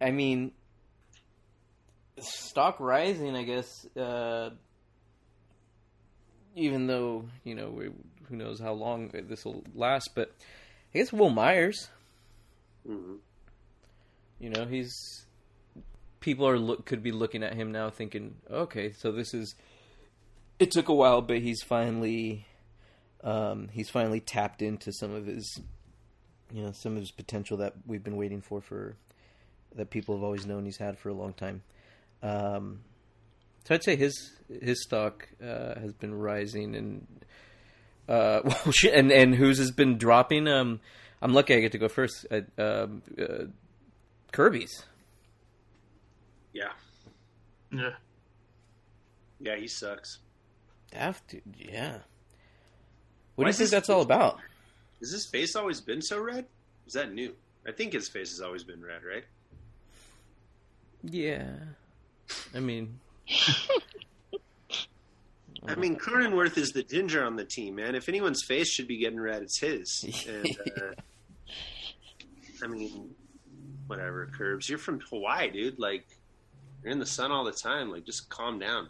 I 0.00 0.10
mean, 0.10 0.52
stock 2.24 2.76
rising. 2.80 3.36
I 3.36 3.42
guess. 3.42 3.86
Uh, 3.96 4.50
even 6.56 6.86
though 6.86 7.24
you 7.42 7.54
know, 7.54 7.70
we, 7.70 7.90
who 8.28 8.36
knows 8.36 8.60
how 8.60 8.72
long 8.72 9.10
this 9.12 9.44
will 9.44 9.64
last, 9.74 10.10
but 10.14 10.32
I 10.94 10.98
guess 10.98 11.12
Wil 11.12 11.30
Myers. 11.30 11.88
Mhm. 12.88 13.18
You 14.38 14.50
know, 14.50 14.64
he's 14.66 15.26
people 16.20 16.48
are 16.48 16.58
look 16.58 16.84
could 16.86 17.02
be 17.02 17.12
looking 17.12 17.42
at 17.42 17.54
him 17.54 17.72
now, 17.72 17.90
thinking, 17.90 18.36
okay, 18.50 18.92
so 18.92 19.12
this 19.12 19.34
is. 19.34 19.54
It 20.60 20.70
took 20.70 20.88
a 20.88 20.94
while, 20.94 21.20
but 21.20 21.38
he's 21.38 21.62
finally 21.62 22.46
um, 23.24 23.68
he's 23.72 23.90
finally 23.90 24.20
tapped 24.20 24.62
into 24.62 24.92
some 24.92 25.12
of 25.14 25.26
his, 25.26 25.60
you 26.52 26.62
know, 26.62 26.72
some 26.72 26.92
of 26.92 27.00
his 27.00 27.10
potential 27.10 27.56
that 27.56 27.72
we've 27.86 28.04
been 28.04 28.16
waiting 28.16 28.42
for 28.42 28.60
for 28.60 28.96
that 29.74 29.90
people 29.90 30.14
have 30.14 30.22
always 30.22 30.46
known 30.46 30.64
he's 30.66 30.76
had 30.76 30.98
for 30.98 31.08
a 31.08 31.14
long 31.14 31.32
time. 31.32 31.62
Um, 32.24 32.80
so 33.64 33.74
I'd 33.74 33.84
say 33.84 33.96
his 33.96 34.32
his 34.62 34.82
stock 34.82 35.28
uh, 35.42 35.78
has 35.78 35.92
been 35.92 36.14
rising, 36.14 36.74
and 36.74 37.06
uh, 38.08 38.40
well, 38.44 38.72
shit, 38.72 38.94
and 38.94 39.12
and 39.12 39.34
whose 39.34 39.58
has 39.58 39.70
been 39.70 39.98
dropping. 39.98 40.48
Um, 40.48 40.80
I'm 41.22 41.32
lucky 41.34 41.54
I 41.54 41.60
get 41.60 41.72
to 41.72 41.78
go 41.78 41.88
first. 41.88 42.26
Uh, 42.30 42.40
um, 42.60 43.02
uh, 43.18 43.44
Kirby's. 44.32 44.84
Yeah, 46.52 46.72
Yeah. 47.72 47.90
yeah, 49.40 49.56
he 49.56 49.66
sucks. 49.66 50.18
Daft, 50.92 51.26
dude, 51.28 51.42
yeah. 51.58 51.98
What 53.34 53.44
Why 53.44 53.44
do 53.44 53.48
you 53.48 53.52
think 53.54 53.70
that's 53.70 53.90
all 53.90 54.02
about? 54.02 54.38
Has 55.00 55.10
his 55.10 55.26
face 55.26 55.56
always 55.56 55.80
been 55.80 56.00
so 56.00 56.20
red? 56.20 56.46
Is 56.86 56.92
that 56.92 57.12
new? 57.12 57.34
I 57.66 57.72
think 57.72 57.92
his 57.92 58.08
face 58.08 58.30
has 58.30 58.40
always 58.40 58.62
been 58.62 58.84
red, 58.84 59.02
right? 59.02 59.24
Yeah, 61.02 61.50
I 62.54 62.60
mean, 62.60 62.98
I 65.66 65.74
mean, 65.76 65.96
Cronenworth 65.96 66.58
is 66.58 66.72
the 66.72 66.82
ginger 66.82 67.24
on 67.24 67.36
the 67.36 67.44
team, 67.44 67.76
man. 67.76 67.94
If 67.94 68.08
anyone's 68.08 68.42
face 68.44 68.68
should 68.70 68.86
be 68.86 68.98
getting 68.98 69.18
red, 69.20 69.42
it's 69.42 69.58
his. 69.58 70.24
And, 70.28 70.46
uh, 70.76 70.92
I 72.62 72.66
mean, 72.66 73.14
whatever, 73.86 74.30
Curbs. 74.36 74.68
You're 74.68 74.78
from 74.78 75.00
Hawaii, 75.00 75.50
dude. 75.50 75.78
Like, 75.78 76.06
you're 76.82 76.92
in 76.92 76.98
the 76.98 77.06
sun 77.06 77.32
all 77.32 77.44
the 77.44 77.52
time. 77.52 77.90
Like, 77.90 78.04
just 78.04 78.28
calm 78.28 78.58
down. 78.58 78.88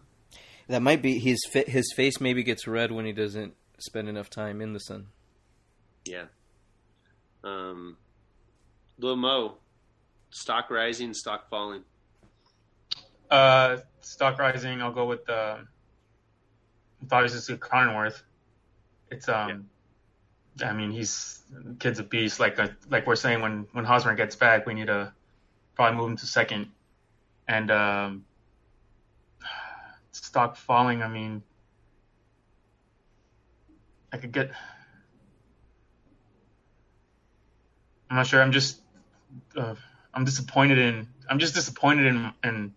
that 0.69 0.83
might 0.83 1.01
be 1.01 1.19
his 1.19 1.39
fa- 1.53 1.69
his 1.71 1.93
face. 1.95 2.21
Maybe 2.21 2.43
gets 2.43 2.67
red 2.67 2.91
when 2.91 3.07
he 3.07 3.13
doesn't 3.13 3.55
spend 3.79 4.09
enough 4.09 4.29
time 4.29 4.61
in 4.61 4.73
the 4.73 4.81
sun. 4.81 5.07
Yeah. 6.05 6.25
Um, 7.45 7.97
Lil 8.99 9.17
Mo, 9.17 9.59
stock 10.31 10.71
rising, 10.71 11.15
stock 11.15 11.49
falling. 11.49 11.85
Uh, 13.35 13.81
stock 14.01 14.39
rising. 14.39 14.81
I'll 14.81 14.93
go 14.93 15.07
with 15.07 15.29
uh, 15.29 15.57
it's 17.03 17.13
obviously 17.13 17.57
Cronenworth. 17.57 18.23
It's 19.11 19.29
um, 19.29 19.69
I 20.65 20.73
mean 20.73 20.93
he's 20.93 21.43
kid's 21.81 21.99
a 21.99 22.05
beast. 22.05 22.39
Like 22.39 22.61
uh, 22.61 22.69
like 22.89 23.09
we're 23.09 23.17
saying 23.17 23.43
when 23.43 23.67
when 23.73 23.85
Hosmer 23.85 24.15
gets 24.15 24.37
back, 24.37 24.67
we 24.67 24.75
need 24.75 24.87
to 24.87 25.13
probably 25.75 25.99
move 25.99 26.11
him 26.11 26.17
to 26.19 26.27
second. 26.27 26.71
And 27.49 27.73
um, 27.73 28.25
stock 30.13 30.55
falling. 30.55 31.03
I 31.03 31.09
mean, 31.09 31.43
I 34.13 34.19
could 34.19 34.31
get. 34.31 34.53
I'm 38.09 38.17
not 38.17 38.29
sure. 38.29 38.41
I'm 38.41 38.53
just. 38.53 38.81
Uh, 39.57 39.75
I'm 40.15 40.25
disappointed 40.25 40.79
in. 40.79 41.09
I'm 41.29 41.41
just 41.41 41.57
disappointed 41.57 42.07
in 42.07 42.33
in 42.45 42.75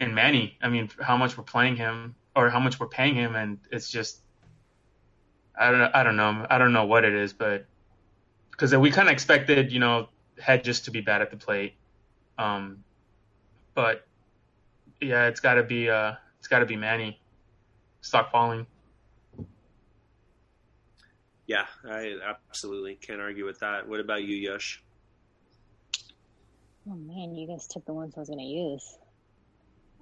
in 0.00 0.14
Manny. 0.14 0.56
I 0.62 0.68
mean, 0.68 0.90
how 1.00 1.16
much 1.16 1.36
we're 1.36 1.44
playing 1.44 1.76
him 1.76 2.14
or 2.34 2.50
how 2.50 2.58
much 2.58 2.80
we're 2.80 2.88
paying 2.88 3.14
him, 3.14 3.36
and 3.36 3.58
it's 3.70 3.90
just. 3.90 4.20
I 5.58 5.70
don't. 5.70 5.94
I 5.94 6.02
don't 6.02 6.16
know. 6.16 6.46
I 6.48 6.58
don't 6.58 6.72
know 6.72 6.86
what 6.86 7.04
it 7.04 7.14
is, 7.14 7.32
but 7.32 7.66
because 8.50 8.74
we 8.74 8.90
kind 8.90 9.08
of 9.08 9.12
expected, 9.12 9.72
you 9.72 9.78
know, 9.78 10.08
Head 10.38 10.64
just 10.64 10.86
to 10.86 10.90
be 10.90 11.02
bad 11.02 11.20
at 11.20 11.30
the 11.30 11.36
plate. 11.36 11.74
Um, 12.38 12.82
but 13.74 14.06
yeah, 15.00 15.26
it's 15.26 15.40
got 15.40 15.54
to 15.54 15.62
be. 15.62 15.90
Uh, 15.90 16.14
it's 16.38 16.48
got 16.48 16.60
to 16.60 16.66
be 16.66 16.76
Manny. 16.76 17.20
Stock 18.00 18.32
falling. 18.32 18.66
Yeah, 21.46 21.66
I 21.84 22.14
absolutely 22.48 22.94
can't 22.94 23.20
argue 23.20 23.44
with 23.44 23.58
that. 23.58 23.86
What 23.86 24.00
about 24.00 24.22
you, 24.22 24.50
Yush? 24.50 24.78
Oh 26.88 26.94
man, 26.94 27.34
you 27.34 27.46
guys 27.46 27.66
took 27.66 27.84
the 27.84 27.92
ones 27.92 28.14
I 28.16 28.20
was 28.20 28.28
gonna 28.30 28.42
use. 28.42 28.96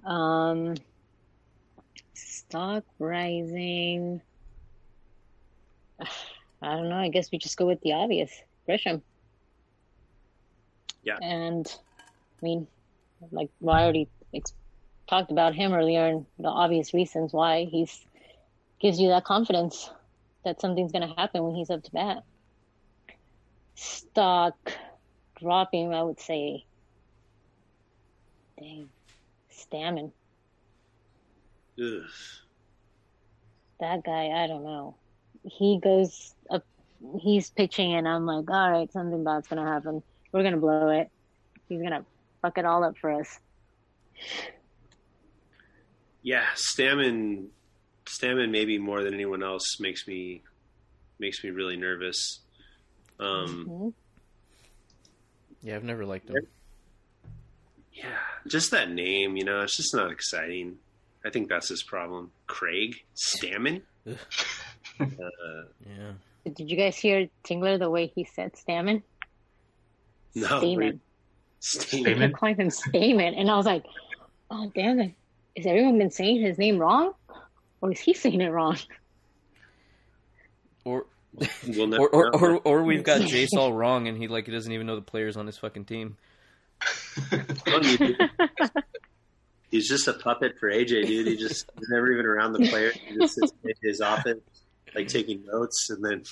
Um, 0.05 0.75
stock 2.13 2.83
rising. 2.97 4.21
I 6.61 6.75
don't 6.75 6.89
know. 6.89 6.97
I 6.97 7.09
guess 7.09 7.31
we 7.31 7.37
just 7.37 7.57
go 7.57 7.65
with 7.65 7.81
the 7.81 7.93
obvious, 7.93 8.31
Grisham. 8.67 9.01
Yeah. 11.03 11.17
And 11.21 11.73
I 12.41 12.45
mean, 12.45 12.67
like 13.31 13.49
well, 13.61 13.75
I 13.75 13.83
already 13.83 14.09
ex- 14.33 14.53
talked 15.07 15.31
about 15.31 15.55
him 15.55 15.73
earlier, 15.73 16.05
and 16.05 16.25
the 16.37 16.49
obvious 16.49 16.93
reasons 16.93 17.33
why 17.33 17.65
he's 17.65 18.05
gives 18.81 18.99
you 18.99 19.09
that 19.09 19.23
confidence 19.23 19.89
that 20.43 20.61
something's 20.61 20.91
gonna 20.91 21.13
happen 21.15 21.43
when 21.43 21.55
he's 21.55 21.69
up 21.69 21.83
to 21.83 21.91
bat. 21.91 22.23
Stock 23.75 24.55
dropping, 25.39 25.93
I 25.93 26.03
would 26.03 26.19
say. 26.19 26.65
Dang, 28.57 28.89
Stammen. 29.65 30.11
Ugh. 31.79 32.09
That 33.79 34.03
guy, 34.03 34.27
I 34.29 34.47
don't 34.47 34.63
know. 34.63 34.95
He 35.43 35.79
goes 35.81 36.35
up, 36.49 36.65
he's 37.19 37.49
pitching, 37.49 37.93
and 37.93 38.07
I'm 38.07 38.25
like, 38.25 38.49
all 38.49 38.71
right, 38.71 38.91
something 38.91 39.23
bad's 39.23 39.47
gonna 39.47 39.65
happen. 39.65 40.03
We're 40.31 40.43
gonna 40.43 40.57
blow 40.57 40.89
it. 40.89 41.09
He's 41.69 41.81
gonna 41.81 42.05
fuck 42.41 42.57
it 42.57 42.65
all 42.65 42.83
up 42.83 42.97
for 42.97 43.11
us. 43.11 43.39
Yeah, 46.21 46.45
Stammen, 46.55 47.47
Stammen, 48.05 48.51
maybe 48.51 48.77
more 48.77 49.03
than 49.03 49.13
anyone 49.13 49.43
else 49.43 49.79
makes 49.79 50.07
me 50.07 50.43
makes 51.19 51.43
me 51.43 51.49
really 51.51 51.77
nervous. 51.77 52.41
Um, 53.19 53.65
Mhm. 53.67 53.93
Yeah, 55.61 55.75
I've 55.75 55.83
never 55.83 56.05
liked 56.05 56.29
him. 56.29 56.35
Yeah, 57.99 58.17
just 58.47 58.71
that 58.71 58.89
name, 58.89 59.35
you 59.35 59.43
know, 59.43 59.61
it's 59.61 59.75
just 59.75 59.93
not 59.93 60.11
exciting. 60.11 60.77
I 61.25 61.29
think 61.29 61.49
that's 61.49 61.67
his 61.67 61.83
problem. 61.83 62.31
Craig 62.47 63.03
Stammen. 63.15 63.81
Uh, 64.99 65.05
Yeah. 65.87 66.11
Did 66.53 66.69
you 66.69 66.75
guys 66.75 66.97
hear 66.97 67.29
Tingler 67.45 67.79
the 67.79 67.89
way 67.89 68.07
he 68.07 68.25
said 68.25 68.51
Stammen? 68.53 69.01
no, 70.35 70.59
Stamen. 70.59 70.99
Stamen. 71.61 72.19
They're 72.19 72.31
calling 72.31 72.57
him 72.57 72.69
Stamen, 72.69 73.33
and 73.35 73.49
I 73.49 73.55
was 73.55 73.65
like, 73.65 73.85
oh 74.51 74.69
damn 74.75 74.99
it! 74.99 75.13
Has 75.55 75.65
everyone 75.65 75.99
been 75.99 76.11
saying 76.11 76.41
his 76.41 76.57
name 76.57 76.79
wrong, 76.79 77.13
or 77.79 77.93
is 77.93 77.99
he 78.01 78.13
saying 78.13 78.41
it 78.41 78.49
wrong? 78.49 78.77
Or 80.83 81.05
We'll 81.67 81.95
or, 82.01 82.09
or, 82.09 82.35
or, 82.35 82.57
or, 82.65 82.83
we've 82.83 83.03
got 83.03 83.21
Jayce 83.21 83.55
all 83.55 83.73
wrong, 83.73 84.07
and 84.07 84.17
he 84.17 84.27
like 84.27 84.45
he 84.45 84.51
doesn't 84.51 84.71
even 84.71 84.87
know 84.87 84.95
the 84.95 85.01
players 85.01 85.37
on 85.37 85.45
his 85.45 85.57
fucking 85.57 85.85
team. 85.85 86.17
Well, 87.67 87.85
you- 87.85 88.15
He's 89.71 89.87
just 89.87 90.07
a 90.07 90.13
puppet 90.13 90.57
for 90.59 90.71
AJ, 90.71 91.05
dude. 91.05 91.27
He 91.27 91.37
just 91.37 91.69
he's 91.77 91.89
never 91.89 92.11
even 92.11 92.25
around 92.25 92.53
the 92.53 92.67
player. 92.69 92.91
He 92.91 93.15
just 93.15 93.35
sits 93.35 93.53
in 93.63 93.71
his 93.83 94.01
office, 94.01 94.39
like 94.95 95.07
taking 95.07 95.45
notes, 95.45 95.91
and 95.91 96.03
then 96.03 96.23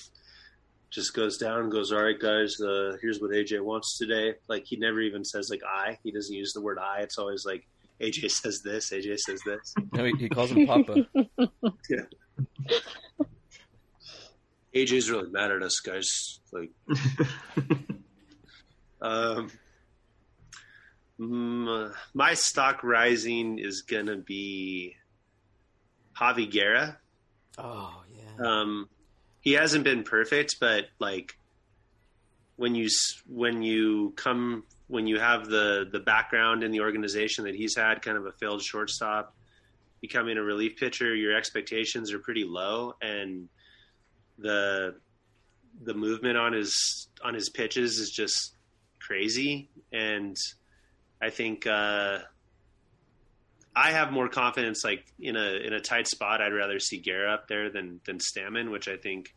just 0.90 1.14
goes 1.14 1.38
down 1.38 1.60
and 1.60 1.72
goes, 1.72 1.92
"All 1.92 2.02
right, 2.02 2.20
guys, 2.20 2.60
uh, 2.60 2.98
here's 3.00 3.20
what 3.22 3.30
AJ 3.30 3.62
wants 3.62 3.96
today." 4.00 4.34
Like 4.48 4.64
he 4.66 4.76
never 4.78 5.00
even 5.02 5.24
says 5.24 5.50
like 5.52 5.62
"I." 5.64 6.00
He 6.04 6.12
doesn't 6.12 6.34
use 6.36 6.52
the 6.54 6.62
word 6.62 6.80
"I." 6.80 7.02
It's 7.02 7.20
always 7.20 7.46
like 7.46 7.68
AJ 8.02 8.32
says 8.42 8.62
this, 8.64 8.90
AJ 8.90 9.20
says 9.20 9.40
this. 9.46 9.76
No, 9.94 10.04
he, 10.06 10.14
he 10.18 10.30
calls 10.30 10.52
him 10.52 10.66
Papa. 10.66 11.06
Yeah. 11.92 13.26
AJ's 14.74 15.12
really 15.12 15.30
mad 15.30 15.52
at 15.52 15.62
us, 15.62 15.80
guys. 15.80 16.40
Like, 16.52 16.72
um, 19.02 19.52
my 21.18 22.34
stock 22.34 22.84
rising 22.84 23.60
is 23.60 23.82
gonna 23.82 24.18
be 24.18 24.96
Javi 26.16 26.50
Guerra. 26.50 26.98
Oh 27.58 28.04
yeah. 28.16 28.46
Um, 28.46 28.90
he 29.42 29.54
hasn't 29.54 29.84
been 29.84 30.04
perfect, 30.04 30.58
but 30.60 30.86
like 31.00 31.38
when 32.58 32.76
you 32.76 32.88
when 33.28 33.62
you 33.62 34.14
come 34.16 34.64
when 34.88 35.08
you 35.08 35.20
have 35.20 35.48
the 35.48 35.88
the 35.92 36.00
background 36.00 36.64
in 36.64 36.72
the 36.72 36.82
organization 36.82 37.46
that 37.46 37.56
he's 37.56 37.76
had, 37.76 38.02
kind 38.02 38.18
of 38.18 38.26
a 38.26 38.32
failed 38.34 38.62
shortstop, 38.62 39.36
becoming 40.02 40.38
a 40.38 40.44
relief 40.44 40.78
pitcher, 40.78 41.16
your 41.16 41.36
expectations 41.36 42.12
are 42.14 42.20
pretty 42.20 42.44
low, 42.44 42.94
and 43.02 43.48
the 44.38 44.96
the 45.84 45.94
movement 45.94 46.38
on 46.38 46.54
his 46.54 47.08
on 47.24 47.34
his 47.34 47.50
pitches 47.50 48.00
is 48.00 48.12
just 48.12 48.56
crazy, 49.00 49.70
and 49.92 50.36
I 51.22 51.30
think. 51.30 51.66
Uh, 51.68 52.20
I 53.78 53.92
have 53.92 54.12
more 54.12 54.28
confidence, 54.28 54.84
like 54.84 55.06
in 55.20 55.36
a 55.36 55.54
in 55.64 55.72
a 55.72 55.80
tight 55.80 56.08
spot. 56.08 56.42
I'd 56.42 56.54
rather 56.54 56.80
see 56.80 56.98
Guerra 56.98 57.32
up 57.32 57.48
there 57.48 57.70
than 57.70 58.00
than 58.06 58.18
Stammen, 58.18 58.72
which 58.72 58.88
I 58.88 58.98
think 58.98 59.36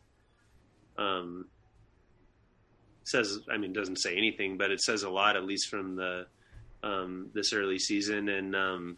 um, 0.97 1.45
says. 3.03 3.37
I 3.51 3.57
mean, 3.57 3.71
doesn't 3.71 3.99
say 3.99 4.17
anything, 4.17 4.57
but 4.57 4.71
it 4.71 4.81
says 4.81 5.03
a 5.03 5.11
lot, 5.11 5.35
at 5.35 5.45
least 5.45 5.69
from 5.69 5.95
the 5.95 6.25
um, 6.81 7.29
this 7.35 7.53
early 7.53 7.77
season. 7.77 8.29
And 8.29 8.55
um, 8.55 8.97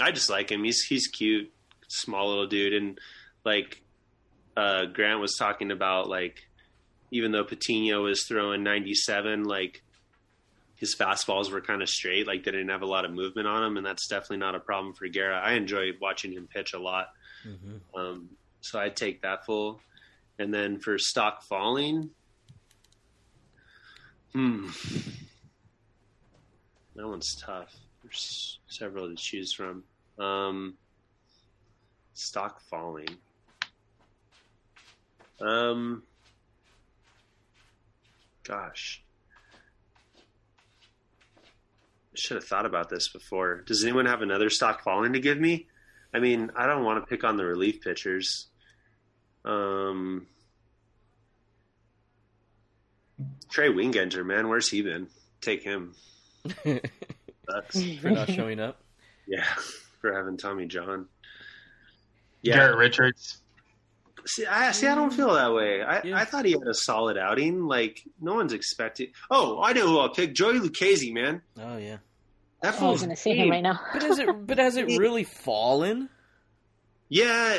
I 0.00 0.12
just 0.12 0.30
like 0.30 0.50
him. 0.50 0.62
He's 0.62 0.82
he's 0.82 1.08
cute, 1.08 1.52
small 1.88 2.28
little 2.28 2.46
dude, 2.46 2.74
and 2.74 3.00
like 3.44 3.82
uh, 4.56 4.84
Grant 4.84 5.18
was 5.18 5.34
talking 5.36 5.72
about 5.72 6.08
like 6.08 6.48
even 7.10 7.32
though 7.32 7.44
Patino 7.44 8.04
was 8.04 8.24
throwing 8.24 8.62
97, 8.62 9.42
like 9.42 9.82
his 10.78 10.94
fastballs 10.96 11.50
were 11.50 11.60
kind 11.60 11.82
of 11.82 11.88
straight, 11.88 12.26
like 12.26 12.44
they 12.44 12.50
didn't 12.52 12.68
have 12.70 12.82
a 12.82 12.86
lot 12.86 13.04
of 13.04 13.10
movement 13.12 13.46
on 13.48 13.62
them, 13.62 13.76
and 13.76 13.84
that's 13.86 14.08
definitely 14.08 14.38
not 14.38 14.54
a 14.54 14.60
problem 14.60 14.94
for 14.94 15.06
Guerra. 15.08 15.38
I 15.38 15.52
enjoy 15.54 15.90
watching 16.00 16.32
him 16.32 16.48
pitch 16.52 16.72
a 16.72 16.78
lot, 16.78 17.08
Mm-hmm. 17.46 17.98
um, 18.00 18.28
so 18.60 18.78
I'd 18.80 18.96
take 18.96 19.22
that 19.22 19.44
full. 19.46 19.80
And 20.40 20.52
then 20.54 20.78
for 20.80 20.98
stock 20.98 21.42
falling, 21.42 22.10
hmm, 24.32 24.68
that 26.96 27.06
one's 27.06 27.34
tough. 27.36 27.74
There's 28.02 28.58
several 28.68 29.08
to 29.08 29.14
choose 29.16 29.52
from. 29.52 29.84
Um, 30.18 30.74
stock 32.14 32.60
falling. 32.62 33.08
Um, 35.40 36.02
gosh, 38.44 39.02
I 42.07 42.07
should 42.18 42.36
have 42.36 42.44
thought 42.44 42.66
about 42.66 42.88
this 42.90 43.08
before. 43.08 43.62
Does 43.62 43.84
anyone 43.84 44.06
have 44.06 44.22
another 44.22 44.50
stock 44.50 44.82
falling 44.82 45.12
to 45.14 45.20
give 45.20 45.38
me? 45.38 45.66
I 46.14 46.18
mean, 46.20 46.50
I 46.56 46.66
don't 46.66 46.84
want 46.84 47.02
to 47.02 47.08
pick 47.08 47.24
on 47.24 47.36
the 47.36 47.44
relief 47.44 47.80
pitchers. 47.80 48.48
Um, 49.44 50.26
Trey 53.50 53.68
Wingenter, 53.68 54.24
man, 54.24 54.48
where's 54.48 54.68
he 54.68 54.82
been? 54.82 55.08
Take 55.40 55.62
him. 55.62 55.94
Sucks. 56.64 57.82
For 58.00 58.10
not 58.10 58.30
showing 58.30 58.60
up. 58.60 58.80
yeah, 59.26 59.44
for 60.00 60.14
having 60.14 60.36
Tommy 60.36 60.66
John. 60.66 61.06
Yeah, 62.42 62.56
Garrett 62.56 62.78
Richards. 62.78 63.42
See, 64.26 64.46
I 64.46 64.72
see. 64.72 64.86
I 64.86 64.94
don't 64.94 65.12
feel 65.12 65.32
that 65.34 65.52
way. 65.52 65.82
I, 65.82 66.02
Yeah. 66.02 66.18
I 66.18 66.24
thought 66.24 66.44
he 66.44 66.52
had 66.52 66.66
a 66.68 66.74
solid 66.74 67.16
outing. 67.18 67.64
Like 67.66 68.02
no 68.20 68.34
one's 68.34 68.52
expecting. 68.52 69.08
Oh, 69.30 69.60
I 69.62 69.72
know 69.72 69.86
who 69.88 69.98
I'll 69.98 70.10
pick. 70.10 70.34
Joey 70.34 70.60
Lucchesi, 70.60 71.12
man. 71.12 71.42
Oh 71.58 71.78
yeah. 71.78 71.98
That 72.62 72.74
Oh, 72.74 72.76
I 72.76 72.80
fool's 72.80 72.92
was 72.92 73.02
gonna 73.02 73.16
see 73.16 73.34
him 73.34 73.50
right 73.50 73.62
now. 73.62 73.80
But 73.92 74.02
has 74.02 74.18
it? 74.18 74.28
But 74.46 74.58
has 74.58 74.76
it 74.76 74.98
really 74.98 75.24
fallen? 75.24 76.08
Yeah, 77.08 77.58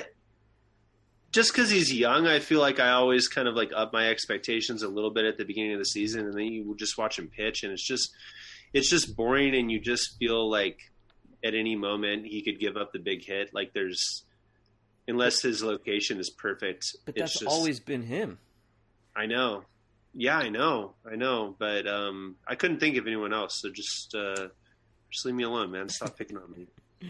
just 1.32 1.54
because 1.54 1.70
he's 1.70 1.94
young, 1.94 2.28
I 2.28 2.40
feel 2.40 2.60
like 2.60 2.80
I 2.80 2.92
always 2.92 3.28
kind 3.28 3.48
of 3.48 3.56
like 3.56 3.72
up 3.76 3.94
my 3.94 4.10
expectations 4.10 4.84
a 4.84 4.88
little 4.88 5.12
bit 5.12 5.26
at 5.26 5.38
the 5.38 5.46
beginning 5.46 5.74
of 5.74 5.80
the 5.80 5.86
season, 5.86 6.26
and 6.26 6.34
then 6.34 6.46
you 6.46 6.76
just 6.78 6.98
watch 6.98 7.18
him 7.18 7.28
pitch, 7.28 7.64
and 7.64 7.72
it's 7.72 7.86
just 7.86 8.12
it's 8.74 8.90
just 8.90 9.16
boring, 9.16 9.56
and 9.56 9.72
you 9.72 9.80
just 9.80 10.18
feel 10.18 10.50
like 10.50 10.80
at 11.44 11.54
any 11.56 11.76
moment 11.76 12.26
he 12.26 12.42
could 12.42 12.60
give 12.60 12.76
up 12.78 12.92
the 12.92 13.00
big 13.00 13.26
hit. 13.26 13.54
Like 13.54 13.74
there's 13.74 14.24
unless 15.08 15.42
his 15.42 15.64
location 15.64 16.20
is 16.20 16.30
perfect. 16.30 16.86
But 17.06 17.16
it's 17.16 17.22
that's 17.22 17.40
just, 17.40 17.52
always 17.52 17.80
been 17.80 18.04
him. 18.04 18.40
I 19.16 19.26
know. 19.26 19.64
Yeah, 20.14 20.38
I 20.38 20.50
know. 20.50 20.94
I 21.10 21.16
know. 21.16 21.56
But 21.58 21.88
um, 21.88 22.36
I 22.48 22.56
couldn't 22.56 22.80
think 22.80 22.98
of 22.98 23.08
anyone 23.08 23.34
else. 23.34 23.62
So 23.62 23.70
just 23.72 24.16
uh, 24.16 24.48
just 25.10 25.26
leave 25.26 25.36
me 25.36 25.44
alone, 25.44 25.72
man. 25.72 25.90
Stop 25.90 26.18
picking 26.18 26.38
on 26.38 26.52
me. 26.52 26.68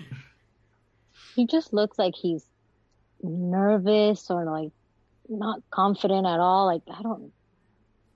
He 1.35 1.45
just 1.45 1.71
looks 1.71 1.97
like 1.97 2.15
he's 2.15 2.43
nervous 3.21 4.29
or 4.29 4.43
like 4.43 4.71
not 5.29 5.61
confident 5.69 6.25
at 6.25 6.39
all. 6.39 6.65
Like 6.65 6.81
I 6.91 7.01
don't, 7.01 7.31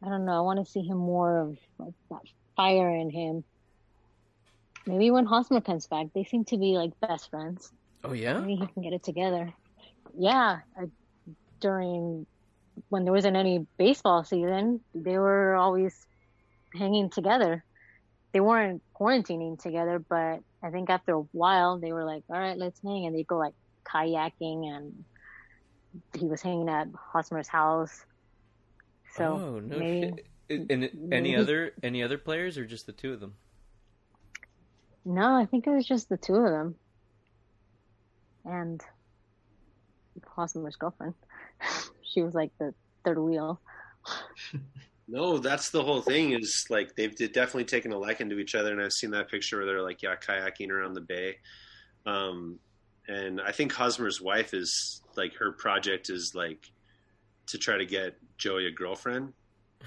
I 0.03 0.09
don't 0.09 0.25
know. 0.25 0.37
I 0.37 0.41
want 0.41 0.65
to 0.65 0.69
see 0.69 0.81
him 0.81 0.97
more 0.97 1.37
of 1.39 1.57
like 1.77 1.93
that 2.09 2.21
fire 2.57 2.89
in 2.89 3.09
him. 3.09 3.43
Maybe 4.85 5.11
when 5.11 5.25
Hosmer 5.25 5.61
comes 5.61 5.87
back, 5.87 6.07
they 6.13 6.25
seem 6.25 6.43
to 6.45 6.57
be 6.57 6.73
like 6.73 6.99
best 6.99 7.29
friends. 7.29 7.71
Oh 8.03 8.13
yeah. 8.13 8.39
Maybe 8.39 8.55
he 8.55 8.67
can 8.67 8.83
get 8.83 8.93
it 8.93 9.03
together. 9.03 9.53
Yeah, 10.17 10.59
I, 10.77 10.85
during 11.61 12.25
when 12.89 13.05
there 13.05 13.13
wasn't 13.13 13.37
any 13.37 13.65
baseball 13.77 14.23
season, 14.23 14.81
they 14.93 15.17
were 15.17 15.55
always 15.55 15.95
hanging 16.73 17.09
together. 17.09 17.63
They 18.33 18.39
weren't 18.39 18.81
quarantining 18.99 19.61
together, 19.61 19.99
but 19.99 20.39
I 20.63 20.71
think 20.71 20.89
after 20.89 21.13
a 21.13 21.21
while 21.31 21.79
they 21.79 21.93
were 21.93 22.03
like, 22.03 22.23
"All 22.29 22.39
right, 22.39 22.57
let's 22.57 22.81
hang," 22.81 23.05
and 23.05 23.15
they 23.15 23.23
go 23.23 23.37
like 23.37 23.53
kayaking, 23.85 24.65
and 24.65 25.05
he 26.17 26.25
was 26.25 26.41
hanging 26.41 26.67
at 26.67 26.87
Hosmer's 27.13 27.47
house. 27.47 28.05
So 29.15 29.23
oh 29.25 29.59
no 29.59 29.77
maybe 29.77 30.17
shit. 30.17 30.27
And 30.49 30.71
and 30.71 31.13
any 31.13 31.35
other 31.35 31.73
any 31.83 32.01
other 32.01 32.17
players 32.17 32.57
or 32.57 32.65
just 32.65 32.87
the 32.87 32.91
two 32.91 33.13
of 33.13 33.19
them? 33.19 33.35
no, 35.05 35.35
I 35.35 35.45
think 35.45 35.67
it 35.67 35.69
was 35.69 35.85
just 35.85 36.09
the 36.09 36.17
two 36.17 36.35
of 36.35 36.51
them, 36.51 36.75
and 38.45 38.81
Hosmer's 40.25 40.75
girlfriend. 40.75 41.13
she 42.01 42.23
was 42.23 42.33
like 42.33 42.51
the 42.57 42.73
third 43.03 43.19
wheel. 43.19 43.61
No, 45.07 45.37
that's 45.37 45.69
the 45.69 45.83
whole 45.83 46.01
thing. 46.01 46.31
Is 46.31 46.65
like 46.69 46.95
they've 46.95 47.15
definitely 47.15 47.65
taken 47.65 47.91
a 47.91 47.97
liking 47.97 48.29
to 48.29 48.39
each 48.39 48.55
other, 48.55 48.71
and 48.71 48.81
I've 48.81 48.93
seen 48.93 49.11
that 49.11 49.29
picture 49.29 49.57
where 49.57 49.65
they're 49.65 49.81
like, 49.81 50.01
yeah, 50.01 50.15
kayaking 50.15 50.69
around 50.69 50.93
the 50.93 51.01
bay. 51.01 51.37
Um, 52.05 52.59
and 53.07 53.41
I 53.41 53.51
think 53.51 53.73
Hosmer's 53.73 54.21
wife 54.21 54.53
is 54.53 55.01
like 55.17 55.35
her 55.35 55.51
project 55.51 56.09
is 56.09 56.33
like 56.33 56.71
to 57.47 57.57
try 57.57 57.77
to 57.77 57.85
get 57.85 58.15
Joey 58.37 58.67
a 58.67 58.71
girlfriend, 58.71 59.33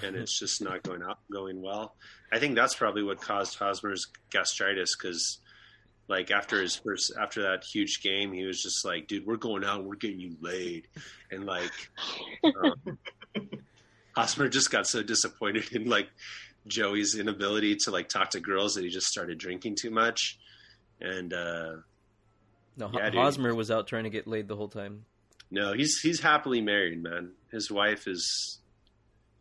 and 0.03 0.17
it's 0.17 0.39
just 0.39 0.63
not 0.63 0.83
going 0.83 1.03
out 1.03 1.19
going 1.33 1.63
well. 1.63 1.95
I 2.31 2.39
think 2.39 2.55
that's 2.55 2.75
probably 2.75 3.03
what 3.03 3.21
caused 3.21 3.59
Hosmer's 3.59 4.07
gastritis 4.31 4.97
because. 4.97 5.41
Like 6.09 6.31
after 6.31 6.63
his 6.63 6.77
first, 6.77 7.13
after 7.21 7.43
that 7.43 7.65
huge 7.65 8.01
game, 8.01 8.33
he 8.33 8.45
was 8.45 8.63
just 8.63 8.85
like, 8.85 9.09
"Dude, 9.09 9.27
we're 9.27 9.35
going 9.35 9.65
out, 9.65 9.83
we're 9.83 9.97
getting 9.97 10.21
you 10.21 10.37
laid," 10.41 10.87
and 11.33 11.45
like, 11.47 11.73
um, 12.45 12.97
Hosmer 14.17 14.49
just 14.49 14.71
got 14.71 14.87
so 14.87 15.03
disappointed 15.03 15.71
in 15.73 15.85
like 15.89 16.09
Joey's 16.67 17.15
inability 17.17 17.77
to 17.85 17.91
like 17.91 18.09
talk 18.09 18.31
to 18.31 18.41
girls 18.41 18.75
that 18.75 18.83
he 18.85 18.91
just 18.91 19.07
started 19.07 19.39
drinking 19.39 19.77
too 19.77 19.91
much. 19.91 20.39
And 21.01 21.33
uh 21.33 21.77
No, 22.77 22.91
Yeah, 22.93 23.11
Ho- 23.13 23.31
dude. 23.31 23.57
Was 23.57 23.71
out 23.71 23.87
trying 23.87 24.05
to 24.05 24.11
get 24.11 24.27
laid 24.27 24.49
the 24.49 24.57
whole 24.57 24.69
time. 24.69 25.05
no, 25.51 25.75
he's 25.75 26.01
he's 26.01 26.21
happily 26.21 26.61
married, 26.61 27.03
man. 27.03 27.33
His 27.53 27.71
wife 27.71 28.09
is 28.09 28.59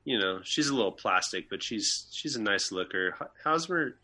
you 0.04 0.20
know, 0.20 0.40
she's 0.44 0.68
a 0.68 0.76
little 0.76 0.92
plastic, 0.92 1.50
but 1.50 1.64
she's 1.64 2.08
she's 2.12 2.36
a 2.36 2.42
nice 2.42 2.72
looker. 2.72 3.16
Ho- 3.18 3.32
Hosmer 3.44 3.96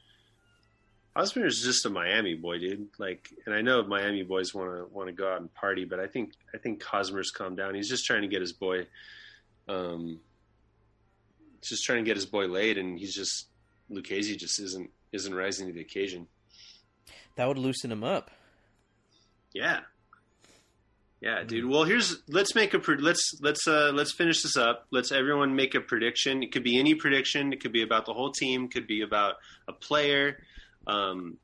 Hosmer 1.15 1.45
is 1.45 1.61
just 1.61 1.86
a 1.86 1.89
Miami 1.89 2.36
boy, 2.36 2.57
dude. 2.57 2.88
Like, 2.97 3.28
and 3.45 3.53
I 3.53 3.61
know 3.61 3.84
Miami 3.84 4.24
boys 4.24 4.53
want 4.53 4.72
to 4.72 4.86
want 4.86 5.09
to 5.09 5.13
go 5.13 5.30
out 5.30 5.41
and 5.41 5.53
party, 5.53 5.84
but 5.84 5.99
I 5.99 6.07
think 6.07 6.32
I 6.55 6.57
think 6.57 6.82
Hosmer's 6.82 7.30
calmed 7.32 7.57
down. 7.57 7.76
He's 7.76 7.89
just 7.89 8.05
trying 8.05 8.22
to 8.22 8.30
get 8.30 8.39
his 8.41 8.53
boy, 8.53 8.88
um, 9.67 10.19
just 11.70 11.84
trying 11.84 12.03
to 12.03 12.09
get 12.09 12.16
his 12.18 12.26
boy 12.26 12.47
laid, 12.47 12.78
and 12.78 12.97
he's 12.97 13.16
just 13.16 13.47
Lucchesi 13.91 14.38
just 14.38 14.59
isn't 14.59 14.89
isn't 15.12 15.34
rising 15.34 15.68
to 15.68 15.74
the 15.74 15.82
occasion. 15.82 16.28
That 17.36 17.47
would 17.47 17.57
loosen 17.57 17.91
him 17.91 18.03
up. 18.03 18.32
Yeah. 19.53 19.82
Yeah, 21.22 21.43
dude. 21.43 21.70
Well, 21.70 21.84
here's 21.84 22.24
let's 22.28 22.55
make 22.55 22.74
a 22.74 22.82
let's 22.99 23.36
let's 23.41 23.68
uh 23.68 23.91
let's 23.93 24.12
finish 24.12 24.41
this 24.41 24.57
up. 24.57 24.88
Let's 24.89 25.12
everyone 25.12 25.55
make 25.55 25.76
a 25.76 25.82
prediction. 25.82 26.41
It 26.41 26.51
could 26.51 26.64
be 26.64 26.80
any 26.80 26.95
prediction. 26.95 27.53
It 27.53 27.62
could 27.62 27.72
be 27.72 27.84
about 27.84 28.07
the 28.07 28.14
whole 28.14 28.32
team. 28.32 28.68
Could 28.70 28.88
be 28.88 29.01
about 29.01 29.36
a 29.68 29.74
player. 29.74 30.41
Um, 30.88 31.38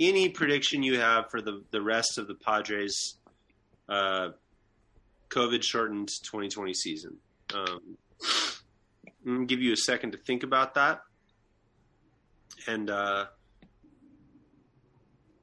any 0.00 0.30
prediction 0.30 0.82
you 0.82 0.98
have 0.98 1.30
for 1.30 1.40
the 1.40 1.62
the 1.70 1.80
rest 1.80 2.18
of 2.18 2.26
the 2.26 2.34
Padres, 2.34 3.18
uh, 3.88 4.30
COVID 5.28 5.62
shortened 5.62 6.08
2020 6.24 6.74
season. 6.74 7.16
Um, 7.54 7.96
give 9.46 9.60
you 9.60 9.72
a 9.72 9.76
second 9.76 10.12
to 10.12 10.18
think 10.18 10.42
about 10.42 10.74
that, 10.74 11.00
and 12.66 12.88
uh, 12.90 13.26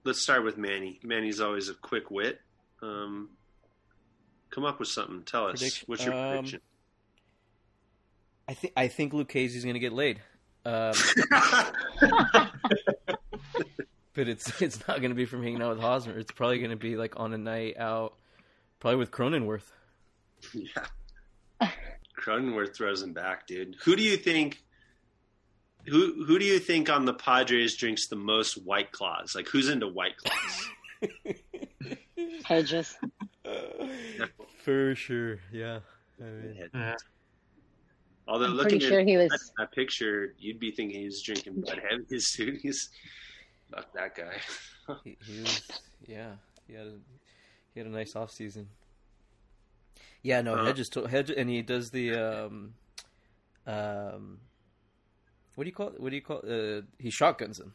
let's 0.03 0.21
start 0.21 0.43
with 0.43 0.57
Manny. 0.57 0.99
Manny's 1.03 1.39
always 1.39 1.69
a 1.69 1.73
quick 1.73 2.09
wit. 2.11 2.39
Um, 2.81 3.29
come 4.49 4.65
up 4.65 4.79
with 4.79 4.89
something. 4.89 5.23
Tell 5.23 5.47
us. 5.47 5.59
Prediction- 5.59 5.85
What's 5.87 6.05
your 6.05 6.13
um, 6.13 6.31
prediction? 6.33 6.61
I 8.47 8.53
think 8.53 8.73
I 8.77 8.87
think 8.87 9.13
Lucchesi's 9.13 9.63
going 9.63 9.73
to 9.73 9.79
get 9.79 9.91
laid. 9.93 10.21
Um, 10.65 10.93
but 14.13 14.27
it's 14.27 14.61
it's 14.61 14.87
not 14.87 14.99
going 14.99 15.11
to 15.11 15.15
be 15.15 15.25
from 15.25 15.43
hanging 15.43 15.61
out 15.61 15.71
with 15.71 15.79
Hosmer. 15.79 16.17
It's 16.17 16.31
probably 16.31 16.59
going 16.59 16.71
to 16.71 16.77
be 16.77 16.95
like 16.95 17.19
on 17.19 17.33
a 17.33 17.37
night 17.37 17.77
out, 17.77 18.15
probably 18.79 18.97
with 18.97 19.11
Cronenworth. 19.11 19.69
yeah. 20.53 20.85
Cronenworth 22.19 22.75
throws 22.75 23.01
him 23.01 23.13
back, 23.13 23.47
dude. 23.47 23.75
Who 23.83 23.95
do 23.95 24.03
you 24.03 24.17
think? 24.17 24.63
Who 25.85 26.25
who 26.25 26.37
do 26.37 26.45
you 26.45 26.59
think 26.59 26.89
on 26.89 27.05
the 27.05 27.13
Padres 27.13 27.75
drinks 27.77 28.07
the 28.07 28.15
most 28.15 28.55
White 28.65 28.91
Claws? 28.91 29.35
Like 29.35 29.47
who's 29.47 29.69
into 29.69 29.87
White 29.87 30.15
Claws? 30.17 30.69
Hedges. 32.43 32.97
For 34.63 34.95
sure, 34.95 35.39
yeah. 35.51 35.79
I 36.19 36.23
mean, 36.23 36.69
Yeah. 36.73 36.95
Although 38.27 38.45
I'm 38.45 38.53
looking 38.55 38.79
pretty 38.79 38.95
at 38.95 39.07
he 39.07 39.15
was. 39.17 39.29
that, 39.29 39.39
that 39.57 39.71
picture, 39.71 40.33
you'd 40.37 40.59
be 40.59 40.71
thinking 40.71 41.01
he's 41.01 41.21
drinking 41.21 41.61
Bud 41.61 41.81
Heavies, 41.89 42.33
dude. 42.37 42.57
He's 42.61 42.89
fuck 43.73 43.93
that 43.93 44.15
guy. 44.15 44.33
he, 45.05 45.17
he 45.25 45.39
was, 45.39 45.61
yeah. 46.05 46.31
He 46.67 46.73
had 46.73 46.87
a, 46.87 46.93
he 47.73 47.79
had 47.79 47.87
a 47.87 47.91
nice 47.91 48.15
off 48.17 48.31
season. 48.31 48.67
Yeah, 50.27 50.41
no, 50.41 50.55
Uh, 50.55 50.65
Hedges, 50.65 50.89
to, 50.89 51.05
Hedges, 51.05 51.37
and 51.37 51.49
he 51.49 51.61
does 51.61 51.89
the 51.91 52.13
um, 52.15 52.73
um, 53.65 54.39
what 55.55 55.63
do 55.63 55.69
you 55.69 55.73
call 55.73 55.87
it? 55.87 56.01
What 56.01 56.09
do 56.09 56.17
you 56.17 56.21
call? 56.21 56.39
It? 56.39 56.79
Uh, 56.79 56.81
he 56.99 57.09
shotguns 57.09 57.61
him. 57.61 57.73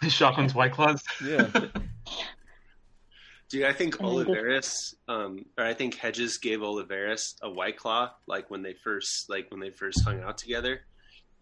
He 0.00 0.08
Shotguns 0.08 0.54
White 0.54 0.72
Claws. 0.72 1.02
Yeah, 1.22 1.50
Dude, 3.50 3.64
I 3.64 3.74
think 3.74 3.98
And 3.98 4.08
Olivares, 4.08 4.94
um, 5.06 5.44
or 5.58 5.66
I 5.66 5.74
think 5.74 5.96
Hedges 5.96 6.38
gave 6.38 6.62
Olivares 6.62 7.36
a 7.42 7.50
white 7.50 7.76
claw, 7.76 8.12
like 8.26 8.50
when 8.50 8.62
they 8.62 8.72
first, 8.72 9.28
like 9.28 9.50
when 9.50 9.60
they 9.60 9.70
first 9.72 10.02
hung 10.06 10.22
out 10.22 10.38
together, 10.38 10.80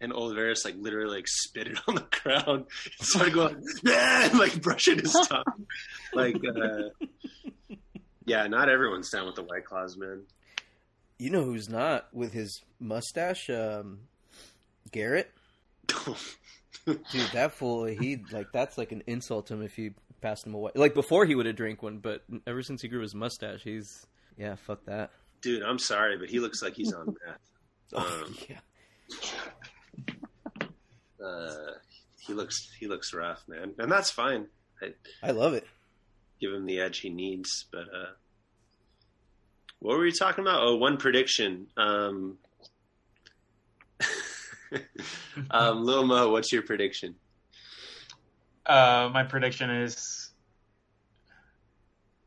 and 0.01 0.11
Olivares 0.11 0.63
like 0.65 0.75
literally 0.77 1.15
like 1.15 1.27
spit 1.29 1.67
it 1.67 1.79
on 1.87 1.95
the 1.95 2.05
ground, 2.21 2.65
and 2.99 3.07
started 3.07 3.33
going, 3.33 3.63
yeah, 3.81 4.25
and, 4.25 4.37
like 4.37 4.61
brushing 4.61 4.99
his 4.99 5.13
tongue, 5.29 5.67
like, 6.13 6.35
uh, 6.35 7.05
yeah, 8.25 8.47
not 8.47 8.69
everyone's 8.69 9.09
down 9.09 9.25
with 9.25 9.35
the 9.35 9.43
white 9.43 9.65
claws, 9.65 9.97
man. 9.97 10.23
you 11.19 11.29
know 11.29 11.43
who's 11.43 11.69
not 11.69 12.07
with 12.13 12.33
his 12.33 12.61
mustache? 12.79 13.49
Um, 13.49 13.99
Garrett. 14.91 15.31
Dude, 16.85 17.29
that 17.33 17.53
fool, 17.53 17.85
he 17.85 18.23
like 18.31 18.47
that's 18.51 18.77
like 18.77 18.91
an 18.91 19.03
insult 19.07 19.47
to 19.47 19.53
him 19.53 19.61
if 19.61 19.77
you 19.77 19.93
passed 20.21 20.45
him 20.45 20.53
away. 20.53 20.71
Like 20.75 20.93
before, 20.93 21.25
he 21.25 21.33
would 21.35 21.45
have 21.45 21.55
drank 21.55 21.81
one, 21.81 21.99
but 21.99 22.23
ever 22.45 22.61
since 22.61 22.81
he 22.81 22.87
grew 22.89 23.01
his 23.01 23.15
mustache, 23.15 23.61
he's 23.63 24.05
yeah, 24.37 24.55
fuck 24.55 24.83
that. 24.85 25.11
Dude, 25.41 25.63
I'm 25.63 25.79
sorry, 25.79 26.17
but 26.17 26.29
he 26.29 26.39
looks 26.39 26.61
like 26.61 26.73
he's 26.75 26.93
on 26.93 27.15
meth. 27.25 27.37
Um, 27.95 28.35
yeah, 28.49 28.57
uh, 31.23 31.71
he 32.19 32.33
looks 32.33 32.69
he 32.79 32.87
looks 32.87 33.13
rough, 33.13 33.43
man, 33.47 33.73
and 33.77 33.91
that's 33.91 34.09
fine. 34.09 34.47
I 34.81 34.93
I 35.21 35.31
love 35.31 35.53
it. 35.53 35.67
Give 36.43 36.53
him 36.53 36.65
the 36.65 36.79
edge 36.79 36.99
he 36.99 37.09
needs. 37.09 37.65
But 37.71 37.85
uh, 37.93 38.11
what 39.79 39.97
were 39.97 40.03
we 40.03 40.11
talking 40.11 40.43
about? 40.43 40.61
Oh, 40.61 40.75
one 40.75 40.97
prediction. 40.97 41.67
Um, 41.77 42.37
um, 45.51 45.85
Lil 45.85 46.05
Mo, 46.05 46.31
what's 46.31 46.51
your 46.51 46.63
prediction? 46.63 47.15
Uh, 48.65 49.09
my 49.13 49.23
prediction 49.23 49.69
is 49.69 50.31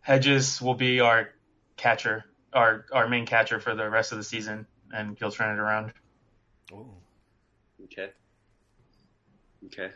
Hedges 0.00 0.62
will 0.62 0.74
be 0.74 1.00
our 1.00 1.30
catcher, 1.76 2.24
our 2.52 2.84
our 2.92 3.08
main 3.08 3.26
catcher 3.26 3.58
for 3.58 3.74
the 3.74 3.90
rest 3.90 4.12
of 4.12 4.18
the 4.18 4.24
season, 4.24 4.66
and 4.92 5.18
he'll 5.18 5.32
turn 5.32 5.56
it 5.56 5.60
around. 5.60 5.92
Oh, 6.72 6.86
Okay. 7.84 8.10
Okay. 9.66 9.90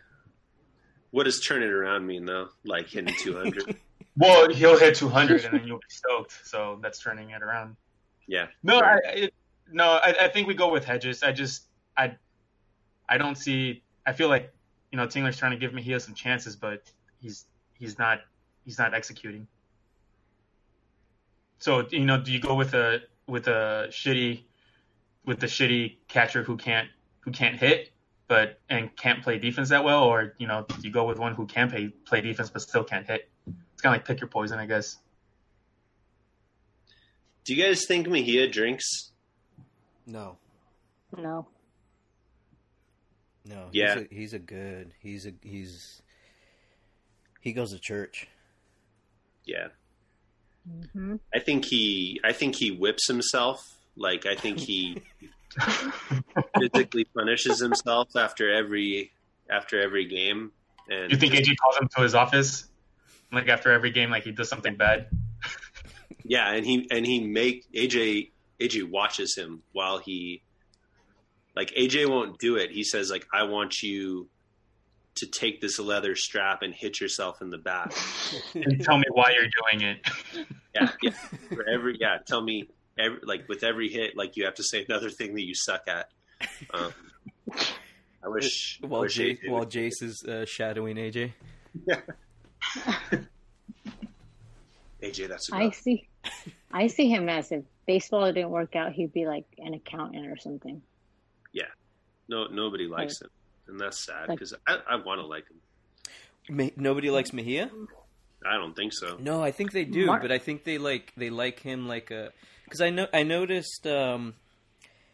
What 1.11 1.25
does 1.25 1.41
turn 1.41 1.63
it 1.63 1.71
around 1.71 2.07
mean 2.07 2.25
though? 2.25 2.49
Like 2.65 2.89
hitting 2.89 3.15
200? 3.19 3.77
Well, 4.17 4.51
he'll 4.51 4.79
hit 4.79 4.97
200, 4.97 5.45
and 5.45 5.59
then 5.59 5.67
you'll 5.67 5.79
be 5.79 5.85
stoked. 5.89 6.41
So 6.45 6.79
that's 6.83 6.99
turning 7.01 7.31
it 7.31 7.43
around. 7.43 7.77
yeah. 8.27 8.47
No. 8.63 8.81
I, 8.81 8.99
I 9.07 9.31
no, 9.73 9.85
I, 9.85 10.15
I 10.23 10.29
think 10.29 10.49
we 10.49 10.55
go 10.55 10.71
with 10.71 10.85
Hedges. 10.85 11.23
I 11.23 11.33
just 11.33 11.69
I 11.97 12.17
I 13.09 13.19
don't 13.19 13.37
see. 13.37 13.83
I 14.07 14.13
feel 14.13 14.29
like 14.29 14.53
you 14.91 14.97
know 14.97 15.07
Tingler's 15.07 15.37
trying 15.37 15.53
to 15.53 15.57
give 15.57 15.73
Mejia 15.73 16.01
some 16.01 16.15
chances, 16.15 16.57
but 16.57 16.83
he's 17.21 17.47
he's 17.75 17.99
not 17.99 18.21
he's 18.65 18.79
not 18.79 18.95
executing. 18.95 19.47
So 21.59 21.87
you 21.91 22.05
know, 22.05 22.21
do 22.21 22.33
you 22.33 22.41
go 22.41 22.55
with 22.55 22.75
a 22.75 23.03
with 23.27 23.47
a 23.47 23.89
shitty 23.91 24.43
with 25.25 25.39
the 25.39 25.47
shitty 25.47 25.97
catcher 26.09 26.43
who 26.43 26.57
can't 26.57 26.89
who 27.21 27.31
can't 27.31 27.57
hit 27.57 27.93
but 28.31 28.61
and 28.69 28.95
can't 28.97 29.25
play 29.25 29.39
defense 29.39 29.69
that 29.71 29.83
well, 29.83 30.05
or 30.05 30.35
you 30.39 30.47
know, 30.47 30.65
do 30.69 30.77
you 30.83 30.93
go 30.93 31.05
with 31.05 31.19
one 31.19 31.35
who 31.35 31.47
can 31.47 31.69
play 31.69 31.89
play 32.07 32.21
defense 32.21 32.49
but 32.49 32.63
still 32.63 32.85
can't 32.85 33.07
hit? 33.07 33.29
It's 33.81 33.83
kind 33.83 33.95
of 33.97 34.01
like 34.01 34.07
pick 34.07 34.21
your 34.21 34.29
poison, 34.29 34.59
I 34.59 34.67
guess. 34.67 34.99
Do 37.47 37.55
you 37.55 37.65
guys 37.65 37.87
think 37.87 38.07
Mejia 38.07 38.47
drinks? 38.47 39.11
no, 40.07 40.37
No. 41.17 41.47
no. 43.47 43.69
Yeah. 43.73 43.95
he's 43.95 44.03
a, 44.05 44.15
he's 44.15 44.33
a 44.35 44.39
good. 44.39 44.93
He's 45.01 45.25
a 45.27 45.33
he's 45.43 46.03
he 47.41 47.55
goes 47.55 47.73
to 47.73 47.79
church. 47.79 48.29
Yeah. 49.47 49.69
hmm 50.93 51.17
I 51.35 51.39
think 51.39 51.65
he 51.65 52.21
I 52.23 52.35
think 52.35 52.57
he 52.57 52.71
whips 52.73 53.09
himself. 53.09 53.63
Like 53.97 54.27
I 54.27 54.35
think 54.35 54.59
he 54.59 55.01
physically 56.59 57.07
punishes 57.17 57.61
himself 57.61 58.09
after 58.15 58.53
every 58.53 59.13
after 59.49 59.81
every 59.81 60.05
game. 60.05 60.53
And 60.91 61.11
You 61.11 61.17
think 61.17 61.33
AJ 61.33 61.57
calls 61.63 61.79
him 61.79 61.89
to 61.97 62.03
his 62.03 62.15
office, 62.15 62.67
like 63.33 63.49
after 63.49 63.73
every 63.73 63.91
game, 63.91 64.11
like 64.11 64.25
he 64.25 64.33
does 64.33 64.49
something 64.49 64.77
bad? 64.77 65.09
Yeah, 66.25 66.53
and 66.53 66.65
he 66.65 66.87
and 66.91 67.05
he 67.07 67.21
make 67.27 67.67
AJ 67.73 68.31
AJ 68.61 68.91
watches 68.91 69.37
him 69.37 69.63
while 69.73 69.99
he 69.99 70.43
like 71.57 71.73
AJ 71.73 72.09
won't 72.09 72.39
do 72.39 72.57
it. 72.57 72.71
He 72.71 72.85
says 72.85 73.11
like 73.11 73.27
I 73.33 73.45
want 73.45 73.83
you 73.83 74.29
to 75.17 75.27
take 75.27 75.61
this 75.61 75.79
leather 75.79 76.15
strap 76.15 76.63
and 76.63 76.73
hit 76.75 77.01
yourself 77.01 77.43
in 77.43 77.51
the 77.51 77.59
back. 77.59 77.93
And 78.55 78.83
tell 78.83 78.97
me 78.97 79.05
why 79.11 79.33
you're 79.35 79.51
doing 79.71 79.89
it. 79.91 80.47
Yeah, 80.73 80.93
yeah. 81.03 81.11
For 81.53 81.69
every 81.69 81.97
yeah, 82.01 82.19
tell 82.25 82.41
me 82.41 82.69
every, 82.97 83.19
like 83.25 83.49
with 83.49 83.65
every 83.65 83.89
hit 83.89 84.17
like 84.17 84.37
you 84.37 84.45
have 84.45 84.55
to 84.55 84.63
say 84.63 84.85
another 84.89 85.11
thing 85.11 85.35
that 85.35 85.43
you 85.43 85.53
suck 85.53 85.83
at. 85.89 86.11
Um, 86.73 86.93
I 88.23 88.29
wish 88.29 88.79
I 88.81 88.87
While 88.87 89.01
wish 89.01 89.17
Jay, 89.17 89.35
AJ 89.35 89.51
while 89.51 89.67
Jayce 89.67 90.01
is 90.01 90.23
uh, 90.23 90.45
shadowing 90.45 90.95
AJ. 90.95 91.33
AJ 95.03 95.29
that's 95.29 95.51
I 95.53 95.71
see. 95.71 96.07
I 96.73 96.87
see 96.89 97.09
him 97.09 97.29
as 97.29 97.51
if 97.53 97.65
baseball 97.87 98.33
didn't 98.33 98.51
work 98.51 98.77
out, 98.77 98.93
he'd 98.93 99.13
be 99.13 99.27
like 99.27 99.47
an 99.59 99.75
accountant 99.75 100.27
or 100.27 100.37
something. 100.37 100.83
Yeah, 101.53 101.65
no 102.29 102.47
nobody 102.47 102.87
likes 102.87 103.21
him. 103.21 103.31
And 103.67 103.79
that's 103.81 104.05
sad 104.05 104.29
Like- 104.29 104.39
because 104.39 104.55
I, 104.67 104.79
I 104.89 104.97
want 104.97 105.21
to 105.21 105.27
like 105.27 105.45
him. 105.49 106.57
Me- 106.57 106.73
nobody 106.77 107.11
likes 107.11 107.33
Mejia. 107.33 107.71
I 108.45 108.55
don't 108.57 108.75
think 108.75 108.93
so. 108.93 109.17
No, 109.21 109.43
I 109.43 109.51
think 109.53 109.73
they 109.73 109.85
do, 109.85 110.07
Mark- 110.07 110.23
but 110.23 110.33
I 110.33 110.39
think 110.39 110.65
they 110.65 110.79
like 110.79 111.13
they 111.17 111.31
like 111.31 111.61
him 111.61 111.87
like 111.87 112.11
a 112.11 112.33
because 112.65 112.81
I 112.81 112.91
know 112.91 113.07
I 113.13 113.23
noticed 113.23 113.87
um, 113.87 114.35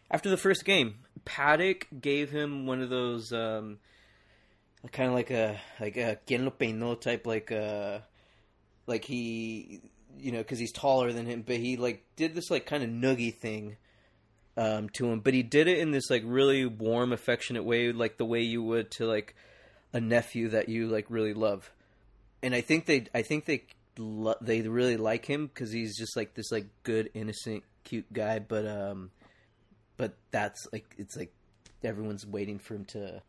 after 0.09 0.29
the 0.29 0.37
first 0.37 0.65
game, 0.65 0.95
Paddock 1.25 1.87
gave 1.99 2.29
him 2.31 2.65
one 2.65 2.81
of 2.81 2.89
those 2.89 3.31
um, 3.31 3.79
kind 4.87 5.09
of 5.09 5.15
like 5.15 5.31
a 5.31 5.59
like 5.79 5.97
a 5.97 6.17
quien 6.25 6.45
lo 6.45 6.51
peinó 6.51 6.99
type 6.99 7.25
like 7.25 7.51
uh 7.51 7.99
like 8.85 9.05
he 9.05 9.81
you 10.19 10.31
know 10.31 10.39
because 10.39 10.59
he's 10.59 10.71
taller 10.71 11.11
than 11.13 11.25
him, 11.25 11.43
but 11.45 11.57
he 11.57 11.77
like 11.77 12.03
did 12.15 12.35
this 12.35 12.49
like 12.49 12.65
kind 12.65 12.83
of 12.83 12.89
noogie 12.89 13.33
thing 13.33 13.77
um, 14.55 14.89
to 14.89 15.07
him, 15.07 15.19
but 15.19 15.33
he 15.33 15.43
did 15.43 15.67
it 15.67 15.77
in 15.77 15.91
this 15.91 16.09
like 16.09 16.23
really 16.25 16.65
warm, 16.65 17.13
affectionate 17.13 17.63
way, 17.63 17.91
like 17.91 18.17
the 18.17 18.25
way 18.25 18.41
you 18.41 18.63
would 18.63 18.89
to 18.91 19.05
like 19.05 19.35
a 19.93 20.01
nephew 20.01 20.49
that 20.49 20.67
you 20.67 20.87
like 20.87 21.05
really 21.09 21.33
love. 21.33 21.71
And 22.41 22.55
I 22.55 22.61
think 22.61 22.85
they 22.85 23.05
I 23.13 23.21
think 23.21 23.45
they 23.45 23.65
lo- 23.97 24.35
they 24.41 24.61
really 24.61 24.97
like 24.97 25.25
him 25.25 25.47
because 25.47 25.71
he's 25.71 25.97
just 25.97 26.15
like 26.15 26.33
this 26.33 26.51
like 26.51 26.67
good 26.83 27.09
innocent 27.13 27.63
cute 27.83 28.11
guy 28.11 28.37
but 28.37 28.67
um 28.67 29.09
but 29.95 30.13
that's 30.31 30.67
like 30.73 30.93
it's 30.97 31.15
like 31.15 31.33
everyone's 31.83 32.25
waiting 32.25 32.59
for 32.59 32.75
him 32.75 32.83
to 32.83 33.21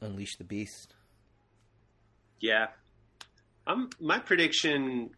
unleash 0.00 0.36
the 0.36 0.44
beast 0.44 0.94
Yeah. 2.40 2.68
Um 3.66 3.90
my 4.00 4.18
prediction 4.18 5.10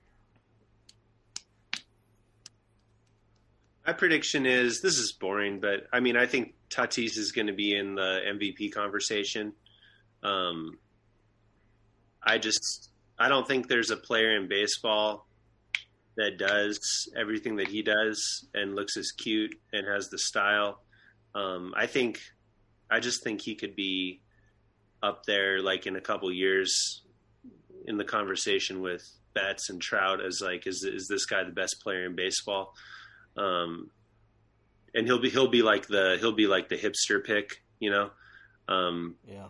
My 3.86 3.92
prediction 3.92 4.46
is 4.46 4.80
this 4.80 4.98
is 4.98 5.12
boring, 5.12 5.60
but 5.60 5.86
I 5.92 6.00
mean 6.00 6.16
I 6.16 6.26
think 6.26 6.54
Tatis 6.70 7.16
is 7.16 7.30
going 7.32 7.46
to 7.46 7.52
be 7.52 7.74
in 7.76 7.94
the 7.94 8.20
MVP 8.26 8.72
conversation. 8.72 9.52
Um 10.22 10.78
I 12.22 12.38
just 12.38 12.90
I 13.18 13.28
don't 13.28 13.46
think 13.46 13.68
there's 13.68 13.90
a 13.90 13.96
player 13.96 14.36
in 14.36 14.48
baseball 14.48 15.26
that 16.16 16.38
does 16.38 17.08
everything 17.16 17.56
that 17.56 17.68
he 17.68 17.82
does 17.82 18.46
and 18.54 18.74
looks 18.74 18.96
as 18.96 19.12
cute 19.12 19.54
and 19.72 19.86
has 19.86 20.08
the 20.08 20.18
style. 20.18 20.80
Um 21.34 21.72
I 21.76 21.86
think 21.86 22.20
I 22.90 23.00
just 23.00 23.22
think 23.22 23.40
he 23.40 23.54
could 23.54 23.76
be 23.76 24.20
up 25.06 25.24
there 25.26 25.60
like 25.60 25.86
in 25.86 25.96
a 25.96 26.00
couple 26.00 26.32
years 26.32 27.02
in 27.86 27.96
the 27.96 28.04
conversation 28.04 28.80
with 28.80 29.08
Betts 29.34 29.70
and 29.70 29.80
Trout 29.80 30.24
as 30.24 30.40
like 30.42 30.66
is 30.66 30.82
is 30.82 31.06
this 31.08 31.26
guy 31.26 31.44
the 31.44 31.52
best 31.52 31.80
player 31.82 32.04
in 32.04 32.16
baseball? 32.16 32.74
Um, 33.36 33.90
and 34.94 35.06
he'll 35.06 35.20
be 35.20 35.30
he'll 35.30 35.48
be 35.50 35.62
like 35.62 35.86
the 35.86 36.16
he'll 36.20 36.32
be 36.32 36.46
like 36.46 36.68
the 36.68 36.76
hipster 36.76 37.24
pick, 37.24 37.62
you 37.78 37.90
know. 37.90 38.10
Um, 38.68 39.16
yeah 39.28 39.48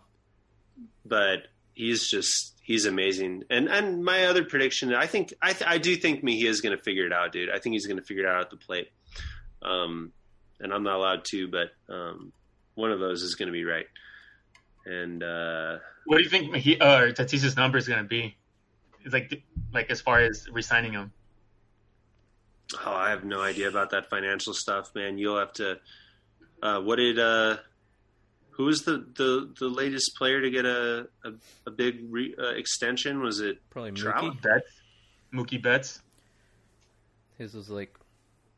but 1.05 1.49
he's 1.75 2.09
just 2.09 2.55
he's 2.63 2.87
amazing. 2.87 3.45
And 3.51 3.69
and 3.69 4.05
my 4.05 4.27
other 4.27 4.45
prediction, 4.45 4.95
I 4.95 5.07
think 5.07 5.33
I 5.41 5.53
th- 5.53 5.69
I 5.69 5.79
do 5.79 5.97
think 5.97 6.23
Mejia 6.23 6.51
is 6.51 6.61
going 6.61 6.77
to 6.77 6.83
figure 6.83 7.07
it 7.07 7.13
out, 7.13 7.33
dude. 7.33 7.51
I 7.51 7.59
think 7.59 7.75
he's 7.75 7.87
going 7.87 7.99
to 7.99 8.05
figure 8.05 8.25
it 8.25 8.29
out 8.29 8.41
at 8.41 8.51
the 8.51 8.57
plate. 8.57 8.89
Um, 9.63 10.13
and 10.61 10.73
I'm 10.73 10.83
not 10.83 10.97
allowed 10.97 11.25
to, 11.31 11.49
but 11.49 11.71
um, 11.93 12.33
one 12.75 12.93
of 12.93 13.01
those 13.01 13.23
is 13.23 13.35
going 13.35 13.49
to 13.49 13.53
be 13.53 13.65
right. 13.65 13.87
And 14.87 15.23
uh, 15.23 15.79
What 16.05 16.19
do 16.19 16.23
you 16.23 16.31
think 16.31 16.55
he 16.57 16.79
uh, 16.79 17.13
Tatis's 17.13 17.57
number 17.57 17.77
is 17.77 17.89
going 17.89 18.03
to 18.03 18.09
be? 18.09 18.37
It's 19.05 19.13
like 19.13 19.43
like 19.73 19.91
as 19.91 20.01
far 20.01 20.21
as 20.21 20.47
resigning 20.51 20.93
him. 20.93 21.13
Oh, 22.85 22.93
I 22.93 23.11
have 23.11 23.25
no 23.25 23.43
idea 23.43 23.69
about 23.69 23.91
that 23.91 24.09
financial 24.09 24.55
stuff, 24.55 24.95
man. 24.95 25.19
You'll 25.19 25.39
have 25.39 25.53
to. 25.55 25.79
Uh, 26.63 26.81
what 26.81 26.97
did 26.97 27.19
uh, 27.19 27.59
who 28.51 28.65
was 28.65 28.81
the, 28.81 29.07
the, 29.17 29.53
the 29.59 29.69
latest 29.69 30.17
player 30.17 30.41
to 30.41 30.51
get 30.51 30.65
a 30.65 31.09
a, 31.25 31.33
a 31.67 31.71
big 31.71 32.07
re, 32.09 32.35
uh, 32.39 32.55
extension? 32.55 33.21
Was 33.21 33.41
it 33.41 33.59
Probably 33.71 33.93
Trout? 33.93 34.23
Mookie. 34.23 34.43
Betts, 34.43 34.73
Mookie 35.33 35.63
Betts. 35.63 36.01
His 37.39 37.55
was 37.55 37.69
like 37.69 37.95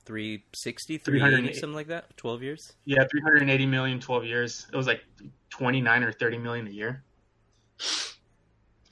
360, 0.09 0.97
380. 0.97 1.37
380, 1.37 1.61
something 1.61 1.75
like 1.77 1.89
that. 1.89 2.17
12 2.17 2.43
years. 2.43 2.73
Yeah, 2.87 3.05
380 3.11 3.67
million, 3.67 4.01
12 4.01 4.25
years. 4.25 4.67
It 4.73 4.77
was 4.77 4.87
like 4.87 5.03
29 5.51 6.03
or 6.03 6.13
30 6.13 6.39
million 6.39 6.67
a 6.67 6.71
year. 6.71 7.05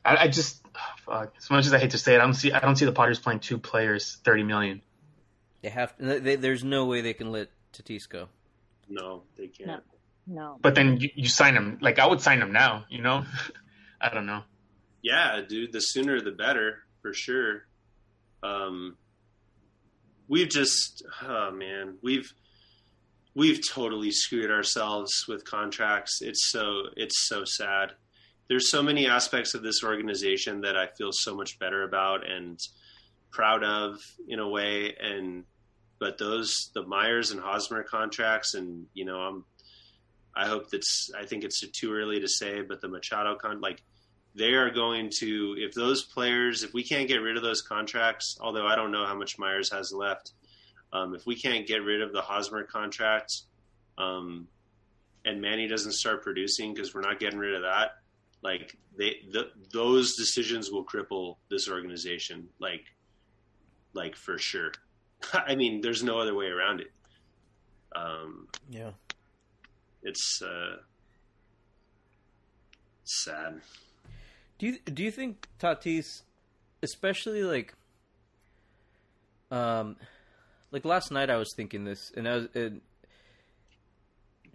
I, 0.05 0.17
I 0.17 0.29
just, 0.29 0.62
oh, 0.75 0.81
fuck. 1.07 1.35
As 1.39 1.49
much 1.49 1.64
as 1.64 1.73
I 1.73 1.79
hate 1.79 1.93
to 1.93 1.99
say 1.99 2.14
it, 2.14 2.19
I 2.19 2.21
don't 2.21 2.35
see, 2.35 2.53
I 2.53 2.61
don't 2.61 2.77
see 2.77 2.85
the 2.85 2.93
Padres 2.93 3.19
playing 3.19 3.41
two 3.41 3.57
players 3.57 4.19
30 4.25 4.43
million. 4.43 4.83
They 5.62 5.71
have. 5.71 5.95
They, 5.99 6.37
there's 6.37 6.62
no 6.62 6.85
way 6.85 7.01
they 7.01 7.14
can 7.14 7.33
let 7.33 7.49
Tatis 7.73 8.07
go. 8.09 8.29
no? 8.89 9.23
They 9.37 9.49
can't. 9.49 9.69
No. 9.69 9.81
No. 10.27 10.59
But 10.61 10.75
then 10.75 10.99
you, 11.01 11.09
you 11.14 11.29
sign 11.29 11.55
him. 11.55 11.79
Like 11.81 11.99
I 11.99 12.07
would 12.07 12.21
sign 12.21 12.43
him 12.43 12.53
now. 12.53 12.85
You 12.91 13.01
know, 13.01 13.25
I 14.01 14.12
don't 14.12 14.27
know. 14.27 14.43
Yeah, 15.03 15.41
dude, 15.49 15.73
the 15.73 15.81
sooner 15.81 16.21
the 16.21 16.33
better 16.33 16.81
for 17.01 17.14
sure. 17.14 17.62
Um, 18.43 18.97
we've 20.29 20.49
just, 20.49 21.05
oh 21.22 21.51
man, 21.51 21.97
we've 22.03 22.33
we've 23.35 23.61
totally 23.68 24.11
screwed 24.11 24.51
ourselves 24.51 25.12
with 25.29 25.45
contracts. 25.45 26.20
It's 26.22 26.51
so 26.51 26.85
it's 26.97 27.29
so 27.29 27.45
sad. 27.45 27.93
There's 28.49 28.70
so 28.70 28.83
many 28.83 29.07
aspects 29.07 29.55
of 29.55 29.62
this 29.62 29.83
organization 29.83 30.61
that 30.62 30.77
I 30.77 30.87
feel 30.87 31.11
so 31.12 31.35
much 31.35 31.59
better 31.59 31.83
about 31.83 32.29
and 32.29 32.59
proud 33.31 33.64
of 33.64 33.99
in 34.29 34.39
a 34.39 34.49
way. 34.49 34.95
And 35.01 35.45
but 35.99 36.18
those 36.18 36.70
the 36.74 36.87
Myers 36.87 37.31
and 37.31 37.41
Hosmer 37.41 37.83
contracts, 37.83 38.55
and 38.55 38.87
you 38.95 39.05
know, 39.05 39.18
I'm 39.20 39.45
I 40.35 40.47
hope 40.47 40.70
that's 40.70 41.11
I 41.18 41.27
think 41.27 41.45
it's 41.45 41.61
too 41.79 41.93
early 41.93 42.20
to 42.20 42.29
say, 42.29 42.62
but 42.62 42.81
the 42.81 42.89
Machado 42.89 43.37
con 43.37 43.61
like 43.61 43.83
they 44.37 44.53
are 44.53 44.70
going 44.70 45.11
to 45.18 45.57
if 45.59 45.74
those 45.74 46.05
players 46.05 46.62
if 46.62 46.74
we 46.74 46.82
can't 46.82 47.09
get 47.09 47.16
rid 47.16 47.37
of 47.37 47.43
those 47.43 47.62
contracts, 47.62 48.37
although 48.41 48.66
I 48.66 48.76
don't 48.76 48.93
know 48.93 49.07
how 49.07 49.14
much 49.16 49.39
Myers 49.39 49.70
has 49.72 49.93
left, 49.93 50.32
um, 50.93 51.14
if 51.14 51.26
we 51.26 51.34
can't 51.34 51.66
get 51.66 51.82
rid 51.82 52.03
of 52.03 52.12
the 52.12 52.20
Hosmer 52.20 52.62
contract, 52.64 53.43
um, 53.99 54.47
and 55.24 55.41
Manny 55.41 55.66
doesn't 55.66 55.93
start 55.93 56.22
producing 56.22 56.74
because 56.74 56.95
we're 56.95 57.01
not 57.01 57.18
getting 57.18 57.39
rid 57.39 57.55
of 57.55 57.62
that, 57.62 57.97
like 58.43 58.76
they 58.97 59.16
the, 59.32 59.51
those 59.72 60.16
decisions 60.16 60.70
will 60.70 60.84
cripple 60.84 61.37
this 61.51 61.68
organization, 61.68 62.49
like 62.61 62.84
like 63.95 64.14
for 64.16 64.39
sure. 64.39 64.72
I 65.32 65.55
mean, 65.55 65.80
there's 65.80 66.03
no 66.03 66.20
other 66.20 66.34
way 66.34 66.47
around 66.47 66.80
it. 66.80 66.93
Um, 67.95 68.49
Yeah. 68.68 68.91
it's 70.03 70.43
uh, 70.43 70.76
sad. 73.05 73.62
Do 74.59 74.67
you 74.67 74.79
do 74.79 75.03
you 75.03 75.11
think 75.11 75.49
Tatis, 75.61 76.23
especially 76.83 77.43
like, 77.43 77.75
um, 79.51 79.97
like 80.73 80.85
last 80.85 81.11
night 81.11 81.29
I 81.29 81.37
was 81.37 81.53
thinking 81.57 81.85
this, 81.85 82.11
and 82.17 82.27
I 82.27 82.37
was, 82.37 82.49
and 82.55 82.81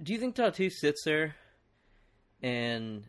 do 0.02 0.14
you 0.14 0.20
think 0.20 0.36
Tatis 0.36 0.74
sits 0.74 1.04
there, 1.06 1.36
and 2.42 3.04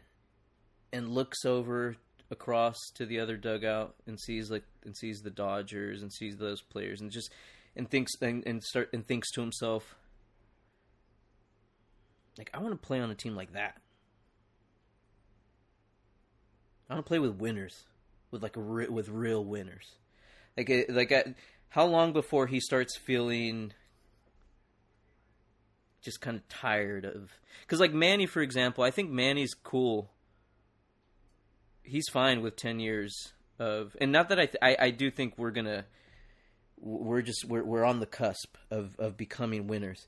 and 0.92 1.08
looks 1.08 1.44
over 1.44 1.96
across 2.30 2.76
to 2.94 3.06
the 3.06 3.20
other 3.20 3.36
dugout 3.36 3.94
and 4.06 4.18
sees 4.20 4.50
like 4.50 4.64
and 4.84 4.96
sees 4.96 5.20
the 5.20 5.30
Dodgers 5.30 6.02
and 6.02 6.12
sees 6.12 6.36
those 6.36 6.60
players 6.62 7.00
and 7.00 7.10
just 7.10 7.32
and 7.76 7.88
thinks 7.90 8.12
and, 8.20 8.46
and 8.46 8.62
start 8.62 8.90
and 8.92 9.06
thinks 9.06 9.30
to 9.32 9.40
himself, 9.40 9.94
like 12.36 12.50
I 12.52 12.58
want 12.58 12.72
to 12.72 12.86
play 12.86 13.00
on 13.00 13.10
a 13.10 13.14
team 13.14 13.34
like 13.34 13.52
that. 13.54 13.81
I 16.88 16.94
want 16.94 17.06
to 17.06 17.08
play 17.08 17.18
with 17.18 17.36
winners, 17.36 17.84
with 18.30 18.42
like 18.42 18.54
re- 18.56 18.88
with 18.88 19.08
real 19.08 19.44
winners. 19.44 19.96
Like 20.56 20.70
like 20.88 21.12
at, 21.12 21.34
how 21.70 21.86
long 21.86 22.12
before 22.12 22.46
he 22.46 22.60
starts 22.60 22.96
feeling 22.98 23.72
just 26.02 26.20
kind 26.20 26.36
of 26.36 26.46
tired 26.48 27.04
of 27.04 27.30
because 27.62 27.80
like 27.80 27.92
Manny 27.92 28.26
for 28.26 28.42
example, 28.42 28.84
I 28.84 28.90
think 28.90 29.10
Manny's 29.10 29.54
cool. 29.54 30.10
He's 31.82 32.08
fine 32.12 32.42
with 32.42 32.56
ten 32.56 32.78
years 32.78 33.32
of, 33.58 33.96
and 34.00 34.12
not 34.12 34.28
that 34.28 34.38
I 34.38 34.46
th- 34.46 34.58
I, 34.62 34.76
I 34.78 34.90
do 34.90 35.10
think 35.10 35.34
we're 35.36 35.50
gonna 35.50 35.84
we're 36.78 37.22
just 37.22 37.44
we're 37.46 37.64
we're 37.64 37.84
on 37.84 38.00
the 38.00 38.06
cusp 38.06 38.56
of 38.70 38.96
of 38.98 39.16
becoming 39.16 39.66
winners. 39.66 40.06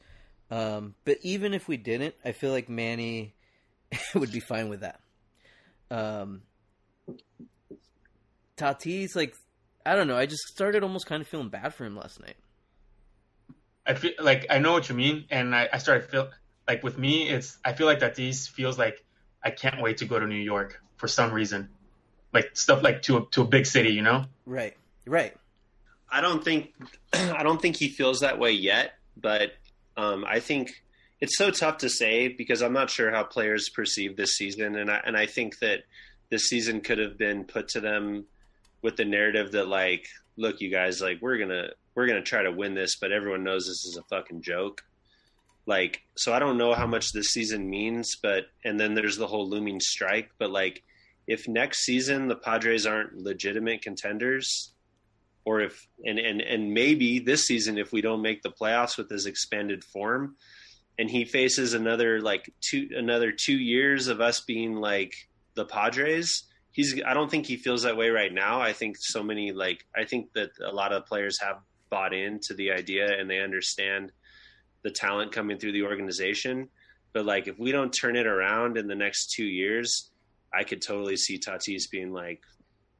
Um, 0.51 0.95
but 1.05 1.18
even 1.22 1.55
if 1.55 1.68
we 1.68 1.77
didn't, 1.77 2.14
I 2.25 2.33
feel 2.33 2.51
like 2.51 2.68
Manny 2.68 3.35
would 4.14 4.33
be 4.33 4.41
fine 4.41 4.68
with 4.68 4.81
that. 4.81 5.01
Um, 5.91 6.43
Tatis, 8.57 9.16
like, 9.16 9.34
I 9.84 9.94
don't 9.94 10.07
know. 10.07 10.16
I 10.16 10.26
just 10.26 10.42
started 10.48 10.82
almost 10.82 11.07
kind 11.07 11.20
of 11.20 11.28
feeling 11.28 11.48
bad 11.48 11.74
for 11.74 11.84
him 11.84 11.96
last 11.96 12.20
night. 12.20 12.36
I 13.86 13.94
feel 13.94 14.12
like 14.18 14.46
I 14.48 14.59
know 14.59 14.72
what 14.72 14.88
you 14.88 14.94
mean, 14.94 15.26
and 15.30 15.55
I, 15.55 15.68
I 15.72 15.78
started 15.78 16.09
feel 16.11 16.30
like 16.66 16.82
with 16.82 16.96
me, 16.96 17.28
it's 17.28 17.59
I 17.64 17.74
feel 17.74 17.86
like 17.86 18.00
that 18.00 18.14
these 18.14 18.48
feels 18.48 18.78
like 18.78 19.05
I 19.42 19.50
can't 19.50 19.82
wait 19.82 19.98
to 19.98 20.07
go 20.07 20.18
to 20.18 20.26
New 20.26 20.36
York 20.36 20.80
for 20.96 21.07
some 21.07 21.32
reason, 21.32 21.68
like 22.32 22.57
stuff 22.57 22.82
like 22.82 23.02
to 23.02 23.18
a, 23.18 23.26
to 23.32 23.42
a 23.42 23.44
big 23.44 23.66
city, 23.66 23.90
you 23.90 24.00
know. 24.00 24.24
Right, 24.46 24.74
right. 25.07 25.34
I 26.11 26.22
don't 26.22 26.42
think 26.42 26.72
I 27.12 27.42
don't 27.42 27.61
think 27.61 27.76
he 27.76 27.88
feels 27.88 28.20
that 28.20 28.38
way 28.38 28.52
yet, 28.52 28.94
but 29.16 29.52
um, 29.96 30.24
I 30.26 30.40
think 30.40 30.82
it's 31.20 31.36
so 31.36 31.50
tough 31.50 31.78
to 31.78 31.90
say 31.90 32.28
because 32.28 32.62
I'm 32.62 32.72
not 32.72 32.88
sure 32.88 33.11
how 33.11 33.22
players 33.22 33.68
perceive 33.68 34.16
this 34.16 34.36
season, 34.36 34.76
and 34.76 34.90
I 34.90 35.02
and 35.05 35.16
I 35.16 35.26
think 35.26 35.59
that 35.59 35.80
this 36.31 36.45
season 36.45 36.81
could 36.81 36.99
have 36.99 37.18
been 37.18 37.45
put 37.45 37.68
to 37.68 37.81
them 37.81 38.27
with 38.83 38.97
the 38.97 39.05
narrative 39.05 39.53
that 39.53 39.68
like, 39.68 40.07
look, 40.37 40.61
you 40.61 40.70
guys, 40.70 41.01
like 41.01 41.18
we're 41.20 41.39
gonna 41.39 41.68
we're 41.95 42.07
gonna 42.07 42.22
try 42.22 42.43
to 42.43 42.53
win 42.53 42.75
this, 42.75 42.97
but 43.01 43.12
everyone 43.12 43.45
knows 43.45 43.66
this 43.66 43.85
is 43.85 43.99
a 43.99 44.14
fucking 44.14 44.43
joke. 44.43 44.83
Like, 45.66 46.03
so 46.16 46.33
I 46.33 46.39
don't 46.39 46.59
know 46.59 46.75
how 46.75 46.87
much 46.87 47.12
this 47.12 47.29
season 47.29 47.70
means, 47.70 48.16
but 48.22 48.45
and 48.64 48.79
then 48.79 48.95
there's 48.95 49.16
the 49.16 49.27
whole 49.27 49.49
looming 49.49 49.81
strike, 49.81 50.31
but 50.39 50.51
like, 50.51 50.83
if 51.27 51.49
next 51.49 51.85
season 51.85 52.29
the 52.29 52.37
Padres 52.37 52.85
aren't 52.87 53.16
legitimate 53.16 53.81
contenders, 53.81 54.75
or 55.45 55.61
if 55.61 55.87
and 56.05 56.18
and 56.18 56.41
and 56.41 56.72
maybe 56.72 57.18
this 57.18 57.47
season 57.47 57.79
if 57.79 57.93
we 57.93 58.01
don't 58.01 58.22
make 58.22 58.43
the 58.43 58.51
playoffs 58.51 58.97
with 58.97 59.11
his 59.11 59.27
expanded 59.27 59.85
form 59.85 60.37
and 60.99 61.11
he 61.11 61.25
faces 61.25 61.75
another 61.75 62.20
like 62.20 62.53
two 62.61 62.89
another 62.97 63.33
2 63.33 63.53
years 63.53 64.09
of 64.09 64.20
us 64.20 64.41
being 64.41 64.77
like 64.77 65.12
the 65.55 65.64
Padres 65.64 66.44
he's 66.72 67.00
I 67.05 67.14
don't 67.14 67.30
think 67.30 67.46
he 67.46 67.57
feels 67.57 67.82
that 67.82 67.96
way 67.96 68.11
right 68.11 68.32
now 68.32 68.61
I 68.61 68.72
think 68.72 68.96
so 68.98 69.22
many 69.22 69.52
like 69.52 69.84
I 69.94 70.05
think 70.05 70.32
that 70.34 70.50
a 70.64 70.72
lot 70.72 70.92
of 70.92 71.07
players 71.07 71.40
have 71.40 71.59
bought 71.90 72.12
into 72.14 72.55
the 72.55 72.72
idea 72.72 73.07
and 73.18 73.30
they 73.30 73.40
understand 73.40 74.12
the 74.82 74.90
talent 74.90 75.32
coming 75.32 75.59
through 75.59 75.72
the 75.72 75.84
organization 75.84 76.68
but 77.12 77.24
like 77.24 77.48
if 77.48 77.59
we 77.59 77.72
don't 77.72 77.92
turn 77.92 78.16
it 78.16 78.26
around 78.26 78.76
in 78.76 78.88
the 78.88 78.94
next 78.94 79.32
2 79.36 79.44
years 79.44 80.11
I 80.52 80.64
could 80.64 80.82
totally 80.82 81.16
see 81.16 81.38
Tatis 81.38 81.90
being 81.90 82.12
like 82.12 82.42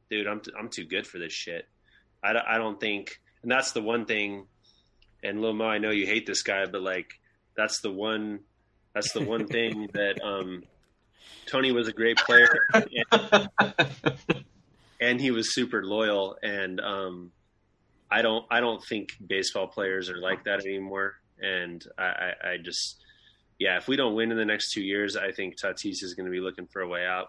dude 0.09 0.27
I'm 0.27 0.41
I'm 0.57 0.69
too 0.69 0.85
good 0.85 1.05
for 1.05 1.19
this 1.19 1.33
shit 1.33 1.67
I 2.25 2.33
don't, 2.33 2.45
I 2.47 2.57
don't 2.57 2.79
think, 2.79 3.21
and 3.43 3.51
that's 3.51 3.71
the 3.71 3.81
one 3.81 4.05
thing. 4.05 4.47
And 5.23 5.41
Lil 5.41 5.53
Mo, 5.53 5.65
I 5.65 5.77
know 5.77 5.91
you 5.91 6.07
hate 6.07 6.25
this 6.25 6.41
guy, 6.41 6.65
but 6.65 6.81
like, 6.81 7.07
that's 7.55 7.81
the 7.81 7.91
one, 7.91 8.39
that's 8.93 9.13
the 9.13 9.23
one 9.23 9.47
thing 9.47 9.89
that 9.93 10.19
um, 10.23 10.63
Tony 11.45 11.71
was 11.71 11.87
a 11.87 11.93
great 11.93 12.17
player, 12.17 12.65
and, 12.73 13.49
and 14.99 15.21
he 15.21 15.31
was 15.31 15.53
super 15.53 15.83
loyal. 15.83 16.37
And 16.41 16.79
um, 16.79 17.31
I 18.09 18.21
don't, 18.21 18.45
I 18.49 18.59
don't 18.59 18.83
think 18.83 19.09
baseball 19.25 19.67
players 19.67 20.09
are 20.09 20.17
like 20.17 20.45
that 20.45 20.65
anymore. 20.65 21.15
And 21.39 21.83
I, 21.97 22.03
I, 22.03 22.33
I 22.51 22.57
just, 22.57 22.97
yeah, 23.59 23.77
if 23.77 23.87
we 23.87 23.95
don't 23.95 24.15
win 24.15 24.31
in 24.31 24.37
the 24.37 24.45
next 24.45 24.71
two 24.71 24.83
years, 24.83 25.15
I 25.15 25.31
think 25.31 25.59
Tatis 25.59 26.03
is 26.03 26.13
going 26.15 26.25
to 26.25 26.31
be 26.31 26.39
looking 26.39 26.67
for 26.67 26.81
a 26.81 26.87
way 26.87 27.05
out. 27.05 27.27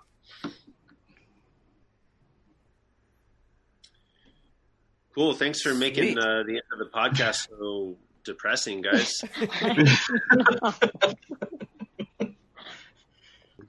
Cool. 5.15 5.33
Thanks 5.33 5.63
for 5.63 5.75
making 5.75 6.19
uh, 6.19 6.43
the 6.47 6.53
end 6.53 6.63
of 6.73 6.79
the 6.79 6.91
podcast 6.95 7.49
so 7.49 7.97
depressing, 8.23 8.83
guys. 8.83 9.25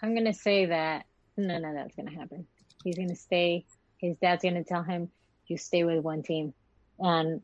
I'm 0.08 0.16
gonna 0.16 0.34
say 0.34 0.68
that 0.68 1.06
no, 1.36 1.60
no, 1.60 1.74
that's 1.74 1.94
gonna 1.98 2.16
happen. 2.18 2.48
He's 2.82 2.98
gonna 2.98 3.14
stay. 3.14 3.66
His 3.98 4.16
dad's 4.22 4.42
gonna 4.42 4.64
tell 4.64 4.82
him, 4.82 5.10
"You 5.48 5.58
stay 5.58 5.84
with 5.84 6.00
one 6.00 6.24
team 6.24 6.54
and 6.98 7.42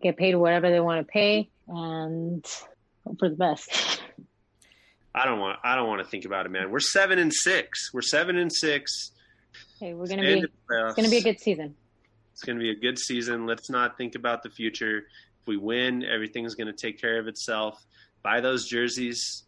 get 0.00 0.16
paid 0.16 0.34
whatever 0.34 0.70
they 0.70 0.80
want 0.80 1.06
to 1.06 1.12
pay, 1.12 1.50
and 1.68 2.42
hope 3.04 3.18
for 3.18 3.28
the 3.28 3.36
best." 3.36 4.00
I 5.14 5.26
don't 5.26 5.40
want. 5.40 5.58
I 5.62 5.76
don't 5.76 5.88
want 5.88 6.02
to 6.02 6.08
think 6.08 6.24
about 6.24 6.46
it, 6.46 6.48
man. 6.48 6.70
We're 6.70 6.80
seven 6.80 7.18
and 7.18 7.32
six. 7.32 7.92
We're 7.92 8.00
seven 8.00 8.38
and 8.38 8.50
six. 8.50 9.12
Hey, 9.78 9.92
we're 9.92 10.06
gonna 10.06 10.22
Stay 10.22 10.32
in 10.32 10.40
be. 10.40 10.48
It's 10.70 10.94
gonna 10.94 11.10
be 11.10 11.18
a 11.18 11.22
good 11.22 11.40
season. 11.40 11.74
It's 12.32 12.44
going 12.44 12.58
to 12.58 12.62
be 12.62 12.70
a 12.70 12.74
good 12.74 12.98
season. 12.98 13.46
Let's 13.46 13.70
not 13.70 13.96
think 13.96 14.14
about 14.14 14.42
the 14.42 14.50
future. 14.50 15.06
If 15.40 15.46
we 15.46 15.56
win, 15.56 16.04
everything's 16.04 16.54
going 16.54 16.66
to 16.66 16.74
take 16.74 17.00
care 17.00 17.18
of 17.18 17.28
itself. 17.28 17.82
Buy 18.22 18.40
those 18.40 18.68
jerseys, 18.68 19.44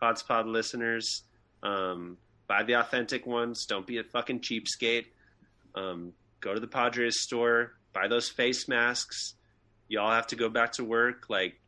Pods 0.00 0.24
Pod 0.24 0.48
listeners. 0.48 1.22
Um, 1.62 2.16
buy 2.46 2.62
the 2.62 2.74
authentic 2.74 3.26
ones. 3.26 3.66
Don't 3.66 3.86
be 3.86 3.98
a 3.98 4.04
fucking 4.04 4.40
cheapskate. 4.40 5.06
Um, 5.74 6.12
go 6.40 6.54
to 6.54 6.60
the 6.60 6.66
Padres 6.66 7.20
store. 7.20 7.72
Buy 7.92 8.08
those 8.08 8.28
face 8.28 8.68
masks. 8.68 9.34
Y'all 9.88 10.10
have 10.10 10.26
to 10.28 10.36
go 10.36 10.48
back 10.48 10.72
to 10.72 10.84
work. 10.84 11.26
Like, 11.28 11.60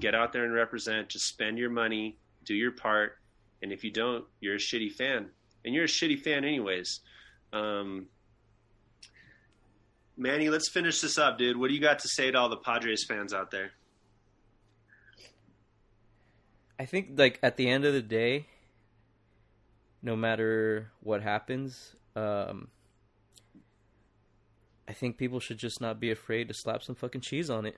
get 0.00 0.14
out 0.14 0.32
there 0.32 0.44
and 0.44 0.54
represent. 0.54 1.08
Just 1.08 1.26
spend 1.26 1.58
your 1.58 1.70
money. 1.70 2.16
Do 2.44 2.54
your 2.54 2.72
part. 2.72 3.18
And 3.62 3.72
if 3.72 3.84
you 3.84 3.90
don't, 3.90 4.24
you're 4.40 4.54
a 4.54 4.58
shitty 4.58 4.92
fan. 4.92 5.30
And 5.64 5.74
you're 5.74 5.84
a 5.84 5.88
shitty 5.88 6.20
fan, 6.20 6.44
anyways. 6.44 7.00
Um, 7.52 8.06
Manny, 10.16 10.50
let's 10.50 10.68
finish 10.68 11.00
this 11.00 11.18
up, 11.18 11.38
dude. 11.38 11.56
What 11.56 11.68
do 11.68 11.74
you 11.74 11.80
got 11.80 12.00
to 12.00 12.08
say 12.08 12.30
to 12.30 12.38
all 12.38 12.48
the 12.48 12.56
Padres 12.56 13.04
fans 13.06 13.32
out 13.32 13.50
there? 13.50 13.72
I 16.78 16.84
think 16.84 17.10
like 17.16 17.38
at 17.42 17.56
the 17.56 17.68
end 17.68 17.84
of 17.84 17.92
the 17.92 18.02
day, 18.02 18.46
no 20.02 20.16
matter 20.16 20.90
what 21.00 21.22
happens, 21.22 21.94
um, 22.16 22.68
I 24.88 24.92
think 24.92 25.16
people 25.16 25.40
should 25.40 25.58
just 25.58 25.80
not 25.80 26.00
be 26.00 26.10
afraid 26.10 26.48
to 26.48 26.54
slap 26.54 26.82
some 26.82 26.94
fucking 26.94 27.20
cheese 27.20 27.48
on 27.48 27.66
it. 27.66 27.76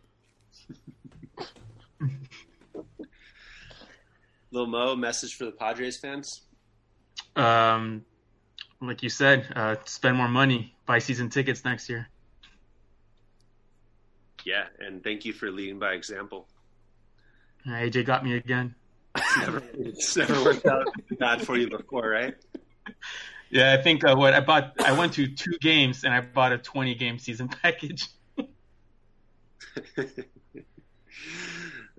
Lil 4.51 4.66
Mo, 4.66 4.97
message 4.97 5.37
for 5.37 5.45
the 5.45 5.53
Padres 5.53 5.99
fans. 5.99 6.43
Um, 7.37 8.05
like 8.81 9.03
you 9.03 9.09
said, 9.09 9.47
uh, 9.55 9.77
spend 9.85 10.16
more 10.16 10.29
money, 10.29 10.75
buy 10.87 10.99
season 10.99 11.29
tickets 11.29 11.64
next 11.64 11.89
year. 11.89 12.09
Yeah, 14.45 14.64
and 14.79 15.03
thank 15.03 15.25
you 15.25 15.33
for 15.33 15.51
leading 15.51 15.79
by 15.79 15.95
example. 15.95 16.47
AJ 17.66 18.05
got 18.05 18.25
me 18.25 18.37
again. 18.37 18.75
It's 19.17 19.39
never, 19.39 19.62
it's 19.75 20.17
never 20.17 20.45
worked 20.45 20.67
out 20.67 20.89
bad 21.19 21.43
for 21.47 21.57
you 21.57 21.69
before, 21.69 22.09
right? 22.09 22.35
Yeah, 23.51 23.77
I 23.79 23.83
think 23.83 24.05
uh, 24.05 24.17
what 24.17 24.35
I 24.35 24.41
bought, 24.41 24.75
I 24.85 24.93
went 24.93 25.12
to 25.15 25.29
two 25.29 25.57
games 25.61 26.05
and 26.05 26.12
I 26.12 26.21
bought 26.21 26.53
a 26.53 26.59
20 26.59 26.95
game 26.97 27.19
season 27.19 27.49
package. 27.62 28.09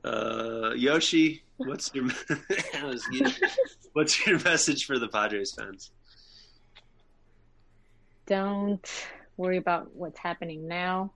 uh, 0.04 0.72
Yoshi, 0.76 1.44
what's 1.58 1.94
your 1.94 2.06
was 2.84 3.06
you. 3.12 3.26
what's 3.94 4.26
your 4.28 4.40
message 4.40 4.86
for 4.86 5.00
the 5.00 5.08
Padres 5.08 5.54
fans? 5.58 5.92
Don't 8.26 9.08
worry 9.38 9.58
about 9.58 9.94
what's 9.94 10.18
happening 10.20 10.68
now. 10.68 11.12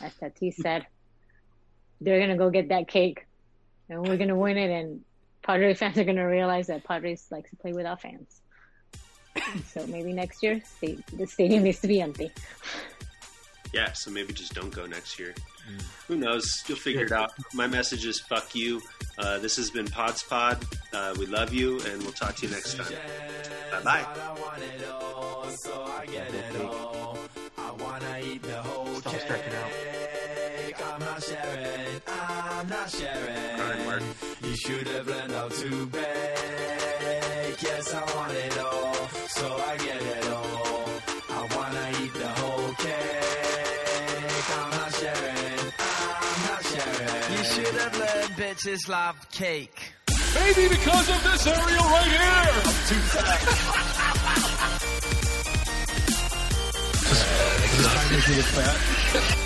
As 0.00 0.14
Tati 0.14 0.52
said, 0.52 0.86
they're 2.00 2.20
gonna 2.20 2.36
go 2.36 2.50
get 2.50 2.68
that 2.68 2.88
cake, 2.88 3.26
and 3.88 4.06
we're 4.06 4.16
gonna 4.16 4.36
win 4.36 4.56
it. 4.56 4.70
And 4.70 5.02
Padres 5.46 5.78
fans 5.78 5.96
are 5.98 6.04
gonna 6.04 6.26
realize 6.28 6.66
that 6.66 6.84
Padres 6.84 7.26
likes 7.30 7.50
to 7.50 7.56
play 7.56 7.72
without 7.72 8.00
fans. 8.02 8.40
So 9.68 9.86
maybe 9.86 10.12
next 10.14 10.42
year, 10.42 10.62
sta- 10.64 10.96
the 11.12 11.26
stadium 11.26 11.62
needs 11.62 11.80
to 11.80 11.88
be 11.88 12.00
empty. 12.00 12.30
Yeah, 13.72 13.92
so 13.92 14.10
maybe 14.10 14.32
just 14.32 14.54
don't 14.54 14.74
go 14.74 14.86
next 14.86 15.18
year. 15.18 15.34
Who 16.08 16.16
knows? 16.16 16.64
You'll 16.66 16.78
figure 16.78 17.04
it 17.04 17.12
out. 17.12 17.32
My 17.52 17.66
message 17.66 18.06
is 18.06 18.18
fuck 18.20 18.54
you. 18.54 18.80
Uh, 19.18 19.38
this 19.38 19.56
has 19.56 19.70
been 19.70 19.86
Pods 19.86 20.22
Pod. 20.22 20.64
Uh, 20.92 21.14
we 21.18 21.26
love 21.26 21.52
you, 21.52 21.80
and 21.80 22.02
we'll 22.02 22.12
talk 22.12 22.36
to 22.36 22.46
you 22.46 22.52
next 22.52 22.76
time. 22.76 22.92
Bye 23.72 23.82
bye. 23.82 24.06
Stop 29.00 29.20
stretching 29.20 29.54
out. 29.54 29.70
Crying 32.68 33.86
work. 33.86 34.02
You 34.42 34.56
should 34.56 34.88
have 34.88 35.06
learned 35.06 35.30
how 35.32 35.48
to 35.48 35.86
bake. 35.86 36.02
Yes, 37.62 37.94
I 37.94 38.02
want 38.16 38.32
it 38.32 38.58
all, 38.58 38.94
so 39.28 39.56
I 39.56 39.76
get 39.76 40.02
it 40.02 40.28
all. 40.28 40.88
I 41.30 41.46
wanna 41.54 41.90
eat 42.02 42.12
the 42.12 42.26
whole 42.26 42.72
cake. 42.74 44.50
I'm 44.58 44.70
not 44.70 44.92
sharing. 44.94 45.72
I'm 45.78 46.42
not 46.48 46.64
sharing. 46.64 47.38
You 47.38 47.44
should 47.44 47.74
have 47.80 47.96
learned 47.98 48.34
bitches 48.36 48.88
love 48.88 49.16
cake. 49.30 49.92
Maybe 50.34 50.68
because 50.68 51.08
of 51.08 51.22
this 51.22 51.46
area 51.46 51.78
right 51.78 52.10
here. 59.32 59.45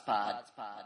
Pod. 0.00 0.34
Pods 0.34 0.50
Pod. 0.56 0.77